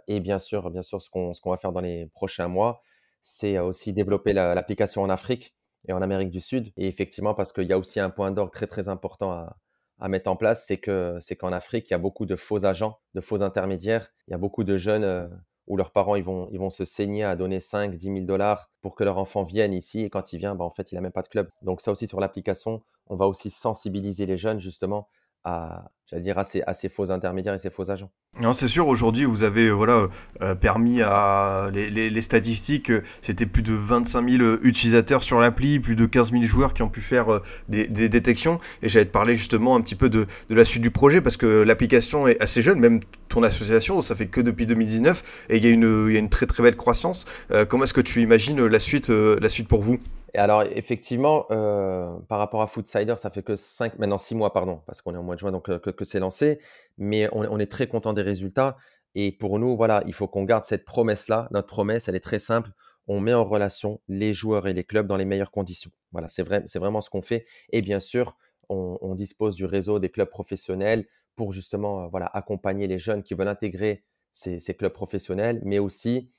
et 0.08 0.22
bien 0.22 0.40
sûr, 0.40 0.72
bien 0.72 0.82
sûr, 0.82 1.00
ce 1.00 1.10
qu'on 1.12 1.52
va 1.52 1.58
faire 1.58 1.72
dans 1.72 1.82
les 1.82 2.08
prochains 2.16 2.48
mois, 2.48 2.82
c'est 3.22 3.60
aussi 3.60 3.94
développer 3.94 4.34
l'application 4.34 5.04
en 5.04 5.10
Afrique 5.10 5.54
et 5.88 5.94
en 5.94 6.02
Amérique 6.02 6.32
du 6.32 6.42
Sud. 6.42 6.72
Et 6.76 6.88
effectivement, 6.88 7.36
parce 7.36 7.52
qu'il 7.52 7.66
y 7.66 7.74
a 7.74 7.78
aussi 7.78 8.00
un 8.00 8.10
point 8.10 8.32
d'orgue 8.32 8.52
très 8.52 8.66
très 8.66 8.90
important 8.90 9.32
à, 9.34 9.58
à 10.00 10.08
mettre 10.08 10.32
en 10.32 10.36
place, 10.36 10.66
c'est 10.66 10.78
que 10.78 11.18
c'est 11.20 11.36
qu'en 11.36 11.52
Afrique, 11.52 11.90
il 11.90 11.94
y 11.94 11.96
a 11.96 12.00
beaucoup 12.00 12.26
de 12.26 12.36
faux 12.36 12.66
agents, 12.66 12.98
de 13.14 13.22
faux 13.22 13.44
intermédiaires. 13.44 14.10
Il 14.28 14.32
y 14.32 14.34
a 14.34 14.40
beaucoup 14.40 14.64
de 14.64 14.78
jeunes 14.78 15.30
où 15.70 15.78
leurs 15.78 15.92
parents 15.92 16.16
ils 16.16 16.24
vont, 16.24 16.70
se 16.70 16.84
saigner 16.84 17.24
à 17.24 17.36
donner 17.36 17.60
5, 17.60 17.96
10 17.96 18.06
000 18.06 18.20
dollars 18.22 18.70
pour 18.82 18.96
que 18.96 19.04
leur 19.04 19.18
enfant 19.18 19.44
vienne 19.44 19.74
ici. 19.74 20.02
Et 20.02 20.10
quand 20.10 20.34
il 20.34 20.40
vient, 20.40 20.56
bah, 20.56 20.66
en 20.66 20.72
fait, 20.72 20.92
il 20.92 20.96
n'a 20.96 21.02
même 21.02 21.12
pas 21.12 21.22
de 21.22 21.28
club. 21.28 21.50
Donc 21.62 21.82
ça 21.82 21.92
aussi 21.92 22.08
sur 22.08 22.20
l'application, 22.20 22.82
on 23.08 23.16
va 23.16 23.28
aussi 23.28 23.50
sensibiliser 23.50 24.26
les 24.26 24.38
jeunes 24.38 24.60
justement 24.60 25.08
à, 25.44 25.92
j'allais 26.10 26.24
dire, 26.24 26.42
ces, 26.44 26.90
faux 26.90 27.12
intermédiaires 27.12 27.54
et 27.54 27.60
ces 27.60 27.70
faux 27.70 27.92
agents. 27.92 28.10
Non, 28.40 28.54
c'est 28.54 28.68
sûr, 28.68 28.88
aujourd'hui, 28.88 29.26
vous 29.26 29.44
avez 29.44 29.68
euh, 29.68 29.72
voilà, 29.72 30.08
euh, 30.42 30.56
permis 30.56 31.02
à 31.02 31.70
les, 31.74 32.22
statistiques, 32.22 32.90
euh, 32.90 33.02
c'était 33.22 33.46
plus 33.46 33.64
de 33.64 33.74
25 33.74 34.30
000 34.30 34.44
utilisateurs 34.64 35.24
sur 35.24 35.40
l'appli, 35.40 35.80
plus 35.80 35.96
de 35.96 36.06
15 36.06 36.32
000 36.32 36.44
joueurs 36.44 36.74
qui 36.74 36.82
ont 36.82 36.90
pu 36.90 37.02
faire 37.02 37.42
des, 37.68 37.88
détections. 37.88 38.60
Et 38.82 38.90
j'allais 38.90 39.06
te 39.06 39.12
parler 39.12 39.36
justement 39.36 39.76
un 39.76 39.82
petit 39.82 39.96
peu 39.96 40.10
de, 40.10 40.26
la 40.50 40.66
suite 40.66 40.82
du 40.82 40.92
projet, 40.92 41.22
parce 41.22 41.38
que 41.38 41.46
l'application 41.46 42.28
est 42.28 42.42
assez 42.42 42.62
jeune, 42.62 42.80
même 42.80 43.00
ton 43.28 43.44
association, 43.44 44.02
ça 44.02 44.16
fait 44.16 44.28
que 44.28 44.42
depuis 44.42 44.66
2019, 44.66 45.46
et 45.50 45.58
il 45.58 45.64
y 45.64 45.68
a 45.68 45.72
une, 45.72 46.08
il 46.08 46.14
y 46.14 46.16
a 46.16 46.20
une 46.20 46.30
très 46.30 46.46
très 46.46 46.64
belle 46.64 46.76
croissance. 46.76 47.26
comment 47.68 47.84
est-ce 47.84 47.94
que 47.94 48.02
tu 48.02 48.22
imagines 48.22 48.66
la 48.66 48.80
suite, 48.80 49.10
la 49.10 49.50
suite 49.50 49.68
pour 49.68 49.82
vous? 49.82 50.00
Et 50.34 50.38
alors, 50.38 50.64
effectivement, 50.64 51.46
euh, 51.52 52.12
par 52.28 52.40
rapport 52.40 52.62
à 52.62 52.68
Foodsider, 52.68 53.16
ça 53.18 53.30
fait 53.30 53.44
que 53.44 53.56
5, 53.56 53.98
maintenant 53.98 54.18
6 54.18 54.36
mois, 54.36 54.54
pardon, 54.54 54.82
parce 54.86 55.02
qu'on 55.02 55.14
est 55.14 55.18
en 55.18 55.24
mois 55.24 55.36
de 55.36 55.40
juin, 55.40 55.52
donc 55.52 55.70
euh, 55.70 55.80
que, 55.80 56.06
c'est 56.06 56.20
lancé. 56.20 56.60
Mais 56.98 57.30
on, 57.32 57.60
est 57.60 57.72
très 57.72 57.88
content 57.88 58.14
des 58.14 58.22
résultats. 58.22 58.78
Et 59.16 59.32
pour 59.32 59.58
nous, 59.60 59.76
voilà, 59.76 60.04
il 60.06 60.14
faut 60.14 60.28
qu'on 60.28 60.44
garde 60.44 60.64
cette 60.64 60.86
promesse-là. 60.86 61.48
Notre 61.52 61.68
promesse, 61.68 62.08
elle 62.08 62.16
est 62.16 62.20
très 62.20 62.40
simple. 62.40 62.72
On 63.08 63.20
met 63.20 63.34
en 63.34 63.44
relation 63.44 64.02
les 64.08 64.34
joueurs 64.34 64.68
et 64.68 64.74
les 64.74 64.84
clubs 64.84 65.08
dans 65.08 65.18
les 65.18 65.26
meilleures 65.26 65.52
conditions. 65.52 65.92
Voilà, 66.12 66.28
c'est 66.28 66.44
vrai, 66.44 66.64
vraiment 66.76 67.02
ce 67.02 67.10
qu'on 67.10 67.24
fait. 67.24 67.46
Et 67.72 67.82
bien 67.82 68.00
sûr, 68.00 68.38
on, 68.70 69.16
dispose 69.16 69.56
du 69.56 69.66
réseau 69.66 69.98
des 69.98 70.10
clubs 70.10 70.30
professionnels 70.30 71.08
pour 71.36 71.54
justement, 71.54 72.04
euh, 72.04 72.08
voilà, 72.08 72.28
accompagner 72.28 72.86
les 72.86 73.00
jeunes 73.00 73.24
qui 73.24 73.34
veulent 73.34 73.48
intégrer 73.48 74.04
ces, 74.32 74.60
clubs 74.76 74.94
professionnels, 74.94 75.60
mais 75.64 75.80
aussi 75.80 76.30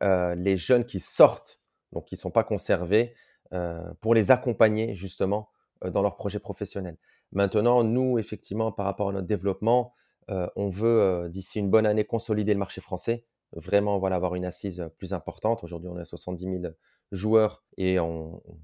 les 0.00 0.56
jeunes 0.56 0.84
qui 0.84 1.00
sortent, 1.00 1.60
donc 1.92 2.06
qui 2.06 2.14
ne 2.14 2.20
sont 2.20 2.30
pas 2.30 2.44
conservés, 2.44 3.14
pour 4.00 4.14
les 4.14 4.30
accompagner 4.30 4.94
justement 4.94 5.50
euh, 5.84 5.90
dans 5.90 6.02
leur 6.02 6.16
projet 6.16 6.38
professionnel. 6.38 6.96
Maintenant, 7.32 7.82
nous, 7.82 8.18
effectivement, 8.18 8.72
par 8.72 8.86
rapport 8.86 9.08
à 9.08 9.12
notre 9.12 9.26
développement, 9.26 9.94
euh, 10.30 10.46
on 10.56 10.68
veut, 10.68 11.00
euh, 11.00 11.28
d'ici 11.28 11.58
une 11.58 11.70
bonne 11.70 11.86
année, 11.86 12.04
consolider 12.04 12.52
le 12.52 12.58
marché 12.58 12.80
français, 12.80 13.24
vraiment 13.52 13.98
voilà, 13.98 14.16
avoir 14.16 14.34
une 14.34 14.44
assise 14.44 14.80
euh, 14.80 14.88
plus 14.88 15.12
importante. 15.12 15.64
Aujourd'hui, 15.64 15.88
on 15.88 15.98
est 15.98 16.02
à 16.02 16.04
70 16.04 16.44
000 16.44 16.74
joueurs 17.10 17.62
et 17.76 17.96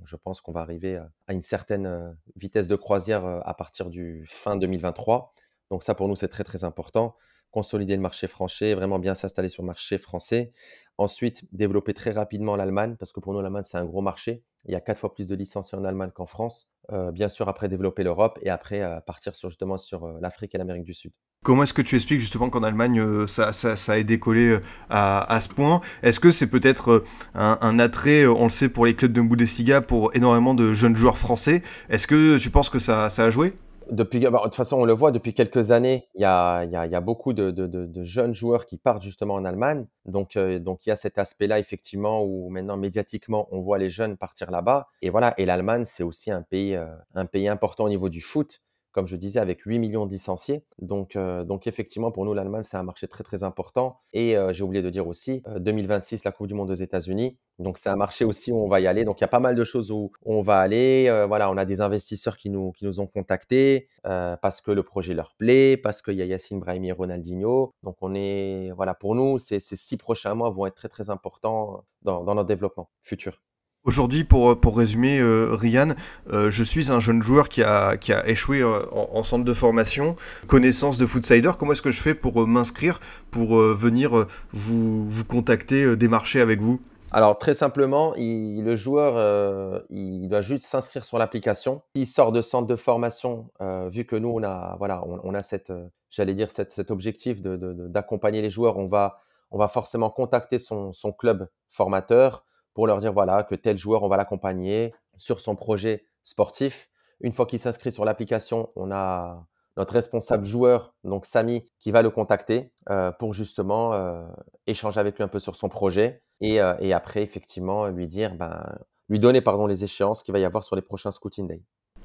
je 0.04 0.16
pense 0.16 0.40
qu'on 0.40 0.52
va 0.52 0.60
arriver 0.60 0.98
à 1.26 1.32
une 1.34 1.42
certaine 1.42 1.86
euh, 1.86 2.10
vitesse 2.36 2.68
de 2.68 2.76
croisière 2.76 3.24
euh, 3.26 3.40
à 3.44 3.54
partir 3.54 3.90
du 3.90 4.24
fin 4.28 4.56
2023. 4.56 5.32
Donc 5.70 5.82
ça, 5.82 5.94
pour 5.94 6.08
nous, 6.08 6.16
c'est 6.16 6.28
très, 6.28 6.44
très 6.44 6.64
important. 6.64 7.16
Consolider 7.50 7.96
le 7.96 8.02
marché 8.02 8.26
français, 8.26 8.74
vraiment 8.74 8.98
bien 8.98 9.14
s'installer 9.14 9.48
sur 9.48 9.62
le 9.62 9.68
marché 9.68 9.98
français. 9.98 10.52
Ensuite, 10.98 11.44
développer 11.52 11.94
très 11.94 12.10
rapidement 12.10 12.56
l'Allemagne, 12.56 12.96
parce 12.98 13.12
que 13.12 13.20
pour 13.20 13.32
nous, 13.32 13.40
l'Allemagne, 13.40 13.62
c'est 13.64 13.78
un 13.78 13.84
gros 13.84 14.02
marché. 14.02 14.42
Il 14.64 14.72
y 14.72 14.74
a 14.74 14.80
quatre 14.80 14.98
fois 14.98 15.14
plus 15.14 15.26
de 15.26 15.34
licenciés 15.34 15.78
en 15.78 15.84
Allemagne 15.84 16.10
qu'en 16.12 16.26
France. 16.26 16.68
Euh, 16.92 17.12
bien 17.12 17.28
sûr, 17.28 17.48
après, 17.48 17.68
développer 17.68 18.02
l'Europe 18.02 18.38
et 18.42 18.50
après, 18.50 18.82
euh, 18.82 18.98
partir 19.00 19.36
sur, 19.36 19.48
justement 19.48 19.78
sur 19.78 20.04
euh, 20.04 20.18
l'Afrique 20.20 20.54
et 20.54 20.58
l'Amérique 20.58 20.84
du 20.84 20.94
Sud. 20.94 21.12
Comment 21.44 21.62
est-ce 21.62 21.72
que 21.72 21.82
tu 21.82 21.94
expliques 21.94 22.20
justement 22.20 22.50
qu'en 22.50 22.64
Allemagne, 22.64 23.26
ça, 23.28 23.52
ça, 23.52 23.76
ça 23.76 24.02
décollé 24.02 24.58
à, 24.90 25.32
à 25.32 25.40
ce 25.40 25.48
point? 25.48 25.80
Est-ce 26.02 26.18
que 26.18 26.32
c'est 26.32 26.48
peut-être 26.48 27.04
un, 27.34 27.78
attrait, 27.78 28.26
on 28.26 28.44
le 28.44 28.50
sait, 28.50 28.68
pour 28.68 28.84
les 28.84 28.96
clubs 28.96 29.12
de 29.12 29.22
Bundesliga, 29.22 29.80
pour 29.80 30.14
énormément 30.16 30.54
de 30.54 30.72
jeunes 30.72 30.96
joueurs 30.96 31.16
français? 31.16 31.62
Est-ce 31.90 32.08
que 32.08 32.38
tu 32.38 32.50
penses 32.50 32.70
que 32.70 32.80
ça, 32.80 33.08
ça 33.08 33.24
a 33.24 33.30
joué? 33.30 33.54
Depuis, 33.90 34.20
bah, 34.20 34.30
de 34.30 34.42
toute 34.44 34.54
façon, 34.54 34.76
on 34.76 34.84
le 34.84 34.92
voit 34.92 35.12
depuis 35.12 35.32
quelques 35.32 35.70
années, 35.70 36.08
il 36.14 36.20
y 36.20 36.24
a, 36.24 36.64
y 36.64 36.76
a, 36.76 37.00
beaucoup 37.00 37.32
de- 37.32 37.50
de 37.50 38.02
jeunes 38.02 38.34
joueurs 38.34 38.66
qui 38.66 38.76
partent 38.76 39.02
justement 39.02 39.34
en 39.34 39.44
Allemagne. 39.44 39.86
Donc, 40.04 40.36
euh, 40.36 40.58
donc 40.58 40.84
il 40.86 40.90
y 40.90 40.92
a 40.92 40.96
cet 40.96 41.18
aspect-là, 41.18 41.58
effectivement, 41.58 42.22
où 42.22 42.50
maintenant, 42.50 42.76
médiatiquement, 42.76 43.48
on 43.50 43.60
voit 43.60 43.78
les 43.78 43.88
jeunes 43.88 44.16
partir 44.16 44.50
là-bas. 44.50 44.88
Et 45.00 45.10
voilà, 45.10 45.34
et 45.38 45.46
l'Allemagne, 45.46 45.84
c'est 45.84 46.02
aussi 46.02 46.30
un 46.30 46.42
pays, 46.42 46.74
euh, 46.74 46.86
un 47.14 47.24
pays 47.26 47.48
important 47.48 47.84
au 47.84 47.88
niveau 47.88 48.08
du 48.08 48.20
foot, 48.20 48.60
comme 48.92 49.06
je 49.06 49.16
disais, 49.16 49.40
avec 49.40 49.62
8 49.62 49.78
millions 49.78 50.06
de 50.06 50.10
licenciés. 50.10 50.64
Donc, 50.80 51.16
euh, 51.16 51.44
donc 51.44 51.66
effectivement, 51.66 52.10
pour 52.10 52.24
nous, 52.24 52.34
l'Allemagne, 52.34 52.62
c'est 52.62 52.76
un 52.76 52.82
marché 52.82 53.08
très, 53.08 53.24
très 53.24 53.44
important. 53.44 54.00
Et 54.12 54.36
euh, 54.36 54.52
j'ai 54.52 54.64
oublié 54.64 54.82
de 54.82 54.90
dire 54.90 55.06
aussi, 55.06 55.42
euh, 55.48 55.58
2026, 55.58 56.24
la 56.24 56.32
Coupe 56.32 56.46
du 56.46 56.54
Monde 56.54 56.70
aux 56.70 56.74
États-Unis. 56.74 57.38
Donc, 57.58 57.78
c'est 57.78 57.88
un 57.88 57.96
marché 57.96 58.24
aussi 58.24 58.52
où 58.52 58.56
on 58.56 58.68
va 58.68 58.80
y 58.80 58.86
aller. 58.86 59.04
Donc, 59.04 59.20
il 59.20 59.22
y 59.22 59.24
a 59.24 59.28
pas 59.28 59.40
mal 59.40 59.54
de 59.56 59.64
choses 59.64 59.90
où 59.90 60.12
on 60.24 60.42
va 60.42 60.60
aller. 60.60 61.06
Euh, 61.08 61.26
voilà, 61.26 61.50
on 61.50 61.56
a 61.56 61.64
des 61.64 61.80
investisseurs 61.80 62.36
qui 62.36 62.50
nous, 62.50 62.72
qui 62.72 62.84
nous 62.84 63.00
ont 63.00 63.06
contactés 63.06 63.88
euh, 64.06 64.36
parce 64.36 64.60
que 64.60 64.70
le 64.70 64.82
projet 64.84 65.12
leur 65.14 65.34
plaît, 65.34 65.76
parce 65.76 66.00
qu'il 66.00 66.14
y 66.14 66.22
a 66.22 66.24
Yacine 66.24 66.60
Brahimi 66.60 66.88
et 66.88 66.92
Ronaldinho. 66.92 67.74
Donc, 67.82 67.96
on 68.00 68.14
est, 68.14 68.70
voilà, 68.76 68.94
pour 68.94 69.14
nous, 69.14 69.38
ces, 69.38 69.58
ces 69.60 69.76
six 69.76 69.96
prochains 69.96 70.34
mois 70.34 70.50
vont 70.50 70.66
être 70.66 70.76
très, 70.76 70.88
très 70.88 71.10
importants 71.10 71.84
dans, 72.02 72.22
dans 72.22 72.34
notre 72.34 72.48
développement 72.48 72.90
futur. 73.02 73.40
Aujourd'hui, 73.84 74.24
pour, 74.24 74.60
pour 74.60 74.76
résumer, 74.76 75.18
euh, 75.18 75.54
Ryan, 75.54 75.94
euh, 76.30 76.50
je 76.50 76.62
suis 76.62 76.90
un 76.90 77.00
jeune 77.00 77.22
joueur 77.22 77.48
qui 77.48 77.62
a, 77.62 77.96
qui 77.96 78.12
a 78.12 78.28
échoué 78.28 78.60
euh, 78.60 78.80
en, 78.92 79.08
en 79.14 79.22
centre 79.22 79.44
de 79.44 79.54
formation, 79.54 80.16
connaissance 80.46 80.98
de 80.98 81.06
Foodsider. 81.06 81.52
Comment 81.58 81.72
est-ce 81.72 81.80
que 81.80 81.90
je 81.90 82.02
fais 82.02 82.14
pour 82.14 82.42
euh, 82.42 82.46
m'inscrire, 82.46 83.00
pour 83.30 83.56
euh, 83.58 83.74
venir 83.74 84.18
euh, 84.18 84.26
vous, 84.52 85.08
vous 85.08 85.24
contacter, 85.24 85.84
euh, 85.84 85.96
démarcher 85.96 86.40
avec 86.40 86.60
vous? 86.60 86.80
Alors, 87.12 87.38
très 87.38 87.54
simplement, 87.54 88.14
il- 88.16 88.62
le 88.62 88.76
joueur, 88.76 89.14
euh, 89.16 89.80
il 89.88 90.28
doit 90.28 90.42
juste 90.42 90.64
s'inscrire 90.64 91.06
sur 91.06 91.16
l'application. 91.16 91.80
S'il 91.96 92.06
sort 92.06 92.32
de 92.32 92.42
centre 92.42 92.66
de 92.66 92.76
formation, 92.76 93.48
euh, 93.62 93.88
vu 93.88 94.04
que 94.04 94.16
nous, 94.16 94.28
on 94.28 94.42
a, 94.42 94.76
voilà, 94.78 95.02
on, 95.06 95.32
a 95.32 95.42
cette, 95.42 95.70
euh, 95.70 95.86
j'allais 96.10 96.34
dire, 96.34 96.50
cette- 96.50 96.72
cet 96.72 96.90
objectif 96.90 97.40
de- 97.40 97.56
de- 97.56 97.72
de- 97.72 97.88
d'accompagner 97.88 98.42
les 98.42 98.50
joueurs, 98.50 98.76
on 98.76 98.88
va, 98.88 99.20
on 99.50 99.56
va 99.56 99.68
forcément 99.68 100.10
contacter 100.10 100.58
son, 100.58 100.92
son 100.92 101.12
club 101.12 101.48
formateur 101.70 102.44
pour 102.78 102.86
leur 102.86 103.00
dire, 103.00 103.12
voilà, 103.12 103.42
que 103.42 103.56
tel 103.56 103.76
joueur, 103.76 104.04
on 104.04 104.08
va 104.08 104.16
l'accompagner 104.16 104.94
sur 105.16 105.40
son 105.40 105.56
projet 105.56 106.06
sportif. 106.22 106.88
Une 107.18 107.32
fois 107.32 107.44
qu'il 107.44 107.58
s'inscrit 107.58 107.90
sur 107.90 108.04
l'application, 108.04 108.70
on 108.76 108.92
a 108.92 109.48
notre 109.76 109.94
responsable 109.94 110.44
joueur, 110.44 110.94
donc 111.02 111.26
Samy, 111.26 111.68
qui 111.80 111.90
va 111.90 112.02
le 112.02 112.10
contacter 112.10 112.70
euh, 112.88 113.10
pour 113.10 113.34
justement 113.34 113.94
euh, 113.94 114.24
échanger 114.68 115.00
avec 115.00 115.16
lui 115.16 115.24
un 115.24 115.28
peu 115.28 115.40
sur 115.40 115.56
son 115.56 115.68
projet 115.68 116.22
et, 116.40 116.60
euh, 116.60 116.76
et 116.78 116.92
après, 116.92 117.24
effectivement, 117.24 117.88
lui 117.88 118.06
dire, 118.06 118.36
ben, 118.36 118.62
lui 119.08 119.18
donner 119.18 119.40
pardon, 119.40 119.66
les 119.66 119.82
échéances 119.82 120.22
qu'il 120.22 120.30
va 120.30 120.38
y 120.38 120.44
avoir 120.44 120.62
sur 120.62 120.76
les 120.76 120.82
prochains 120.82 121.10
Scouting 121.10 121.48
Day. 121.48 121.60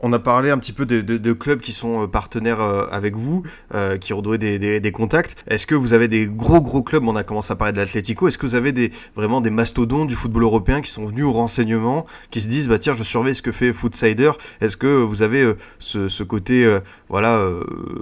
On 0.05 0.11
a 0.11 0.19
parlé 0.19 0.49
un 0.49 0.57
petit 0.57 0.73
peu 0.73 0.85
de, 0.85 0.99
de- 0.99 1.17
de 1.17 1.33
clubs 1.33 1.61
qui 1.61 1.71
sont 1.71 2.03
euh, 2.03 2.07
partenaires 2.07 2.59
euh, 2.59 2.87
avec 2.91 3.15
vous, 3.15 3.43
euh, 3.73 3.97
qui 3.97 4.11
ont 4.11 4.21
donné 4.21 4.37
des, 4.37 4.59
des- 4.59 4.79
des 4.81 4.91
contacts. 4.91 5.37
Est-ce 5.47 5.65
que 5.65 5.75
vous 5.75 5.93
avez 5.93 6.09
des 6.09 6.27
gros 6.27 6.61
gros 6.61 6.83
clubs? 6.83 7.05
On 7.07 7.15
a 7.15 7.23
commencé 7.23 7.53
à 7.53 7.55
parler 7.55 7.71
de 7.71 7.77
l'Atlético. 7.77 8.27
Est-ce 8.27 8.37
que 8.37 8.45
vous 8.45 8.55
avez 8.55 8.73
des, 8.73 8.91
vraiment 9.15 9.39
des 9.39 9.49
mastodontes 9.49 10.09
du 10.09 10.15
football 10.15 10.43
européen 10.43 10.81
qui 10.81 10.91
sont 10.91 11.05
venus 11.05 11.23
au 11.23 11.31
renseignement, 11.31 12.05
qui 12.31 12.41
se 12.41 12.49
disent 12.49 12.67
bah 12.67 12.79
tiens 12.79 12.95
je 12.95 13.03
surveille 13.03 13.33
ce 13.33 13.41
que 13.41 13.53
fait 13.53 13.71
Foodsider. 13.71 14.31
Est-ce 14.59 14.75
que 14.75 14.87
vous 14.87 15.21
avez 15.21 15.41
euh, 15.41 15.57
ce, 15.79 16.09
ce 16.09 16.23
côté 16.23 16.79
voilà 17.07 17.41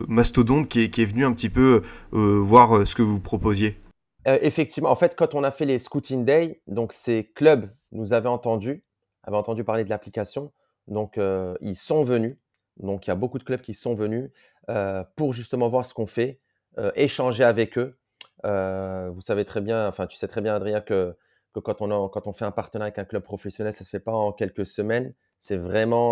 mastodonte 0.07 0.69
qui 0.69 0.81
est, 0.81 0.89
qui 0.89 1.03
est 1.03 1.05
venu 1.05 1.23
un 1.23 1.33
petit 1.33 1.49
peu 1.49 1.83
voir 2.11 2.87
ce 2.87 2.95
que 2.95 3.03
vous 3.03 3.19
proposiez? 3.19 3.77
Effectivement, 4.25 4.89
en 4.89 4.95
fait, 4.95 5.15
quand 5.15 5.35
on 5.35 5.43
a 5.43 5.51
fait 5.51 5.65
les 5.65 5.77
Scouting 5.77 6.25
Day, 6.25 6.61
donc 6.67 6.93
ces 6.93 7.31
clubs 7.35 7.69
nous 7.91 8.13
avaient 8.13 8.29
entendu, 8.29 8.83
avaient 9.23 9.37
entendu 9.37 9.63
parler 9.63 9.83
de 9.83 9.89
l'application, 9.89 10.51
donc 10.91 11.17
euh, 11.17 11.55
ils 11.61 11.75
sont 11.75 12.03
venus. 12.03 12.37
Donc 12.77 13.07
il 13.07 13.09
y 13.09 13.11
a 13.11 13.15
beaucoup 13.15 13.39
de 13.39 13.43
clubs 13.43 13.61
qui 13.61 13.73
sont 13.73 13.95
venus 13.95 14.29
euh, 14.69 15.03
pour 15.15 15.33
justement 15.33 15.69
voir 15.69 15.85
ce 15.85 15.93
qu'on 15.93 16.05
fait, 16.05 16.39
euh, 16.77 16.91
échanger 16.95 17.43
avec 17.43 17.77
eux. 17.77 17.97
Vous 18.43 19.21
savez 19.21 19.45
très 19.45 19.61
bien, 19.61 19.87
enfin 19.87 20.07
tu 20.07 20.17
sais 20.17 20.27
très 20.27 20.41
bien 20.41 20.55
Adrien 20.55 20.81
que, 20.81 21.15
que 21.53 21.59
quand, 21.59 21.81
on 21.81 22.09
quand 22.09 22.27
on 22.27 22.33
fait 22.33 22.45
un 22.45 22.51
partenariat 22.51 22.87
avec 22.87 22.99
un 22.99 23.05
club 23.05 23.23
professionnel, 23.23 23.73
ça 23.73 23.83
se 23.83 23.89
fait 23.89 23.99
pas 23.99 24.13
en 24.13 24.31
quelques 24.31 24.65
semaines. 24.65 25.13
C'est 25.39 25.57
vraiment 25.57 26.11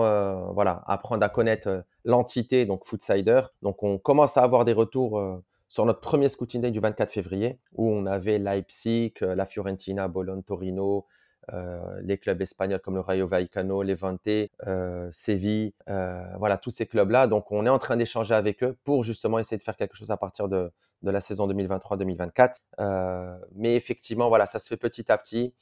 voilà 0.53 0.83
apprendre 0.87 1.23
à 1.23 1.29
connaître 1.29 1.83
l'entité 2.05 2.65
donc 2.65 2.85
Foodsider. 2.85 3.41
Donc 3.61 3.83
on 3.83 3.97
commence 3.97 4.37
à 4.37 4.43
avoir 4.43 4.63
des 4.65 4.73
retours. 4.73 5.21
sur 5.67 5.85
notre 5.85 6.01
premier 6.01 6.29
Scouting 6.29 6.61
Day 6.61 6.71
du 6.71 6.79
24 6.79 7.11
février, 7.11 7.59
où 7.73 7.89
on 7.89 8.05
avait 8.05 8.37
Leipzig, 8.39 9.13
la 9.21 9.45
Fiorentina, 9.45 10.07
Bologne, 10.07 10.43
Torino, 10.43 11.05
euh, 11.53 11.99
les 12.03 12.17
clubs 12.17 12.41
espagnols 12.41 12.79
comme 12.79 12.95
le 12.95 13.01
Rayo 13.01 13.27
Vallecano, 13.27 13.83
Levante, 13.83 14.19
euh, 14.67 15.09
Séville, 15.11 15.73
euh, 15.89 16.23
voilà, 16.37 16.57
tous 16.57 16.69
ces 16.69 16.85
clubs-là. 16.85 17.27
Donc, 17.27 17.51
on 17.51 17.65
est 17.65 17.69
en 17.69 17.79
train 17.79 17.97
d'échanger 17.97 18.35
avec 18.35 18.63
eux 18.63 18.77
pour 18.83 19.03
justement 19.03 19.39
essayer 19.39 19.57
de 19.57 19.63
faire 19.63 19.75
quelque 19.75 19.95
chose 19.95 20.11
à 20.11 20.17
partir 20.17 20.47
de, 20.47 20.71
de 21.01 21.11
la 21.11 21.21
saison 21.21 21.47
2023-2024. 21.47 22.55
Euh, 22.79 23.37
mais 23.55 23.75
effectivement, 23.75 24.29
voilà, 24.29 24.45
ça 24.45 24.59
se 24.59 24.67
fait 24.67 24.77
petit 24.77 25.11
à 25.11 25.17
petit. 25.17 25.53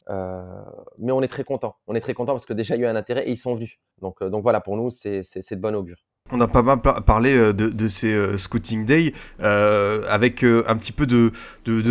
Mais 0.97 1.11
on 1.11 1.21
est 1.21 1.27
très 1.27 1.43
content. 1.43 1.75
On 1.87 1.95
est 1.95 2.01
très 2.01 2.13
content 2.13 2.33
parce 2.33 2.45
que 2.45 2.53
déjà, 2.53 2.75
il 2.75 2.81
y 2.81 2.85
a 2.85 2.87
eu 2.87 2.89
un 2.89 2.95
intérêt 2.95 3.27
et 3.27 3.31
ils 3.31 3.37
sont 3.37 3.55
venus. 3.55 3.79
Donc, 4.01 4.23
donc 4.23 4.43
voilà, 4.43 4.61
pour 4.61 4.77
nous, 4.77 4.89
c'est 4.89 5.21
de 5.21 5.55
bon 5.61 5.75
augure. 5.75 6.03
On 6.29 6.41
a 6.41 6.47
pas 6.47 6.61
mal 6.61 6.81
par- 6.81 7.03
parlé 7.03 7.35
euh, 7.37 7.53
de, 7.53 7.87
ces 7.87 8.13
euh, 8.13 8.37
Scouting 8.37 8.85
Day 8.85 9.13
euh, 9.39 10.03
avec 10.09 10.43
euh, 10.43 10.65
un 10.67 10.75
petit 10.75 10.91
peu 10.91 11.05
de, 11.05 11.31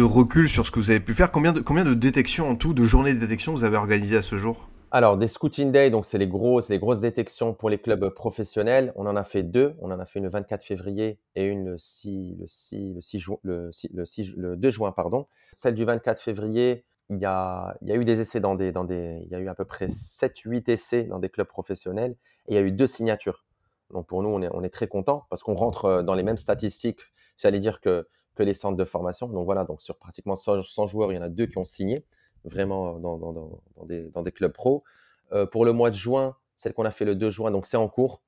recul 0.02 0.48
sur 0.48 0.66
ce 0.66 0.70
que 0.70 0.78
vous 0.78 0.90
avez 0.90 1.00
pu 1.00 1.14
faire. 1.14 1.30
Combien 1.30 1.54
de, 1.54 1.60
combien 1.60 1.84
de 1.84 1.94
détections 1.94 2.50
en 2.50 2.54
tout, 2.54 2.74
de 2.74 2.84
journées 2.84 3.14
de 3.14 3.18
détection 3.18 3.52
vous 3.52 3.64
avez 3.64 3.78
organisées 3.78 4.18
à 4.18 4.22
ce 4.22 4.36
jour? 4.36 4.68
Alors, 4.90 5.16
des 5.16 5.26
Scouting 5.26 5.72
Day, 5.72 5.90
donc 5.90 6.06
c'est 6.06 6.18
les, 6.18 6.28
grosses, 6.28 6.68
les 6.68 6.78
grosses 6.78 7.00
détections 7.00 7.54
pour 7.54 7.70
les 7.70 7.78
clubs 7.78 8.08
professionnels. 8.10 8.92
On 8.94 9.06
en 9.06 9.16
a 9.16 9.24
fait 9.24 9.42
deux. 9.42 9.74
On 9.80 9.90
en 9.90 9.98
a 9.98 10.04
fait 10.06 10.18
une 10.18 10.26
le 10.26 10.30
24 10.30 10.62
février 10.62 11.18
et 11.34 11.44
une 11.44 11.70
le 11.70 11.78
6, 11.78 12.36
le 12.38 12.46
6, 12.46 12.94
le 12.94 13.00
6 13.00 13.18
juin, 13.18 13.36
le, 13.42 13.72
6 13.72 13.90
le 13.94 14.04
6 14.04 14.34
le 14.36 14.56
2 14.56 14.70
juin. 14.70 14.92
Pardon. 14.92 15.26
Celle 15.50 15.74
du 15.74 15.84
24 15.84 16.20
février, 16.20 16.84
il 17.08 17.18
y 17.18 17.24
a, 17.24 17.74
il 17.82 17.88
y 17.88 17.92
a 17.92 17.96
eu 17.96 18.04
des 18.04 18.20
essais 18.20 18.40
dans 18.40 18.54
des, 18.54 18.70
dans 18.70 18.84
des. 18.84 19.22
Il 19.24 19.32
y 19.32 19.34
a 19.34 19.38
eu 19.38 19.48
à 19.48 19.54
peu 19.54 19.64
près 19.64 19.86
7-8 19.86 20.70
essais 20.70 21.04
dans 21.04 21.18
des 21.18 21.30
clubs 21.30 21.48
professionnels 21.48 22.16
et 22.48 22.52
il 22.52 22.54
y 22.54 22.58
a 22.58 22.62
eu 22.62 22.72
deux 22.72 22.86
signatures. 22.86 23.45
Donc 23.90 24.06
pour 24.06 24.22
nous, 24.22 24.28
on 24.28 24.62
est, 24.62 24.70
très 24.70 24.88
content 24.88 25.26
parce 25.30 25.42
qu'on 25.42 25.54
rentre 25.54 25.84
euh, 25.84 26.02
dans 26.02 26.14
les 26.14 26.22
mêmes 26.22 26.38
statistiques, 26.38 27.00
j'allais 27.36 27.60
dire, 27.60 27.80
que, 27.80 28.06
les 28.38 28.52
centres 28.52 28.76
de 28.76 28.84
formation. 28.84 29.28
Donc 29.28 29.46
voilà, 29.46 29.64
donc 29.64 29.80
sur 29.80 29.96
pratiquement 29.96 30.36
100, 30.36 30.60
100 30.60 30.86
joueurs, 30.86 31.10
il 31.10 31.16
y 31.16 31.18
en 31.18 31.22
a 31.22 31.30
deux 31.30 31.46
qui 31.46 31.56
ont 31.56 31.64
signé 31.64 32.04
vraiment 32.44 32.98
dans, 32.98 33.16
dans, 33.18 34.22
des, 34.22 34.32
clubs 34.32 34.52
pro. 34.52 34.84
Euh, 35.32 35.46
pour 35.46 35.64
le 35.64 35.72
mois 35.72 35.90
de 35.90 35.96
juin, 35.96 36.36
celle 36.54 36.72
qu'on 36.72 36.84
a 36.84 36.90
fait 36.90 37.04
le 37.04 37.14
2 37.14 37.30
juin, 37.30 37.50
donc 37.50 37.66
c'est 37.66 37.76
en 37.76 37.88
cours. 37.88 38.22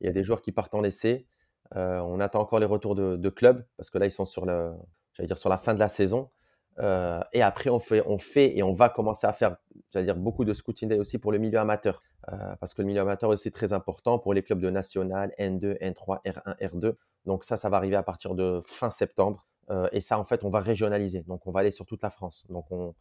Il 0.00 0.06
y 0.06 0.10
a 0.10 0.12
des 0.12 0.24
joueurs 0.24 0.42
qui 0.42 0.52
partent 0.52 0.74
en 0.74 0.82
essai. 0.82 1.26
Euh, 1.76 2.00
on 2.00 2.20
attend 2.20 2.40
encore 2.40 2.58
les 2.58 2.66
retours 2.66 2.94
de, 2.94 3.28
clubs 3.28 3.64
parce 3.76 3.90
que 3.90 3.98
là, 3.98 4.06
ils 4.06 4.10
sont 4.10 4.24
sur, 4.24 4.44
la 4.44 4.76
fin 5.58 5.74
de 5.74 5.78
la 5.78 5.88
saison. 5.88 6.30
Euh, 6.78 7.20
et 7.32 7.42
après, 7.42 7.70
on 7.70 7.78
fait, 7.78 8.02
on 8.06 8.18
fait 8.18 8.56
et 8.56 8.62
on 8.62 8.72
va 8.72 8.88
commencer 8.88 9.26
à 9.26 9.32
faire, 9.32 9.56
dire, 9.94 10.16
beaucoup 10.16 10.44
de 10.44 10.54
scouting 10.54 10.88
day 10.88 10.98
aussi 10.98 11.18
pour 11.18 11.32
le 11.32 11.38
milieu 11.38 11.58
amateur. 11.58 12.02
Parce 12.60 12.74
que 12.74 12.82
le 12.82 12.86
milieu 12.86 13.00
amateur 13.00 13.30
aussi 13.30 13.50
très 13.50 13.72
important 13.72 14.18
pour 14.18 14.34
les 14.34 14.42
clubs 14.42 14.60
de 14.60 14.70
national, 14.70 15.32
N2, 15.38 15.78
N3, 15.80 16.20
R1, 16.24 16.58
R2. 16.58 16.94
Donc 17.26 17.44
ça, 17.44 17.56
ça 17.56 17.68
va 17.68 17.76
arriver 17.76 17.96
à 17.96 18.02
partir 18.02 18.34
de 18.34 18.62
fin 18.66 18.90
septembre. 18.90 19.46
et 19.92 20.00
ça, 20.00 20.18
en 20.18 20.24
fait, 20.24 20.44
on 20.44 20.50
va 20.50 20.60
régionaliser. 20.60 21.22
Donc 21.26 21.46
on 21.46 21.52
va 21.52 21.60
aller 21.60 21.70
sur 21.70 21.86
toute 21.86 22.02
la 22.02 22.10
France. 22.10 22.46
Donc 22.50 22.66
on, 22.70 22.94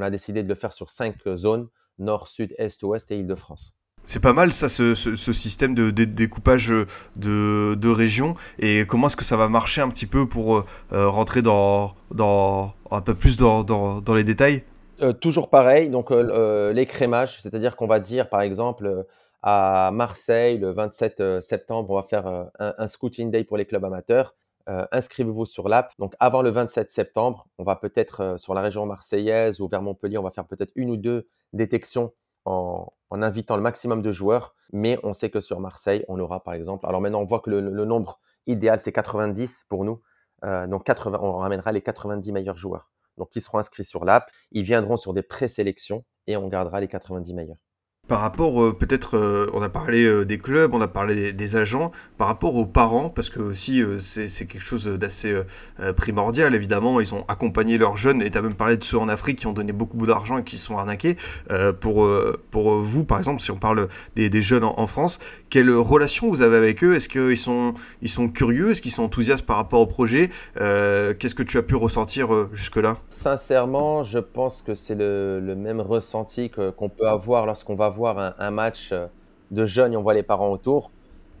a 0.00 0.10
décidé 0.10 0.42
de 0.42 0.48
le 0.48 0.54
faire 0.54 0.72
sur 0.72 0.90
cinq 0.90 1.16
zones, 1.34 1.68
nord, 1.98 2.28
sud, 2.28 2.54
est, 2.58 2.82
ouest 2.82 3.10
et 3.10 3.18
Île-de-France. 3.18 3.76
C'est 4.08 4.20
pas 4.20 4.32
mal 4.32 4.52
ça, 4.52 4.68
ce, 4.68 4.94
système 4.94 5.74
de, 5.74 5.90
découpage 5.90 6.72
de, 7.16 7.88
régions. 7.88 8.36
Et 8.60 8.86
comment 8.86 9.08
est-ce 9.08 9.16
que 9.16 9.24
ça 9.24 9.36
va 9.36 9.48
marcher 9.48 9.80
un 9.80 9.88
petit 9.88 10.06
peu 10.06 10.28
pour 10.28 10.58
euh, 10.58 11.08
rentrer 11.08 11.42
dans, 11.42 11.94
dans, 12.12 12.72
un 12.92 13.00
peu 13.00 13.16
plus 13.16 13.36
dans, 13.36 14.14
les 14.14 14.24
détails? 14.24 14.62
Euh, 15.02 15.12
Toujours 15.12 15.50
pareil, 15.50 15.90
donc 15.90 16.10
euh, 16.10 16.72
l'écrémage, 16.72 17.40
c'est-à-dire 17.42 17.76
qu'on 17.76 17.86
va 17.86 18.00
dire 18.00 18.28
par 18.28 18.40
exemple 18.40 19.06
à 19.42 19.90
Marseille 19.92 20.58
le 20.58 20.70
27 20.70 21.40
septembre, 21.40 21.90
on 21.90 21.96
va 21.96 22.02
faire 22.02 22.48
un, 22.58 22.86
scouting 22.86 23.30
day 23.30 23.44
pour 23.44 23.56
les 23.56 23.66
clubs 23.66 23.84
amateurs. 23.84 24.34
inscrivez-vous 24.66 25.46
sur 25.46 25.68
l'app. 25.68 25.92
Donc 25.98 26.14
avant 26.18 26.42
le 26.42 26.50
27 26.50 26.90
septembre, 26.90 27.46
on 27.58 27.64
va 27.64 27.76
peut-être 27.76 28.38
sur 28.38 28.54
la 28.54 28.62
région 28.62 28.86
marseillaise 28.86 29.60
ou 29.60 29.68
vers 29.68 29.82
Montpellier, 29.82 30.18
on 30.18 30.22
va 30.22 30.32
faire 30.32 30.46
peut-être 30.46 30.72
une 30.74 30.90
ou 30.90 30.96
deux 30.96 31.28
détections 31.52 32.12
en, 32.46 32.92
invitant 33.10 33.56
le 33.56 33.62
maximum 33.62 34.02
de 34.02 34.12
joueurs, 34.12 34.54
mais 34.72 34.98
on 35.02 35.12
sait 35.12 35.30
que 35.30 35.40
sur 35.40 35.60
Marseille, 35.60 36.04
on 36.08 36.18
aura 36.18 36.42
par 36.42 36.54
exemple, 36.54 36.86
alors 36.86 37.00
maintenant 37.00 37.20
on 37.20 37.24
voit 37.24 37.40
que 37.40 37.50
le, 37.50 37.84
nombre 37.84 38.20
idéal 38.46 38.80
c'est 38.80 38.92
90 38.92 39.66
pour 39.68 39.84
nous, 39.84 40.00
euh, 40.44 40.66
donc 40.66 40.84
80, 40.84 41.18
on 41.20 41.38
ramènera 41.38 41.72
les 41.72 41.82
90 41.82 42.32
meilleurs 42.32 42.56
joueurs. 42.56 42.90
Donc 43.18 43.30
ils 43.34 43.40
seront 43.40 43.58
inscrits 43.58 43.84
sur 43.84 44.04
l'app, 44.04 44.30
ils 44.52 44.62
viendront 44.64 44.96
sur 44.96 45.14
des 45.14 45.22
présélections 45.22 46.04
et 46.26 46.36
on 46.36 46.48
gardera 46.48 46.80
les 46.80 46.88
90 46.88 47.34
meilleurs. 47.34 47.65
Par 48.08 48.20
rapport, 48.20 48.62
euh, 48.62 48.72
peut-être, 48.72 49.16
euh, 49.16 49.50
on 49.52 49.62
a 49.62 49.68
parlé 49.68 50.04
euh, 50.04 50.24
des 50.24 50.38
clubs, 50.38 50.72
on 50.74 50.80
a 50.80 50.86
parlé 50.86 51.32
des, 51.32 51.56
agents, 51.56 51.90
par 52.18 52.28
rapport 52.28 52.54
aux 52.54 52.64
parents, 52.64 53.10
parce 53.10 53.30
que 53.30 53.40
aussi 53.40 53.82
c'est 54.00 54.46
quelque 54.46 54.64
chose 54.64 54.86
d'assez 54.86 55.34
primordial, 55.96 56.54
évidemment, 56.54 57.00
ils 57.00 57.14
ont 57.14 57.24
accompagné 57.28 57.78
leurs 57.78 57.96
jeunes, 57.96 58.20
et 58.20 58.30
tu 58.30 58.36
as 58.36 58.42
même 58.42 58.54
parlé 58.54 58.76
de 58.76 58.84
ceux 58.84 58.98
en 58.98 59.08
Afrique 59.08 59.38
qui 59.38 59.46
ont 59.46 59.52
donné 59.52 59.72
beaucoup 59.72 60.04
d'argent 60.06 60.38
et 60.38 60.42
qui 60.42 60.58
sont 60.58 60.76
arnaqués. 60.76 61.16
pour, 61.80 62.08
pour 62.50 62.76
vous, 62.76 63.04
par 63.04 63.18
exemple, 63.18 63.40
si 63.40 63.50
on 63.52 63.56
parle 63.56 63.88
des, 64.16 64.42
jeunes 64.42 64.64
en, 64.64 64.86
France, 64.86 65.18
quelle 65.50 65.70
relation 65.70 66.28
vous 66.28 66.42
avez 66.42 66.56
avec 66.56 66.82
eux? 66.84 66.94
Est-ce 66.94 67.08
qu'ils 67.08 67.38
sont, 67.38 67.74
ils 68.02 68.08
sont 68.08 68.28
curieux? 68.28 68.72
Est-ce 68.72 68.82
qu'ils 68.82 68.92
sont 68.92 69.04
enthousiastes 69.04 69.46
par 69.46 69.56
rapport 69.56 69.80
au 69.80 69.86
projet? 69.86 70.30
Qu'est-ce 70.56 71.34
que 71.34 71.44
tu 71.44 71.58
as 71.58 71.62
pu 71.62 71.76
ressentir 71.76 72.48
jusque-là? 72.52 72.98
Sincèrement, 73.08 74.02
je 74.02 74.18
pense 74.18 74.62
que 74.62 74.74
c'est 74.74 74.96
le, 74.96 75.54
même 75.56 75.80
ressenti 75.80 76.50
qu'on 76.50 76.88
peut 76.88 77.08
avoir 77.08 77.46
lorsqu'on 77.46 77.76
va 77.76 77.88
voir 77.96 78.34
un, 78.38 78.50
match 78.50 78.92
euh, 78.92 79.06
de 79.50 79.64
jeunes 79.64 79.92
et 79.92 79.96
on 79.96 80.02
voit 80.02 80.14
les 80.14 80.22
parents 80.22 80.50
autour, 80.50 80.90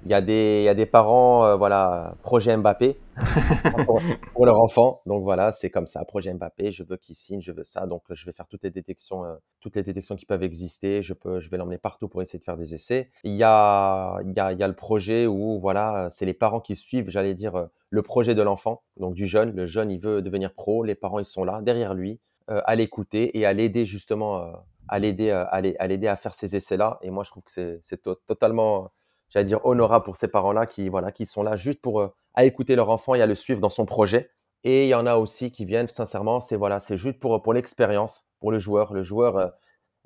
il 0.04 0.10
y 0.10 0.14
a 0.14 0.20
des, 0.20 0.60
il 0.60 0.64
y 0.64 0.68
a 0.68 0.74
des 0.74 0.86
parents, 0.86 1.44
euh, 1.44 1.56
voilà, 1.56 2.14
projet 2.22 2.56
Mbappé 2.56 2.96
pour, 4.34 4.46
leur 4.46 4.60
enfant. 4.60 5.00
Donc 5.04 5.24
voilà, 5.24 5.50
c'est 5.50 5.70
comme 5.70 5.88
ça, 5.88 6.04
projet 6.04 6.32
Mbappé, 6.32 6.70
je 6.70 6.84
veux 6.84 6.96
qu'il 6.96 7.16
signe, 7.16 7.40
je 7.40 7.50
veux 7.50 7.64
ça. 7.64 7.86
Donc 7.86 8.02
je 8.10 8.24
vais 8.24 8.32
faire 8.32 8.46
toutes 8.46 8.62
les 8.62 8.70
détections, 8.70 9.24
euh, 9.24 9.34
toutes 9.60 9.74
les 9.74 9.82
détections 9.82 10.14
qui 10.14 10.24
peuvent 10.24 10.44
exister. 10.44 11.02
Je, 11.02 11.12
peux, 11.12 11.40
je 11.40 11.50
vais 11.50 11.56
l'emmener 11.56 11.78
partout 11.78 12.08
pour 12.08 12.22
essayer 12.22 12.38
de 12.38 12.44
faire 12.44 12.56
des 12.56 12.72
essais. 12.72 13.10
Il 13.24 13.34
y 13.34 13.42
a, 13.42 14.18
il 14.24 14.32
y 14.32 14.38
a, 14.38 14.52
il 14.52 14.58
y 14.60 14.62
a 14.62 14.68
le 14.68 14.76
projet 14.76 15.26
où 15.26 15.58
voilà, 15.58 16.08
c'est 16.10 16.26
les 16.26 16.34
parents 16.34 16.60
qui 16.60 16.76
suivent, 16.76 17.10
j'allais 17.10 17.34
dire, 17.34 17.66
le 17.90 18.02
projet 18.02 18.36
de 18.36 18.42
l'enfant, 18.42 18.82
donc 18.98 19.14
du 19.14 19.26
jeune. 19.26 19.56
Le 19.56 19.66
jeune, 19.66 19.90
il 19.90 19.98
veut 19.98 20.22
devenir 20.22 20.52
pro, 20.52 20.84
les 20.84 20.94
parents, 20.94 21.18
ils 21.18 21.24
sont 21.24 21.44
là, 21.44 21.62
derrière 21.62 21.94
lui, 21.94 22.20
à 22.48 22.76
l'écouter 22.76 23.36
et 23.36 23.44
à 23.44 23.52
l'aider 23.52 23.84
justement 23.84 24.52
à 24.88 24.98
l'aider 24.98 25.30
à, 25.30 25.60
l'aider 25.60 26.08
à 26.08 26.16
faire 26.16 26.34
ces 26.34 26.56
essais-là. 26.56 26.98
Et 27.02 27.10
moi, 27.10 27.24
je 27.24 27.30
trouve 27.30 27.42
que 27.44 27.78
c'est 27.82 28.02
totalement, 28.26 28.92
j'allais 29.30 29.46
dire, 29.46 29.64
honorable 29.64 30.04
pour 30.04 30.16
ces 30.16 30.28
parents-là 30.28 30.66
qui, 30.66 30.88
voilà, 30.88 31.12
qui 31.12 31.26
sont 31.26 31.42
là 31.42 31.56
juste 31.56 31.80
pour 31.80 32.00
euh, 32.00 32.08
à 32.34 32.44
écouter 32.44 32.76
leur 32.76 32.90
enfant 32.90 33.14
et 33.14 33.22
à 33.22 33.26
le 33.26 33.34
suivre 33.34 33.60
dans 33.60 33.70
son 33.70 33.86
projet. 33.86 34.30
Et 34.64 34.84
il 34.86 34.88
y 34.88 34.94
en 34.94 35.06
a 35.06 35.16
aussi 35.16 35.52
qui 35.52 35.64
viennent, 35.64 35.88
sincèrement, 35.88 36.40
c'est 36.40 36.56
voilà, 36.56 36.80
c'est 36.80 36.96
juste 36.96 37.20
pour, 37.20 37.40
pour 37.42 37.52
l'expérience, 37.52 38.28
pour 38.40 38.50
le 38.50 38.58
joueur. 38.58 38.92
Le 38.94 39.02
joueur, 39.02 39.36
euh, 39.36 39.48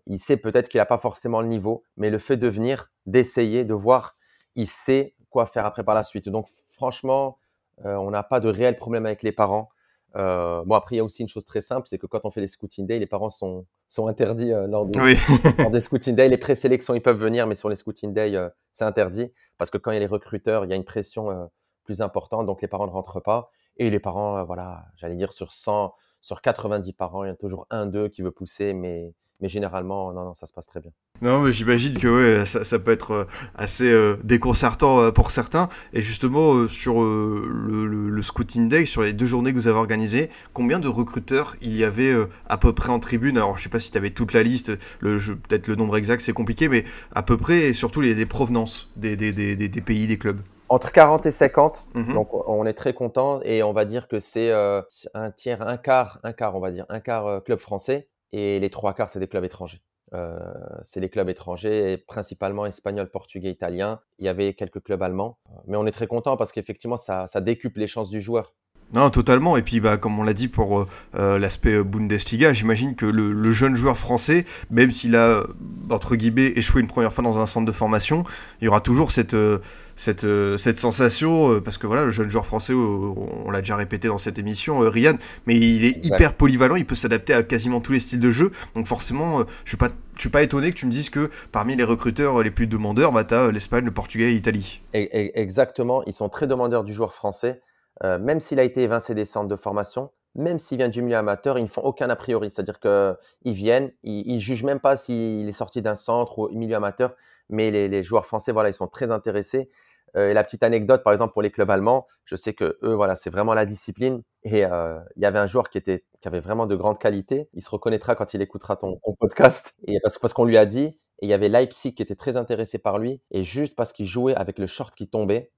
il 0.06 0.18
sait 0.18 0.36
peut-être 0.36 0.68
qu'il 0.68 0.78
n'a 0.78 0.86
pas 0.86 0.98
forcément 0.98 1.40
le 1.40 1.48
niveau, 1.48 1.84
mais 1.96 2.10
le 2.10 2.18
fait 2.18 2.36
de 2.36 2.48
venir, 2.48 2.90
d'essayer, 3.06 3.64
de 3.64 3.74
voir, 3.74 4.16
il 4.56 4.66
sait 4.66 5.14
quoi 5.30 5.46
faire 5.46 5.64
après 5.64 5.84
par 5.84 5.94
la 5.94 6.04
suite. 6.04 6.28
Donc, 6.28 6.48
franchement, 6.68 7.38
euh, 7.84 7.94
on 7.96 8.10
n'a 8.10 8.22
pas 8.22 8.40
de 8.40 8.48
réel 8.48 8.76
problème 8.76 9.06
avec 9.06 9.22
les 9.22 9.32
parents. 9.32 9.70
Euh, 10.16 10.62
bon, 10.64 10.74
après, 10.74 10.96
il 10.96 10.98
y 10.98 11.00
a 11.00 11.04
aussi 11.04 11.22
une 11.22 11.28
chose 11.28 11.44
très 11.44 11.60
simple, 11.60 11.86
c'est 11.88 11.98
que 11.98 12.06
quand 12.06 12.24
on 12.24 12.30
fait 12.30 12.40
les 12.40 12.48
scouting 12.48 12.86
day, 12.86 12.98
les 12.98 13.06
parents 13.06 13.30
sont, 13.30 13.66
sont 13.88 14.06
interdits 14.06 14.52
euh, 14.52 14.66
lors, 14.66 14.86
des 14.86 14.98
scouting 15.80 16.14
day. 16.14 16.28
Les 16.28 16.38
présélections, 16.38 16.94
ils 16.94 17.02
peuvent 17.02 17.18
venir, 17.18 17.46
mais 17.46 17.54
sur 17.54 17.68
les 17.68 17.76
scouting 17.76 18.12
day, 18.12 18.34
euh, 18.34 18.48
c'est 18.72 18.84
interdit. 18.84 19.32
Parce 19.58 19.70
que 19.70 19.78
quand 19.78 19.90
il 19.90 19.94
y 19.94 19.96
a 19.98 20.00
les 20.00 20.06
recruteurs, 20.06 20.64
il 20.64 20.70
y 20.70 20.72
a 20.72 20.76
une 20.76 20.84
pression 20.84 21.50
plus 21.84 22.00
importante, 22.00 22.46
donc 22.46 22.62
les 22.62 22.68
parents 22.68 22.86
ne 22.86 22.92
rentrent 22.92 23.20
pas. 23.20 23.50
Et 23.76 23.90
les 23.90 24.00
parents, 24.00 24.42
voilà, 24.44 24.86
j'allais 24.96 25.16
dire 25.16 25.32
sur 25.32 25.52
100, 25.52 25.94
sur 26.20 26.40
90 26.40 26.92
parents, 26.94 27.24
il 27.24 27.28
y 27.28 27.30
a 27.30 27.36
toujours 27.36 27.66
un, 27.70 27.86
deux 27.86 28.08
qui 28.08 28.22
veut 28.22 28.30
pousser, 28.30 28.72
mais 28.72 29.14
mais 29.40 29.48
généralement, 29.48 30.12
non, 30.12 30.24
non, 30.24 30.34
ça 30.34 30.46
se 30.46 30.52
passe 30.52 30.66
très 30.66 30.80
bien. 30.80 30.90
Non, 31.22 31.40
mais 31.40 31.52
j'imagine 31.52 31.96
que 31.98 32.08
ouais, 32.38 32.46
ça, 32.46 32.64
ça, 32.64 32.78
peut 32.78 32.92
être 32.92 33.10
euh, 33.12 33.24
assez 33.54 33.90
euh, 33.90 34.16
déconcertant 34.24 35.00
euh, 35.00 35.10
pour 35.10 35.30
certains. 35.30 35.68
Et 35.92 36.02
justement, 36.02 36.68
sur 36.68 37.02
le, 37.02 37.86
le, 37.86 38.22
Scouting 38.22 38.68
Day, 38.68 38.84
sur 38.84 39.02
les 39.02 39.12
deux 39.12 39.26
journées 39.26 39.52
que 39.52 39.56
vous 39.56 39.68
avez 39.68 39.78
organisées, 39.78 40.30
combien 40.52 40.78
de 40.78 40.88
recruteurs 40.88 41.56
il 41.62 41.74
y 41.74 41.84
avait 41.84 42.14
à 42.48 42.58
peu 42.58 42.74
près 42.74 42.90
en 42.90 42.98
tribune? 42.98 43.36
Alors, 43.38 43.56
je 43.56 43.62
sais 43.62 43.68
pas 43.68 43.80
si 43.80 43.90
tu 43.90 43.98
avais 43.98 44.10
toute 44.10 44.32
la 44.32 44.42
liste, 44.42 44.76
peut-être 45.00 45.68
le 45.68 45.74
nombre 45.74 45.96
exact, 45.96 46.20
c'est 46.20 46.32
compliqué, 46.32 46.68
mais 46.68 46.84
à 47.12 47.22
peu 47.22 47.36
près, 47.36 47.60
et 47.60 47.72
surtout 47.72 48.00
les, 48.00 48.26
provenances 48.26 48.90
des, 48.96 49.16
des, 49.16 49.32
des, 49.32 49.56
des, 49.56 49.80
pays, 49.80 50.06
des 50.06 50.18
clubs. 50.18 50.40
Entre 50.68 50.92
40 50.92 51.26
et 51.26 51.30
50, 51.30 51.86
mhm. 51.94 52.14
donc 52.14 52.28
on 52.48 52.66
est 52.66 52.74
très 52.74 52.92
content 52.92 53.40
et 53.42 53.62
on 53.62 53.72
va 53.72 53.86
dire 53.86 54.06
que 54.06 54.20
c'est 54.20 54.52
un 54.52 55.30
tiers, 55.30 55.66
un 55.66 55.78
quart, 55.78 56.20
un 56.22 56.32
quart, 56.32 56.54
on 56.54 56.60
va 56.60 56.70
dire, 56.70 56.84
un 56.90 57.00
quart 57.00 57.42
club 57.42 57.58
français 57.58 58.09
et 58.32 58.60
les 58.60 58.70
trois 58.70 58.94
quarts, 58.94 59.08
c'est 59.08 59.20
des 59.20 59.28
clubs 59.28 59.44
étrangers. 59.44 59.80
Euh, 60.12 60.38
c'est 60.82 61.00
les 61.00 61.08
clubs 61.08 61.28
étrangers, 61.28 61.96
principalement 62.08 62.66
espagnols, 62.66 63.10
portugais, 63.10 63.50
italiens. 63.50 64.00
Il 64.18 64.24
y 64.24 64.28
avait 64.28 64.54
quelques 64.54 64.82
clubs 64.82 65.02
allemands. 65.02 65.38
Mais 65.66 65.76
on 65.76 65.86
est 65.86 65.92
très 65.92 66.06
content 66.06 66.36
parce 66.36 66.52
qu'effectivement, 66.52 66.96
ça, 66.96 67.26
ça 67.26 67.40
décuple 67.40 67.80
les 67.80 67.86
chances 67.86 68.10
du 68.10 68.20
joueur. 68.20 68.54
Non, 68.92 69.08
totalement. 69.10 69.56
Et 69.56 69.62
puis, 69.62 69.78
bah, 69.78 69.98
comme 69.98 70.18
on 70.18 70.24
l'a 70.24 70.34
dit 70.34 70.48
pour 70.48 70.86
euh, 71.14 71.38
l'aspect 71.38 71.82
Bundesliga, 71.84 72.52
j'imagine 72.52 72.96
que 72.96 73.06
le, 73.06 73.52
jeune 73.52 73.76
joueur 73.76 73.96
français, 73.96 74.44
même 74.70 74.90
s'il 74.90 75.14
a, 75.14 75.46
entre 75.90 76.16
guillemets, 76.16 76.52
échoué 76.56 76.80
une 76.80 76.88
première 76.88 77.12
fois 77.12 77.22
dans 77.22 77.38
un 77.38 77.46
centre 77.46 77.66
de 77.66 77.72
formation, 77.72 78.24
il 78.60 78.64
y 78.64 78.68
aura 78.68 78.80
toujours 78.80 79.12
cette, 79.12 79.34
euh, 79.34 79.58
cette, 80.00 80.24
euh, 80.24 80.56
cette 80.56 80.78
sensation, 80.78 81.60
parce 81.60 81.78
que 81.78 81.86
voilà, 81.86 82.04
le 82.04 82.10
jeune 82.10 82.30
joueur 82.30 82.46
français, 82.46 82.72
on 82.72 83.50
l'a 83.50 83.60
déjà 83.60 83.76
répété 83.76 84.08
dans 84.08 84.18
cette 84.18 84.38
émission, 84.38 84.78
Ryan, 84.80 85.16
mais 85.46 85.56
il 85.56 85.84
est 85.84 86.04
hyper 86.04 86.34
polyvalent, 86.34 86.76
il 86.76 86.86
peut 86.86 86.94
s'adapter 86.94 87.34
à 87.34 87.42
quasiment 87.42 87.80
tous 87.80 87.92
les 87.92 88.00
styles 88.00 88.20
de 88.20 88.30
jeu. 88.30 88.50
Donc 88.74 88.86
forcément, 88.86 89.44
je 89.64 89.70
suis 89.70 89.76
pas 89.76 89.90
je 90.16 90.24
suis 90.24 90.30
pas 90.30 90.42
étonné 90.42 90.70
que 90.70 90.76
tu 90.76 90.84
me 90.84 90.92
dises 90.92 91.08
que 91.08 91.30
parmi 91.50 91.76
les 91.76 91.84
recruteurs 91.84 92.42
les 92.42 92.50
plus 92.50 92.66
demandeurs, 92.66 93.10
bah, 93.10 93.24
tu 93.24 93.32
as 93.32 93.50
l'Espagne, 93.50 93.86
le 93.86 93.90
Portugal 93.90 94.28
et 94.28 94.32
l'Italie. 94.32 94.82
Exactement, 94.92 96.02
ils 96.04 96.12
sont 96.12 96.28
très 96.28 96.46
demandeurs 96.46 96.84
du 96.84 96.92
joueur 96.92 97.14
français. 97.14 97.62
Euh, 98.04 98.18
même 98.18 98.40
s'il 98.40 98.58
a 98.58 98.64
été 98.64 98.82
évincé 98.82 99.14
des 99.14 99.24
centres 99.24 99.48
de 99.48 99.56
formation, 99.56 100.10
même 100.34 100.58
s'il 100.58 100.78
vient 100.78 100.88
du 100.88 101.02
milieu 101.02 101.16
amateur, 101.16 101.58
ils 101.58 101.64
ne 101.64 101.68
font 101.68 101.82
aucun 101.82 102.08
a 102.08 102.16
priori. 102.16 102.50
C'est-à-dire 102.50 102.80
qu'ils 102.80 103.52
viennent, 103.52 103.92
ils, 104.02 104.34
ne 104.34 104.38
jugent 104.38 104.64
même 104.64 104.80
pas 104.80 104.96
s'il 104.96 105.48
est 105.48 105.52
sorti 105.52 105.82
d'un 105.82 105.96
centre 105.96 106.38
ou 106.38 106.48
milieu 106.50 106.76
amateur, 106.76 107.14
mais 107.48 107.70
les, 107.70 108.02
joueurs 108.02 108.26
français, 108.26 108.52
voilà, 108.52 108.68
ils 108.68 108.74
sont 108.74 108.86
très 108.86 109.10
intéressés. 109.10 109.70
Euh, 110.16 110.30
et 110.30 110.34
la 110.34 110.44
petite 110.44 110.62
anecdote, 110.62 111.02
par 111.02 111.12
exemple, 111.12 111.32
pour 111.32 111.42
les 111.42 111.50
clubs 111.50 111.70
allemands, 111.70 112.06
je 112.24 112.36
sais 112.36 112.54
que 112.54 112.78
eux, 112.82 112.94
voilà, 112.94 113.16
c'est 113.16 113.30
vraiment 113.30 113.54
la 113.54 113.66
discipline. 113.66 114.22
Et 114.44 114.64
euh, 114.64 114.98
il 115.16 115.22
y 115.22 115.26
avait 115.26 115.38
un 115.38 115.46
joueur 115.46 115.70
qui, 115.70 115.78
était, 115.78 116.04
qui 116.20 116.28
avait 116.28 116.40
vraiment 116.40 116.66
de 116.66 116.76
grande 116.76 116.98
qualité. 116.98 117.48
Il 117.54 117.62
se 117.62 117.70
reconnaîtra 117.70 118.14
quand 118.14 118.34
il 118.34 118.42
écoutera 118.42 118.76
ton, 118.76 119.00
podcast. 119.18 119.74
Et 119.86 119.98
parce, 120.00 120.18
parce 120.18 120.32
qu'on 120.32 120.44
lui 120.44 120.56
a 120.56 120.66
dit, 120.66 120.98
et 121.22 121.26
il 121.26 121.28
y 121.28 121.34
avait 121.34 121.48
Leipzig 121.48 121.94
qui 121.94 122.02
était 122.02 122.16
très 122.16 122.36
intéressé 122.36 122.78
par 122.78 122.98
lui. 122.98 123.20
Et 123.30 123.44
juste 123.44 123.76
parce 123.76 123.92
qu'il 123.92 124.06
jouait 124.06 124.34
avec 124.34 124.58
le 124.58 124.66
short 124.66 124.94
qui 124.94 125.08
tombait, 125.08 125.50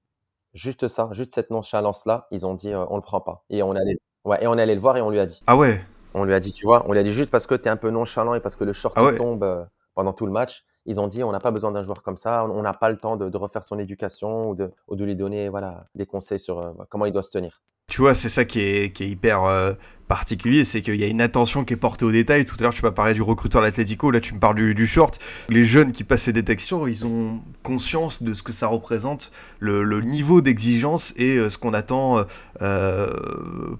Juste 0.53 0.87
ça, 0.87 1.09
juste 1.13 1.33
cette 1.33 1.49
nonchalance-là, 1.49 2.27
ils 2.29 2.45
ont 2.45 2.53
dit 2.53 2.71
euh, 2.71 2.85
on 2.89 2.95
le 2.95 3.01
prend 3.01 3.21
pas. 3.21 3.43
Et 3.49 3.63
on 3.63 3.71
allait, 3.71 3.97
ouais, 4.23 4.43
et 4.43 4.47
on 4.47 4.53
allait 4.53 4.75
le 4.75 4.81
voir 4.81 4.97
et 4.97 5.01
on 5.01 5.09
lui 5.09 5.19
a 5.19 5.25
dit. 5.25 5.41
Ah 5.47 5.57
ouais? 5.57 5.81
On 6.13 6.25
lui 6.25 6.33
a 6.35 6.39
dit, 6.39 6.53
tu 6.53 6.65
vois, 6.65 6.85
on 6.87 6.93
lui 6.93 6.99
a 6.99 7.03
dit 7.03 7.11
juste 7.11 7.31
parce 7.31 7.47
que 7.47 7.55
tu 7.55 7.65
es 7.65 7.69
un 7.69 7.77
peu 7.77 7.89
nonchalant 7.89 8.35
et 8.35 8.39
parce 8.39 8.55
que 8.55 8.63
le 8.63 8.71
short 8.71 8.93
ah 8.95 9.13
tombe 9.17 9.43
euh, 9.43 9.63
pendant 9.95 10.13
tout 10.13 10.27
le 10.27 10.31
match. 10.31 10.63
Ils 10.85 10.99
ont 10.99 11.07
dit 11.07 11.23
on 11.23 11.31
n'a 11.31 11.39
pas 11.39 11.51
besoin 11.51 11.71
d'un 11.71 11.83
joueur 11.83 12.03
comme 12.03 12.17
ça, 12.17 12.45
on 12.45 12.61
n'a 12.61 12.73
pas 12.73 12.89
le 12.89 12.97
temps 12.97 13.15
de, 13.15 13.37
refaire 13.37 13.63
son 13.63 13.79
éducation 13.79 14.49
ou 14.49 14.55
de, 14.55 15.03
lui 15.03 15.15
donner 15.15 15.49
voilà 15.49 15.85
des 15.95 16.05
conseils 16.05 16.39
sur 16.39 16.59
euh, 16.59 16.71
comment 16.89 17.05
il 17.05 17.13
doit 17.13 17.23
se 17.23 17.31
tenir. 17.31 17.61
Tu 17.87 18.01
vois, 18.01 18.15
c'est 18.15 18.29
ça 18.29 18.45
qui 18.45 18.61
est, 18.61 18.99
hyper 19.01 19.43
euh, 19.43 19.73
particulier, 20.07 20.63
c'est 20.63 20.81
qu'il 20.81 20.95
y 20.95 21.03
a 21.03 21.07
une 21.07 21.21
attention 21.21 21.65
qui 21.65 21.73
est 21.73 21.77
portée 21.77 22.05
au 22.05 22.11
détail. 22.11 22.45
Tout 22.45 22.55
à 22.59 22.63
l'heure, 22.63 22.73
tu 22.73 22.81
m'as 22.81 22.91
parlé 22.91 23.13
du 23.13 23.21
recruteur 23.21 23.61
de 23.61 23.67
l'Atletico, 23.67 24.09
là, 24.09 24.21
tu 24.21 24.33
me 24.33 24.39
parles 24.39 24.55
du, 24.55 24.87
short. 24.87 25.19
Les 25.49 25.65
jeunes 25.65 25.91
qui 25.91 26.05
passent 26.05 26.23
ces 26.23 26.33
détections, 26.33 26.87
ils 26.87 27.05
ont 27.05 27.41
conscience 27.61 28.23
de 28.23 28.33
ce 28.33 28.41
que 28.41 28.53
ça 28.53 28.67
représente, 28.67 29.31
le, 29.59 29.99
niveau 30.01 30.41
d'exigence 30.41 31.13
et 31.17 31.37
euh, 31.37 31.49
ce 31.49 31.57
qu'on 31.57 31.73
attend 31.73 32.23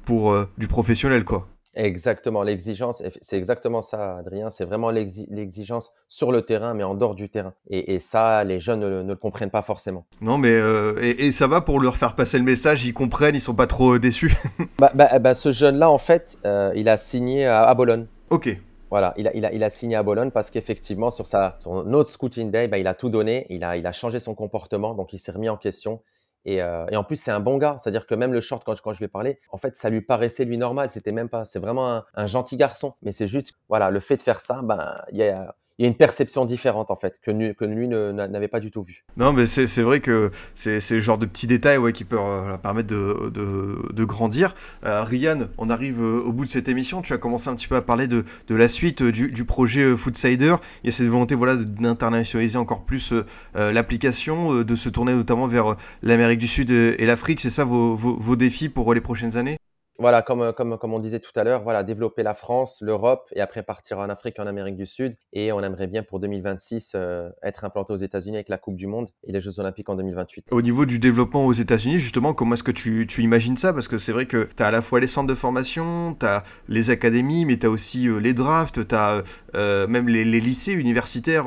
pour 0.05 0.35
du 0.57 0.67
professionnel, 0.67 1.23
quoi. 1.23 1.47
Exactement, 1.75 2.43
l'exigence, 2.43 3.01
c'est 3.21 3.37
exactement 3.37 3.81
ça, 3.81 4.17
Adrien. 4.17 4.51
C'est 4.51 4.65
vraiment 4.65 4.91
l'exigence 4.91 5.93
sur 6.07 6.31
le 6.31 6.43
terrain, 6.43 6.75
mais 6.75 6.83
en 6.83 6.93
dehors 6.93 7.15
du 7.15 7.29
terrain. 7.29 7.53
Et, 7.69 7.99
ça, 7.99 8.43
les 8.43 8.59
jeunes 8.59 8.81
ne, 8.81 9.07
le 9.07 9.15
comprennent 9.15 9.49
pas 9.49 9.63
forcément. 9.63 10.05
Non, 10.21 10.37
mais 10.37 10.51
euh, 10.51 10.95
et, 11.01 11.31
ça 11.31 11.47
va 11.47 11.61
pour 11.61 11.79
leur 11.79 11.97
faire 11.97 12.15
passer 12.15 12.37
le 12.37 12.43
message, 12.43 12.85
ils 12.85 12.93
comprennent, 12.93 13.35
ils 13.35 13.41
sont 13.41 13.55
pas 13.55 13.65
trop 13.65 13.97
déçus? 13.97 14.35
bah, 14.79 14.91
bah, 14.93 15.17
bah, 15.17 15.33
ce 15.33 15.51
jeune-là, 15.51 15.89
en 15.89 15.97
fait, 15.97 16.37
euh, 16.45 16.71
il 16.75 16.87
a 16.89 16.97
signé 16.97 17.47
à, 17.47 17.73
Bologne. 17.73 18.05
Ok. 18.29 18.55
Voilà, 18.91 19.15
il 19.17 19.27
a, 19.27 19.35
il, 19.35 19.43
a, 19.43 19.51
il 19.51 19.63
a, 19.63 19.71
signé 19.71 19.95
à 19.95 20.03
Bologne 20.03 20.29
parce 20.29 20.51
qu'effectivement, 20.51 21.09
sur 21.09 21.25
sa, 21.25 21.55
son 21.59 21.91
autre 21.93 22.11
scouting 22.11 22.51
day, 22.51 22.67
bah, 22.67 22.77
il 22.77 22.85
a 22.85 22.93
tout 22.93 23.09
donné, 23.09 23.47
il 23.49 23.63
a, 23.63 23.77
il 23.77 23.87
a 23.87 23.91
changé 23.91 24.19
son 24.19 24.35
comportement, 24.35 24.93
donc 24.93 25.13
il 25.13 25.17
s'est 25.17 25.31
remis 25.31 25.49
en 25.49 25.57
question. 25.57 26.01
Euh, 26.47 26.85
et, 26.91 26.97
en 26.97 27.03
plus, 27.03 27.17
c'est 27.17 27.31
un 27.31 27.39
bon 27.39 27.57
gars. 27.57 27.77
C'est-à-dire 27.79 28.05
que 28.05 28.15
même 28.15 28.33
le 28.33 28.41
short, 28.41 28.63
quand, 28.65 28.79
quand 28.81 28.93
je 28.93 28.99
lui 28.99 29.05
ai 29.05 29.09
parlé, 29.09 29.39
en 29.49 29.57
fait, 29.57 29.75
ça 29.75 29.89
lui 29.89 30.01
paraissait 30.01 30.45
lui 30.45 30.57
normal. 30.57 30.89
C'était 30.89 31.11
même 31.11 31.29
pas. 31.29 31.45
C'est 31.45 31.59
vraiment 31.59 31.89
un, 31.91 32.05
un, 32.15 32.27
gentil 32.27 32.57
garçon. 32.57 32.95
Mais 33.01 33.11
c'est 33.11 33.27
juste, 33.27 33.53
voilà, 33.69 33.89
le 33.89 33.99
fait 33.99 34.17
de 34.17 34.21
faire 34.21 34.41
ça, 34.41 34.61
ben, 34.63 35.01
il 35.11 35.17
y 35.17 35.23
a, 35.23 35.55
il 35.79 35.83
y 35.83 35.85
a 35.85 35.87
une 35.87 35.97
perception 35.97 36.45
différente 36.45 36.91
en 36.91 36.95
fait 36.95 37.19
que, 37.21 37.31
lui 37.31 37.87
n'avait 37.87 38.47
pas 38.47 38.59
du 38.59 38.69
tout 38.69 38.83
vu. 38.83 39.03
Non, 39.17 39.33
mais 39.33 39.45
c'est 39.47 39.81
vrai 39.81 40.01
que 40.01 40.31
c'est 40.53 40.79
le 40.91 40.99
genre 40.99 41.17
de 41.17 41.25
petits 41.25 41.47
détails 41.47 41.77
ouais, 41.77 41.93
qui 41.93 42.03
peuvent 42.03 42.19
euh, 42.19 42.57
permettre 42.57 42.89
de, 42.89 44.03
grandir. 44.03 44.53
Euh, 44.85 45.03
Ryan, 45.03 45.47
on 45.57 45.69
arrive 45.69 46.01
euh, 46.01 46.21
au 46.21 46.31
bout 46.31 46.45
de 46.45 46.49
cette 46.49 46.67
émission. 46.67 47.01
Tu 47.01 47.13
as 47.13 47.17
commencé 47.17 47.49
un 47.49 47.55
petit 47.55 47.67
peu 47.67 47.75
à 47.75 47.81
parler 47.81 48.07
de, 48.07 48.23
la 48.49 48.67
suite 48.67 49.01
du, 49.01 49.31
du, 49.31 49.45
projet 49.45 49.97
Foodsider. 49.97 50.55
Il 50.83 50.87
y 50.87 50.89
a 50.89 50.91
cette 50.91 51.07
volonté 51.07 51.35
voilà, 51.35 51.55
d'internationaliser 51.55 52.57
encore 52.57 52.85
plus 52.85 53.13
l'application, 53.55 54.63
de 54.63 54.75
se 54.75 54.89
tourner 54.89 55.13
notamment 55.13 55.47
vers 55.47 55.75
l'Amérique 56.01 56.39
du 56.39 56.47
Sud 56.47 56.69
et 56.69 57.05
l'Afrique. 57.05 57.39
C'est 57.39 57.49
ça 57.49 57.65
vos 57.65 58.35
défis 58.35 58.69
pour 58.69 58.93
les 58.93 59.01
prochaines 59.01 59.37
années? 59.37 59.57
Voilà, 59.99 60.21
comme, 60.21 60.53
comme, 60.53 60.77
comme 60.77 60.93
on 60.93 60.99
disait 60.99 61.19
tout 61.19 61.31
à 61.35 61.43
l'heure, 61.43 61.61
voilà, 61.63 61.83
développer 61.83 62.23
la 62.23 62.33
France, 62.33 62.79
l'Europe 62.81 63.27
et 63.33 63.41
après 63.41 63.61
partir 63.61 63.99
en 63.99 64.09
Afrique 64.09 64.35
et 64.39 64.41
en 64.41 64.47
Amérique 64.47 64.75
du 64.75 64.87
Sud. 64.87 65.15
Et 65.33 65.51
on 65.51 65.61
aimerait 65.61 65.87
bien 65.87 66.03
pour 66.03 66.19
2026 66.19 66.93
euh, 66.95 67.29
être 67.43 67.63
implanté 67.63 67.93
aux 67.93 67.97
États-Unis 67.97 68.37
avec 68.37 68.49
la 68.49 68.57
Coupe 68.57 68.75
du 68.75 68.87
Monde 68.87 69.09
et 69.23 69.31
les 69.31 69.39
Jeux 69.39 69.59
Olympiques 69.59 69.89
en 69.89 69.95
2028. 69.95 70.47
Au 70.51 70.61
niveau 70.61 70.85
du 70.85 70.97
développement 70.97 71.45
aux 71.45 71.53
États-Unis, 71.53 71.99
justement, 71.99 72.33
comment 72.33 72.55
est-ce 72.55 72.63
que 72.63 72.71
tu, 72.71 73.05
tu, 73.07 73.21
imagines 73.21 73.57
ça? 73.57 73.71
Parce 73.71 73.87
que 73.87 73.99
c'est 73.99 74.11
vrai 74.11 74.25
que 74.25 74.49
tu 74.55 74.63
as 74.63 74.67
à 74.67 74.71
la 74.71 74.81
fois 74.81 74.99
les 74.99 75.07
centres 75.07 75.27
de 75.27 75.35
formation, 75.35 76.15
tu 76.19 76.25
as 76.25 76.43
les 76.67 76.89
académies, 76.89 77.45
mais 77.45 77.57
tu 77.57 77.67
as 77.67 77.69
aussi 77.69 78.07
euh, 78.07 78.17
les 78.17 78.33
drafts, 78.33 78.87
tu 78.87 78.95
as 78.95 79.23
euh, 79.55 79.87
même 79.87 80.07
les, 80.07 80.25
les, 80.25 80.39
lycées 80.39 80.73
universitaires 80.73 81.45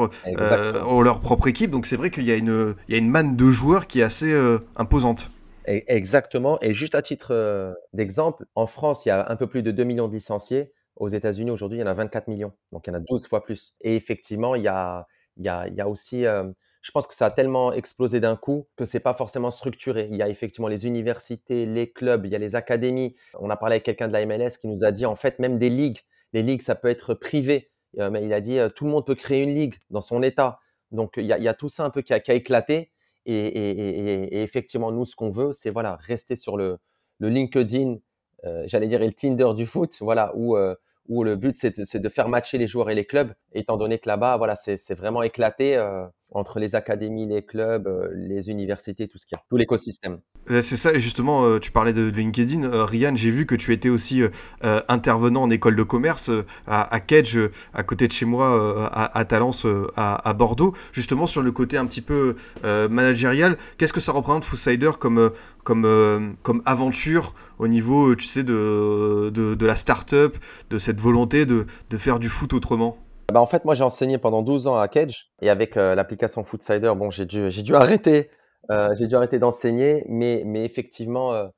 ont 0.86 1.00
leur 1.00 1.20
propre 1.20 1.48
équipe. 1.48 1.70
Donc 1.70 1.86
c'est 1.86 1.96
vrai 1.96 2.10
qu'il 2.10 2.24
y, 2.24 2.32
a 2.32 2.36
une, 2.36 2.74
il 2.88 2.92
y 2.92 2.94
a 2.94 2.98
une 2.98 3.10
manne 3.10 3.36
de 3.36 3.50
joueurs 3.50 3.86
qui 3.86 4.00
est 4.00 4.04
assez 4.04 4.32
imposante. 4.76 5.30
Exactement. 5.66 6.58
Et 6.62 6.72
juste 6.72 6.94
à 6.94 7.02
titre 7.02 7.32
euh, 7.32 7.72
d'exemple, 7.92 8.46
en 8.54 8.66
France, 8.66 9.04
il 9.04 9.08
y 9.08 9.12
a 9.12 9.28
un 9.30 9.36
peu 9.36 9.48
plus 9.48 9.62
de 9.62 9.70
2 9.70 9.84
millions 9.84 10.08
de 10.08 10.14
licenciés. 10.14 10.72
Aux 10.96 11.08
États-Unis, 11.08 11.50
aujourd'hui, 11.50 11.78
il 11.78 11.80
y 11.82 11.84
en 11.84 11.88
a 11.88 11.94
24 11.94 12.28
millions. 12.28 12.52
Donc, 12.72 12.86
il 12.86 12.90
y 12.90 12.92
en 12.92 12.98
a 12.98 13.00
12 13.00 13.26
fois 13.26 13.42
plus. 13.42 13.74
Et 13.80 13.96
effectivement, 13.96 14.54
il 14.54 14.62
y 14.62 14.68
a, 14.68 15.06
il 15.36 15.44
y 15.44 15.48
a, 15.48 15.66
il 15.68 15.74
y 15.74 15.80
a 15.80 15.88
aussi, 15.88 16.24
euh, 16.24 16.44
je 16.82 16.90
pense 16.92 17.06
que 17.06 17.14
ça 17.14 17.26
a 17.26 17.30
tellement 17.30 17.72
explosé 17.72 18.20
d'un 18.20 18.36
coup 18.36 18.66
que 18.76 18.84
c'est 18.84 19.00
pas 19.00 19.12
forcément 19.12 19.50
structuré. 19.50 20.08
Il 20.10 20.16
y 20.16 20.22
a 20.22 20.28
effectivement 20.28 20.68
les 20.68 20.86
universités, 20.86 21.66
les 21.66 21.90
clubs, 21.90 22.24
il 22.24 22.32
y 22.32 22.36
a 22.36 22.38
les 22.38 22.54
académies. 22.54 23.16
On 23.34 23.50
a 23.50 23.56
parlé 23.56 23.74
avec 23.74 23.84
quelqu'un 23.84 24.08
de 24.08 24.12
la 24.12 24.24
MLS 24.24 24.58
qui 24.60 24.68
nous 24.68 24.84
a 24.84 24.92
dit, 24.92 25.04
en 25.04 25.16
fait, 25.16 25.38
même 25.38 25.58
des 25.58 25.68
ligues. 25.68 26.00
Les 26.32 26.42
ligues, 26.42 26.62
ça 26.62 26.76
peut 26.76 26.88
être 26.88 27.12
privé. 27.14 27.70
Euh, 27.98 28.10
mais 28.10 28.24
il 28.24 28.32
a 28.32 28.40
dit, 28.40 28.58
tout 28.74 28.84
le 28.84 28.90
monde 28.92 29.06
peut 29.06 29.14
créer 29.14 29.42
une 29.42 29.54
ligue 29.54 29.74
dans 29.90 30.00
son 30.00 30.22
état. 30.22 30.60
Donc, 30.92 31.14
il 31.16 31.26
y 31.26 31.48
a, 31.48 31.54
tout 31.54 31.68
ça 31.68 31.84
un 31.84 31.90
peu 31.90 32.02
qui 32.02 32.14
a 32.14 32.34
éclaté. 32.34 32.90
Et, 33.26 34.42
effectivement, 34.42 34.92
nous, 34.92 35.04
ce 35.04 35.16
qu'on 35.16 35.30
veut, 35.30 35.52
c'est 35.52 35.70
voilà, 35.70 35.96
rester 35.96 36.36
sur 36.36 36.56
le, 36.56 36.78
le 37.18 37.28
LinkedIn, 37.28 37.96
euh, 38.44 38.64
j'allais 38.66 38.86
dire, 38.86 39.02
et 39.02 39.06
le 39.06 39.12
Tinder 39.12 39.52
du 39.56 39.66
foot, 39.66 39.96
voilà, 40.00 40.32
où, 40.36 40.56
euh, 40.56 40.74
où 41.08 41.24
le 41.24 41.36
but, 41.36 41.56
c'est 41.56 41.76
de, 41.76 41.98
de, 41.98 42.08
faire 42.08 42.28
matcher 42.28 42.58
les 42.58 42.66
joueurs 42.66 42.90
et 42.90 42.94
les 42.94 43.04
clubs, 43.04 43.32
étant 43.52 43.76
donné 43.76 43.98
que 43.98 44.08
là-bas, 44.08 44.36
voilà, 44.36 44.54
c'est 44.56 44.94
vraiment 44.94 45.22
éclaté. 45.22 45.76
Euh, 45.76 46.06
entre 46.32 46.58
les 46.58 46.74
académies, 46.74 47.26
les 47.26 47.42
clubs, 47.42 47.86
euh, 47.86 48.08
les 48.12 48.50
universités, 48.50 49.08
tout 49.08 49.18
ce 49.18 49.26
qu'il 49.26 49.36
y 49.36 49.38
a, 49.38 49.44
tout 49.48 49.56
l'écosystème. 49.56 50.18
Euh, 50.50 50.60
c'est 50.60 50.76
ça, 50.76 50.92
et 50.92 51.00
justement, 51.00 51.44
euh, 51.44 51.58
tu 51.58 51.70
parlais 51.70 51.92
de, 51.92 52.10
LinkedIn. 52.10 52.84
Ryan, 52.84 53.14
j'ai 53.14 53.30
vu 53.30 53.46
que 53.46 53.54
tu 53.54 53.72
étais 53.72 53.88
aussi 53.88 54.22
intervenant 54.62 55.42
en 55.42 55.50
école 55.50 55.76
de 55.76 55.82
commerce 55.82 56.30
à, 56.66 57.00
Kedge, 57.00 57.38
à 57.74 57.82
côté 57.82 58.06
de 58.06 58.12
chez 58.12 58.24
moi, 58.24 58.90
à, 58.92 59.24
Talence, 59.24 59.66
à, 59.96 60.34
Bordeaux. 60.34 60.74
Justement, 60.92 61.26
sur 61.26 61.42
le 61.42 61.52
côté 61.52 61.76
un 61.76 61.86
petit 61.86 62.00
peu 62.00 62.36
managérial, 62.62 63.56
qu'est-ce 63.76 63.92
que 63.92 64.00
ça 64.00 64.12
représente 64.12 64.44
Foodsider 64.44 64.92
comme, 64.98 65.30
comme, 65.64 66.36
comme 66.42 66.62
aventure 66.64 67.34
au 67.58 67.68
niveau, 67.68 68.14
tu 68.14 68.26
sais, 68.26 68.44
de, 68.44 69.30
de, 69.34 69.54
de 69.54 69.66
la 69.66 69.76
start-up, 69.76 70.36
de 70.70 70.78
cette 70.78 71.00
volonté 71.00 71.44
de, 71.44 71.66
de 71.90 71.98
faire 71.98 72.18
du 72.18 72.28
foot 72.28 72.54
autrement? 72.54 72.98
Bah, 73.32 73.40
en 73.40 73.46
fait, 73.46 73.64
moi, 73.64 73.74
j'ai 73.74 73.84
enseigné 73.84 74.18
pendant 74.18 74.42
12 74.42 74.66
ans 74.66 74.78
à 74.78 74.88
Cage 74.88 75.30
et 75.42 75.50
avec 75.50 75.76
euh, 75.76 75.94
l'application 75.94 76.44
Foodsider, 76.44 76.92
bon, 76.96 77.10
j'ai 77.10 77.26
dû, 77.26 77.50
j'ai 77.50 77.62
dû 77.62 77.74
arrêter, 77.74 78.30
euh, 78.70 78.94
j'ai 78.96 79.06
dû 79.08 79.16
arrêter 79.16 79.38
d'enseigner, 79.38 80.04
mais, 80.08 80.42
mais 80.46 80.64
effectivement, 80.64 81.34
euh, 81.34 81.48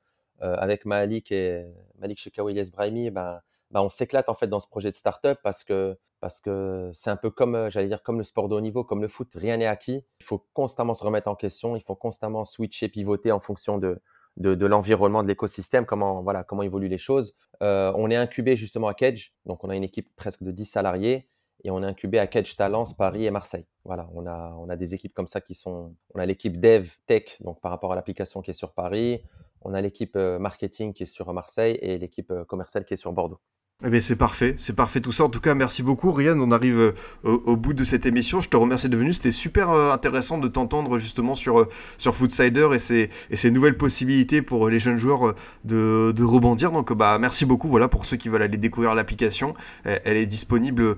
avec 0.41 0.85
Malik 0.85 1.31
et 1.31 1.65
Malik 1.99 2.27
Elias 2.37 2.69
Brahimi, 2.73 3.11
ben, 3.11 3.39
ben, 3.71 3.81
on 3.81 3.89
s'éclate 3.89 4.29
en 4.29 4.35
fait 4.35 4.47
dans 4.47 4.59
ce 4.59 4.67
projet 4.67 4.89
de 4.89 4.95
start-up 4.95 5.39
parce 5.43 5.63
que 5.63 5.97
parce 6.21 6.41
que 6.41 6.89
c'est 6.93 7.11
un 7.11 7.15
peu 7.15 7.29
comme, 7.29 7.69
j'allais 7.69 7.87
dire, 7.87 8.03
comme 8.03 8.17
le 8.17 8.25
sport 8.25 8.49
de 8.49 8.55
haut 8.55 8.59
niveau, 8.59 8.83
comme 8.83 9.01
le 9.01 9.07
foot, 9.07 9.29
rien 9.35 9.55
n'est 9.55 9.67
acquis. 9.67 10.03
Il 10.19 10.25
faut 10.25 10.45
constamment 10.53 10.93
se 10.93 11.01
remettre 11.01 11.29
en 11.29 11.35
question, 11.35 11.77
il 11.77 11.81
faut 11.81 11.95
constamment 11.95 12.43
switcher, 12.43 12.89
pivoter 12.89 13.31
en 13.31 13.39
fonction 13.39 13.77
de, 13.77 14.01
de, 14.35 14.53
de 14.53 14.65
l'environnement, 14.65 15.23
de 15.23 15.29
l'écosystème, 15.29 15.85
comment, 15.85 16.21
voilà, 16.21 16.43
comment 16.43 16.63
évoluent 16.63 16.89
les 16.89 16.97
choses. 16.97 17.37
on 17.61 18.11
est 18.11 18.17
incubé 18.17 18.57
justement 18.57 18.89
à 18.89 18.93
Cage, 18.93 19.33
donc 19.45 19.63
on 19.63 19.69
a 19.69 19.77
une 19.77 19.83
équipe 19.85 20.09
presque 20.17 20.43
de 20.43 20.51
10 20.51 20.65
salariés 20.65 21.29
et 21.63 21.71
on 21.71 21.83
est 21.83 21.85
incubé 21.85 22.19
à 22.19 22.27
Catch 22.27 22.55
Talents, 22.55 22.85
Paris 22.97 23.25
et 23.25 23.31
Marseille. 23.31 23.65
Voilà, 23.83 24.09
on 24.13 24.25
a, 24.25 24.55
on 24.59 24.69
a 24.69 24.75
des 24.75 24.93
équipes 24.93 25.13
comme 25.13 25.27
ça 25.27 25.41
qui 25.41 25.53
sont. 25.53 25.95
On 26.13 26.19
a 26.19 26.25
l'équipe 26.25 26.59
Dev 26.59 26.89
Tech, 27.05 27.37
donc 27.41 27.59
par 27.61 27.71
rapport 27.71 27.91
à 27.91 27.95
l'application 27.95 28.41
qui 28.41 28.51
est 28.51 28.53
sur 28.53 28.71
Paris. 28.71 29.23
On 29.61 29.73
a 29.73 29.81
l'équipe 29.81 30.15
euh, 30.15 30.39
marketing 30.39 30.93
qui 30.93 31.03
est 31.03 31.05
sur 31.05 31.31
Marseille 31.33 31.77
et 31.81 31.97
l'équipe 31.97 32.31
euh, 32.31 32.45
commerciale 32.45 32.85
qui 32.85 32.93
est 32.93 32.97
sur 32.97 33.11
Bordeaux. 33.11 33.39
Eh 33.85 33.89
bien, 33.89 34.01
c'est 34.01 34.17
parfait, 34.17 34.55
c'est 34.57 34.75
parfait 34.75 34.99
tout 34.99 35.13
ça. 35.13 35.23
En 35.23 35.29
tout 35.29 35.39
cas, 35.39 35.55
merci 35.55 35.83
beaucoup, 35.83 36.11
Ryan. 36.11 36.37
On 36.37 36.51
arrive 36.51 36.77
euh, 36.77 36.91
au, 37.23 37.55
bout 37.55 37.73
de 37.73 37.85
cette 37.85 38.05
émission. 38.05 38.41
Je 38.41 38.49
te 38.49 38.57
remercie 38.57 38.89
de 38.89 38.97
venir. 38.97 39.13
C'était 39.13 39.31
super 39.31 39.69
euh, 39.69 39.93
intéressant 39.93 40.37
de 40.37 40.49
t'entendre 40.49 40.99
justement 40.99 41.33
sur, 41.33 41.61
euh, 41.61 41.69
sur 41.97 42.13
Foodsider 42.13 42.67
et 42.73 43.09
ces 43.37 43.51
nouvelles 43.51 43.77
possibilités 43.77 44.41
pour 44.41 44.67
les 44.67 44.79
jeunes 44.79 44.97
joueurs 44.97 45.33
de, 45.63 46.13
rebondir. 46.21 46.71
Donc, 46.71 46.91
bah, 46.91 47.17
merci 47.19 47.45
beaucoup. 47.45 47.69
Voilà, 47.69 47.87
pour 47.87 48.03
ceux 48.03 48.17
qui 48.17 48.27
veulent 48.27 48.41
aller 48.41 48.57
découvrir 48.57 48.95
l'application, 48.95 49.53
elle 49.85 50.17
est 50.17 50.25
disponible 50.25 50.97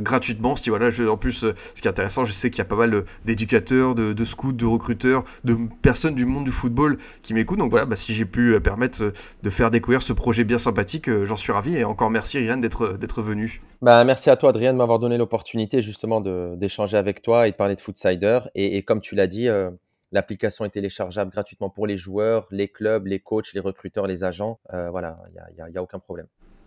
gratuitement. 0.00 0.54
Si, 0.54 0.70
voilà, 0.70 0.90
en 1.10 1.16
plus, 1.16 1.46
ce 1.74 1.82
qui 1.82 1.88
est 1.88 1.90
intéressant, 1.90 2.24
je 2.24 2.30
sais 2.30 2.48
qu'il 2.48 2.58
y 2.58 2.62
a 2.62 2.64
pas 2.64 2.76
mal 2.76 3.04
d'éducateurs, 3.24 3.96
de, 3.96 4.12
de, 4.12 4.24
scouts, 4.24 4.52
de 4.52 4.66
recruteurs, 4.66 5.24
de 5.42 5.56
personnes 5.82 6.14
du 6.14 6.26
monde 6.26 6.44
du 6.44 6.52
football 6.52 6.96
qui 7.24 7.34
m'écoutent. 7.34 7.58
Donc 7.58 7.70
voilà, 7.70 7.86
bah, 7.86 7.96
si 7.96 8.14
j'ai 8.14 8.24
pu 8.24 8.60
permettre 8.60 9.12
de 9.42 9.50
faire 9.50 9.72
découvrir 9.72 10.00
ce 10.00 10.12
projet 10.12 10.44
bien 10.44 10.58
sympathique, 10.58 11.10
j'en 11.24 11.36
suis 11.36 11.50
ravi. 11.50 11.74
Et 11.74 11.82
encore 11.82 12.03
merci 12.10 12.38
Ryan 12.38 12.56
d'être 12.56 13.22
venu. 13.22 13.62
Bah, 13.82 14.04
merci 14.04 14.30
à 14.30 14.36
toi 14.36 14.50
Adrien 14.50 14.72
de 14.72 14.78
m'avoir 14.78 14.98
donné 14.98 15.18
l'opportunité 15.18 15.80
justement 15.80 16.20
d'échanger 16.20 16.96
avec 16.96 17.22
toi 17.22 17.46
et 17.48 17.50
de 17.50 17.56
parler 17.56 17.76
de 17.76 17.80
Foodsider. 17.80 18.40
Et, 18.54 18.76
et 18.76 18.82
comme 18.82 19.00
tu 19.00 19.14
l'as 19.14 19.26
dit, 19.26 19.48
euh, 19.48 19.70
l'application 20.12 20.64
est 20.64 20.70
téléchargeable 20.70 21.30
gratuitement 21.30 21.70
pour 21.70 21.86
les 21.86 21.96
joueurs, 21.96 22.46
les 22.50 22.68
clubs, 22.68 23.06
les 23.06 23.20
coachs, 23.20 23.52
les 23.52 23.60
recruteurs, 23.60 24.06
les 24.06 24.24
agents. 24.24 24.58
Euh, 24.72 24.90
voilà, 24.90 25.18
il 25.28 25.54
n'y 25.56 25.76
a, 25.76 25.80
a, 25.80 25.82
aucun 25.82 25.98
problème. 25.98 26.26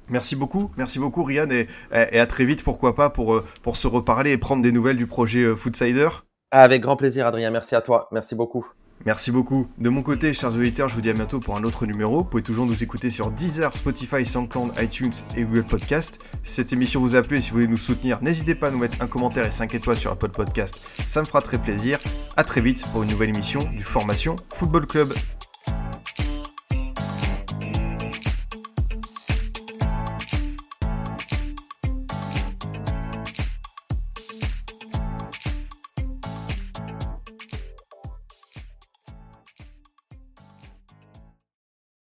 Merci 0.09 0.35
beaucoup, 0.35 0.71
merci 0.77 0.99
beaucoup 0.99 1.23
Ryan 1.23 1.49
et, 1.49 1.67
et, 1.91 2.19
à 2.19 2.27
très 2.27 2.45
vite 2.45 2.63
pourquoi 2.63 2.95
pas 2.95 3.09
pour, 3.09 3.35
euh, 3.35 3.45
pour 3.61 3.75
se 3.75 3.87
reparler 3.87 4.31
et 4.31 4.37
prendre 4.37 4.63
des 4.63 4.71
nouvelles 4.71 4.97
du 4.97 5.07
projet 5.07 5.55
Foodsider. 5.55 6.09
Avec 6.51 6.81
grand 6.81 6.95
plaisir 6.95 7.25
Adrien, 7.25 7.51
merci 7.51 7.75
à 7.75 7.81
toi, 7.81 8.07
merci 8.11 8.35
beaucoup. 8.35 8.67
Merci 9.05 9.31
beaucoup. 9.31 9.67
De 9.77 9.89
mon 9.89 10.01
côté, 10.01 10.33
chers 10.33 10.53
auditeurs, 10.53 10.89
je 10.89 10.95
vous 10.95 11.01
dis 11.01 11.09
à 11.09 11.13
bientôt 11.13 11.39
pour 11.39 11.55
un 11.55 11.63
autre 11.63 11.85
numéro. 11.85 12.19
Vous 12.19 12.23
pouvez 12.25 12.43
toujours 12.43 12.65
nous 12.65 12.83
écouter 12.83 13.09
sur 13.09 13.31
Deezer, 13.31 13.75
Spotify, 13.75 14.25
SoundCloud, 14.25 14.73
iTunes 14.81 15.13
et 15.35 15.43
Google 15.43 15.65
Podcast. 15.65 16.19
Si 16.43 16.55
cette 16.55 16.73
émission 16.73 16.99
vous 16.99 17.15
a 17.15 17.21
plu 17.21 17.37
et 17.37 17.41
si 17.41 17.51
vous 17.51 17.57
voulez 17.57 17.67
nous 17.67 17.77
soutenir, 17.77 18.21
n'hésitez 18.21 18.55
pas 18.55 18.67
à 18.67 18.71
nous 18.71 18.79
mettre 18.79 19.01
un 19.01 19.07
commentaire 19.07 19.45
et 19.45 19.51
5 19.51 19.73
étoiles 19.75 19.97
sur 19.97 20.11
Apple 20.11 20.29
Podcast. 20.29 20.81
Ça 21.07 21.21
me 21.21 21.25
fera 21.25 21.41
très 21.41 21.57
plaisir. 21.57 21.99
À 22.35 22.43
très 22.43 22.61
vite 22.61 22.85
pour 22.91 23.03
une 23.03 23.09
nouvelle 23.09 23.29
émission 23.29 23.59
du 23.75 23.83
Formation 23.83 24.35
Football 24.53 24.87
Club. 24.87 25.13